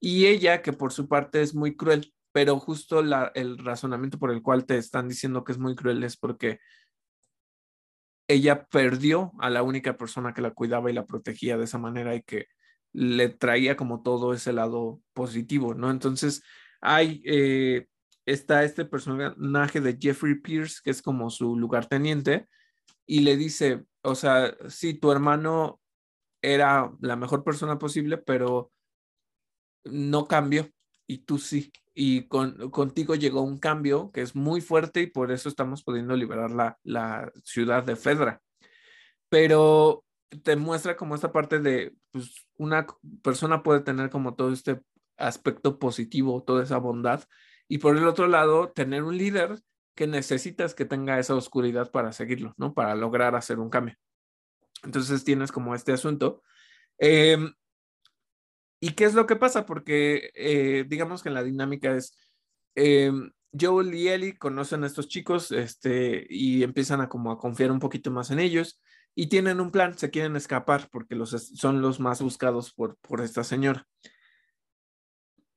[0.00, 4.32] y ella que por su parte es muy cruel pero justo la, el razonamiento por
[4.32, 6.58] el cual te están diciendo que es muy cruel es porque
[8.26, 12.16] ella perdió a la única persona que la cuidaba y la protegía de esa manera
[12.16, 12.48] y que
[12.92, 15.92] le traía como todo ese lado positivo, ¿no?
[15.92, 16.42] Entonces,
[16.80, 17.86] hay, eh,
[18.26, 22.48] está este personaje de Jeffrey Pierce, que es como su lugarteniente,
[23.06, 25.80] y le dice, o sea, sí, tu hermano
[26.42, 28.72] era la mejor persona posible, pero
[29.84, 30.73] no cambió
[31.06, 35.30] y tú sí y con, contigo llegó un cambio que es muy fuerte y por
[35.30, 38.42] eso estamos pudiendo liberar la, la ciudad de Fedra.
[39.28, 40.04] Pero
[40.42, 42.86] te muestra como esta parte de, pues una
[43.22, 44.80] persona puede tener como todo este
[45.16, 47.22] aspecto positivo, toda esa bondad,
[47.68, 49.60] y por el otro lado, tener un líder
[49.94, 52.74] que necesitas que tenga esa oscuridad para seguirlo, ¿no?
[52.74, 53.94] Para lograr hacer un cambio.
[54.82, 56.42] Entonces tienes como este asunto.
[56.98, 57.38] Eh,
[58.84, 59.64] ¿Y qué es lo que pasa?
[59.64, 62.18] Porque eh, digamos que la dinámica es,
[62.74, 63.10] eh,
[63.58, 67.78] Joel y Ellie conocen a estos chicos este, y empiezan a como a confiar un
[67.78, 68.82] poquito más en ellos
[69.14, 73.22] y tienen un plan, se quieren escapar porque los, son los más buscados por, por
[73.22, 73.86] esta señora.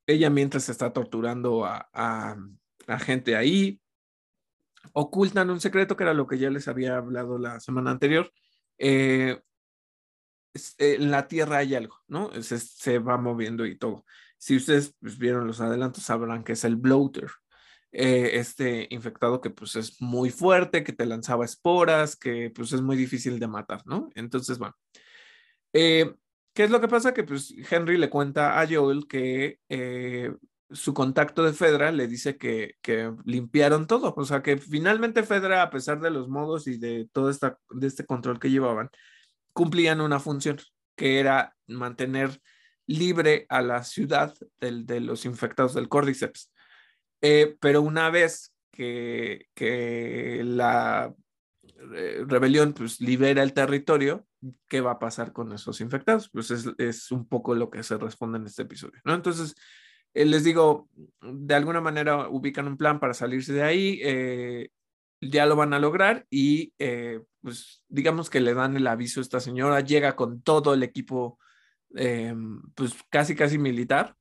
[0.06, 2.38] Ella mientras está torturando a, a,
[3.00, 3.82] gente ahí,
[4.94, 8.32] ocultan un secreto que era lo que ya les había hablado la semana anterior.
[8.78, 9.38] Eh,
[10.78, 12.32] en la Tierra hay algo, ¿no?
[12.42, 14.06] Se, se, va moviendo y todo.
[14.38, 17.30] Si ustedes pues, vieron los adelantos, sabrán que es el bloater,
[17.92, 22.82] eh, este infectado que pues es muy fuerte, que te lanzaba esporas, que pues es
[22.82, 24.10] muy difícil de matar, ¿no?
[24.16, 24.76] Entonces, bueno.
[25.74, 26.14] Eh,
[26.54, 27.14] ¿Qué es lo que pasa?
[27.14, 30.34] Que pues Henry le cuenta a Joel que eh,
[30.72, 35.62] su contacto de Fedra le dice que, que, limpiaron todo, o sea que finalmente Fedra,
[35.62, 38.90] a pesar de los modos y de todo esta, de este control que llevaban,
[39.58, 40.60] cumplían una función.
[40.96, 42.40] que era mantener
[42.88, 46.52] libre a la ciudad de los infectados del Cordyceps.
[47.22, 51.14] Eh, pero una vez que, que la
[51.96, 54.28] eh, rebelión pues libera el territorio,
[54.68, 56.30] ¿qué va a pasar con esos infectados?
[56.32, 59.14] Pues es, es un poco lo que se responde en este episodio, ¿no?
[59.14, 59.56] Entonces,
[60.14, 60.90] eh, les digo,
[61.22, 64.70] de alguna manera ubican un plan para salirse de ahí, eh,
[65.22, 66.74] ya lo van a lograr y
[67.42, 71.40] pues digamos que le dan el aviso a esta señora, llega con todo el equipo,
[71.90, 74.16] pues casi, casi militar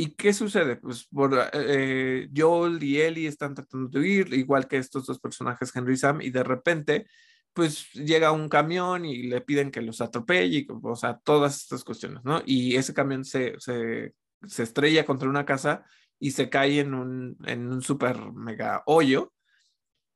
[0.00, 0.76] ¿Y qué sucede?
[0.76, 5.76] Pues por, eh, Joel y Ellie están tratando de huir, igual que estos dos personajes,
[5.76, 7.06] Henry y Sam, y de repente,
[7.52, 12.24] pues llega un camión y le piden que los atropelle, o sea, todas estas cuestiones,
[12.24, 12.40] ¿no?
[12.46, 14.14] Y ese camión se, se,
[14.46, 15.84] se estrella contra una casa
[16.18, 19.34] y se cae en un, en un super mega hoyo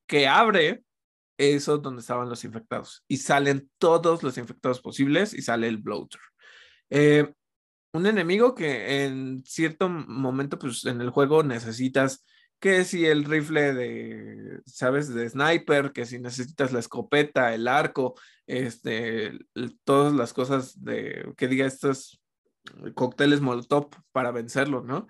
[0.07, 0.83] que abre
[1.39, 6.21] eso donde estaban los infectados y salen todos los infectados posibles y sale el bloater.
[6.91, 7.33] Eh,
[7.93, 12.25] un enemigo que en cierto momento, pues en el juego necesitas
[12.61, 15.13] que si el rifle de, ¿sabes?
[15.15, 18.15] De sniper, que si necesitas la escopeta, el arco,
[18.47, 19.39] este,
[19.85, 22.21] todas las cosas de, que diga estos
[22.95, 25.07] cócteles molotov para vencerlo, ¿no?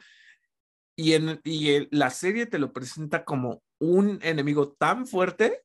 [0.97, 5.63] Y, en, y la serie te lo presenta como un enemigo tan fuerte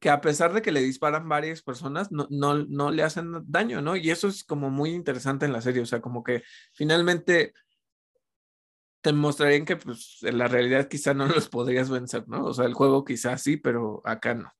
[0.00, 3.80] que a pesar de que le disparan varias personas, no, no, no le hacen daño,
[3.82, 3.94] ¿no?
[3.96, 6.42] Y eso es como muy interesante en la serie, o sea, como que
[6.72, 7.54] finalmente
[9.00, 12.46] te mostrarían que pues en la realidad quizá no los podrías vencer, ¿no?
[12.46, 14.50] O sea, el juego quizá sí, pero acá no.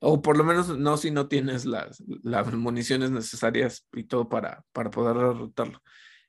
[0.00, 4.62] O por lo menos no si no tienes las, las municiones necesarias y todo para,
[4.72, 5.80] para poder derrotarlo.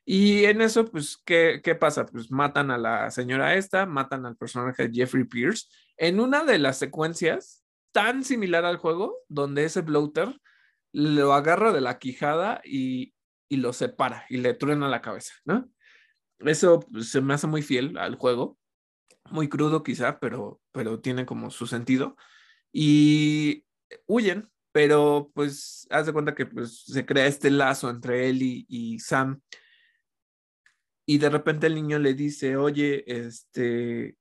[0.08, 2.06] Y en eso, pues, ¿qué, ¿qué pasa?
[2.06, 5.66] Pues matan a la señora esta, matan al personaje de Jeffrey Pierce.
[5.96, 10.40] En una de las secuencias, tan similar al juego, donde ese bloater
[10.92, 13.14] lo agarra de la quijada y,
[13.50, 15.68] lo separa y le truena la cabeza, ¿no?
[16.38, 18.58] Eso pues, se me hace muy fiel al juego,
[19.30, 22.16] muy crudo quizá, pero, pero tiene como su sentido.
[22.70, 23.64] Y
[24.06, 28.98] huyen, pero pues haz de cuenta que pues, se crea este lazo entre él y
[29.00, 29.40] Sam
[31.08, 34.18] y de repente el niño le dice, oye, este,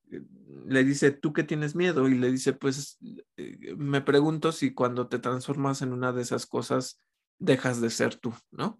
[0.67, 2.07] le dice, ¿tú qué tienes miedo?
[2.07, 2.99] Y le dice, pues
[3.37, 7.01] eh, me pregunto si cuando te transformas en una de esas cosas
[7.39, 8.79] dejas de ser tú, ¿no?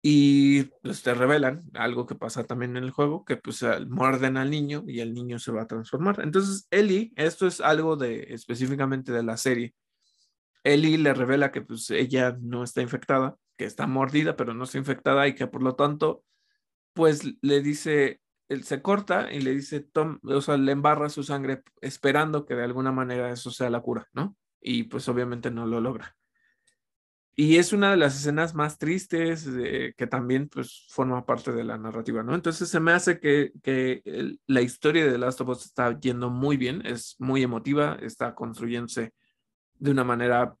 [0.00, 4.50] Y pues te revelan algo que pasa también en el juego, que pues muerden al
[4.50, 6.20] niño y el niño se va a transformar.
[6.22, 9.74] Entonces, Ellie, esto es algo de específicamente de la serie.
[10.62, 14.78] Ellie le revela que pues ella no está infectada, que está mordida, pero no está
[14.78, 16.22] infectada y que por lo tanto
[16.96, 21.22] pues le dice, él se corta y le dice, Tom, o sea, le embarra su
[21.22, 24.34] sangre esperando que de alguna manera eso sea la cura, ¿no?
[24.60, 26.16] Y pues obviamente no lo logra.
[27.38, 31.76] Y es una de las escenas más tristes que también pues forma parte de la
[31.76, 32.34] narrativa, ¿no?
[32.34, 36.30] Entonces se me hace que, que la historia de The Last of Us está yendo
[36.30, 39.12] muy bien, es muy emotiva, está construyéndose
[39.74, 40.56] de una manera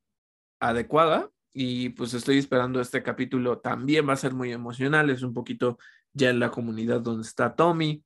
[0.60, 5.32] adecuada y pues estoy esperando este capítulo, también va a ser muy emocional, es un
[5.32, 5.78] poquito
[6.16, 8.02] ya en la comunidad donde está Tommy,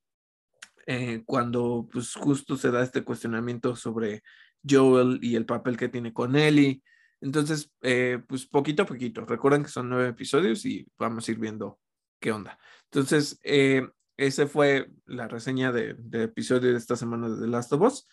[0.86, 4.22] eh, cuando pues justo se da este cuestionamiento sobre
[4.68, 6.82] Joel y el papel que tiene con Ellie.
[7.20, 11.38] Entonces, eh, pues poquito a poquito, recuerden que son nueve episodios y vamos a ir
[11.38, 11.78] viendo
[12.18, 12.58] qué onda.
[12.90, 17.72] Entonces, eh, esa fue la reseña de, de episodio de esta semana de The Last
[17.72, 18.08] of Us.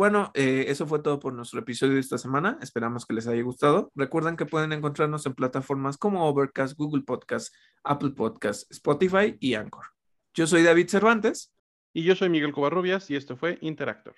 [0.00, 2.56] Bueno, eh, eso fue todo por nuestro episodio de esta semana.
[2.62, 3.92] Esperamos que les haya gustado.
[3.94, 7.54] Recuerden que pueden encontrarnos en plataformas como Overcast, Google Podcast,
[7.84, 9.84] Apple Podcast, Spotify y Anchor.
[10.32, 11.52] Yo soy David Cervantes.
[11.92, 14.14] Y yo soy Miguel Covarrubias y esto fue Interactor.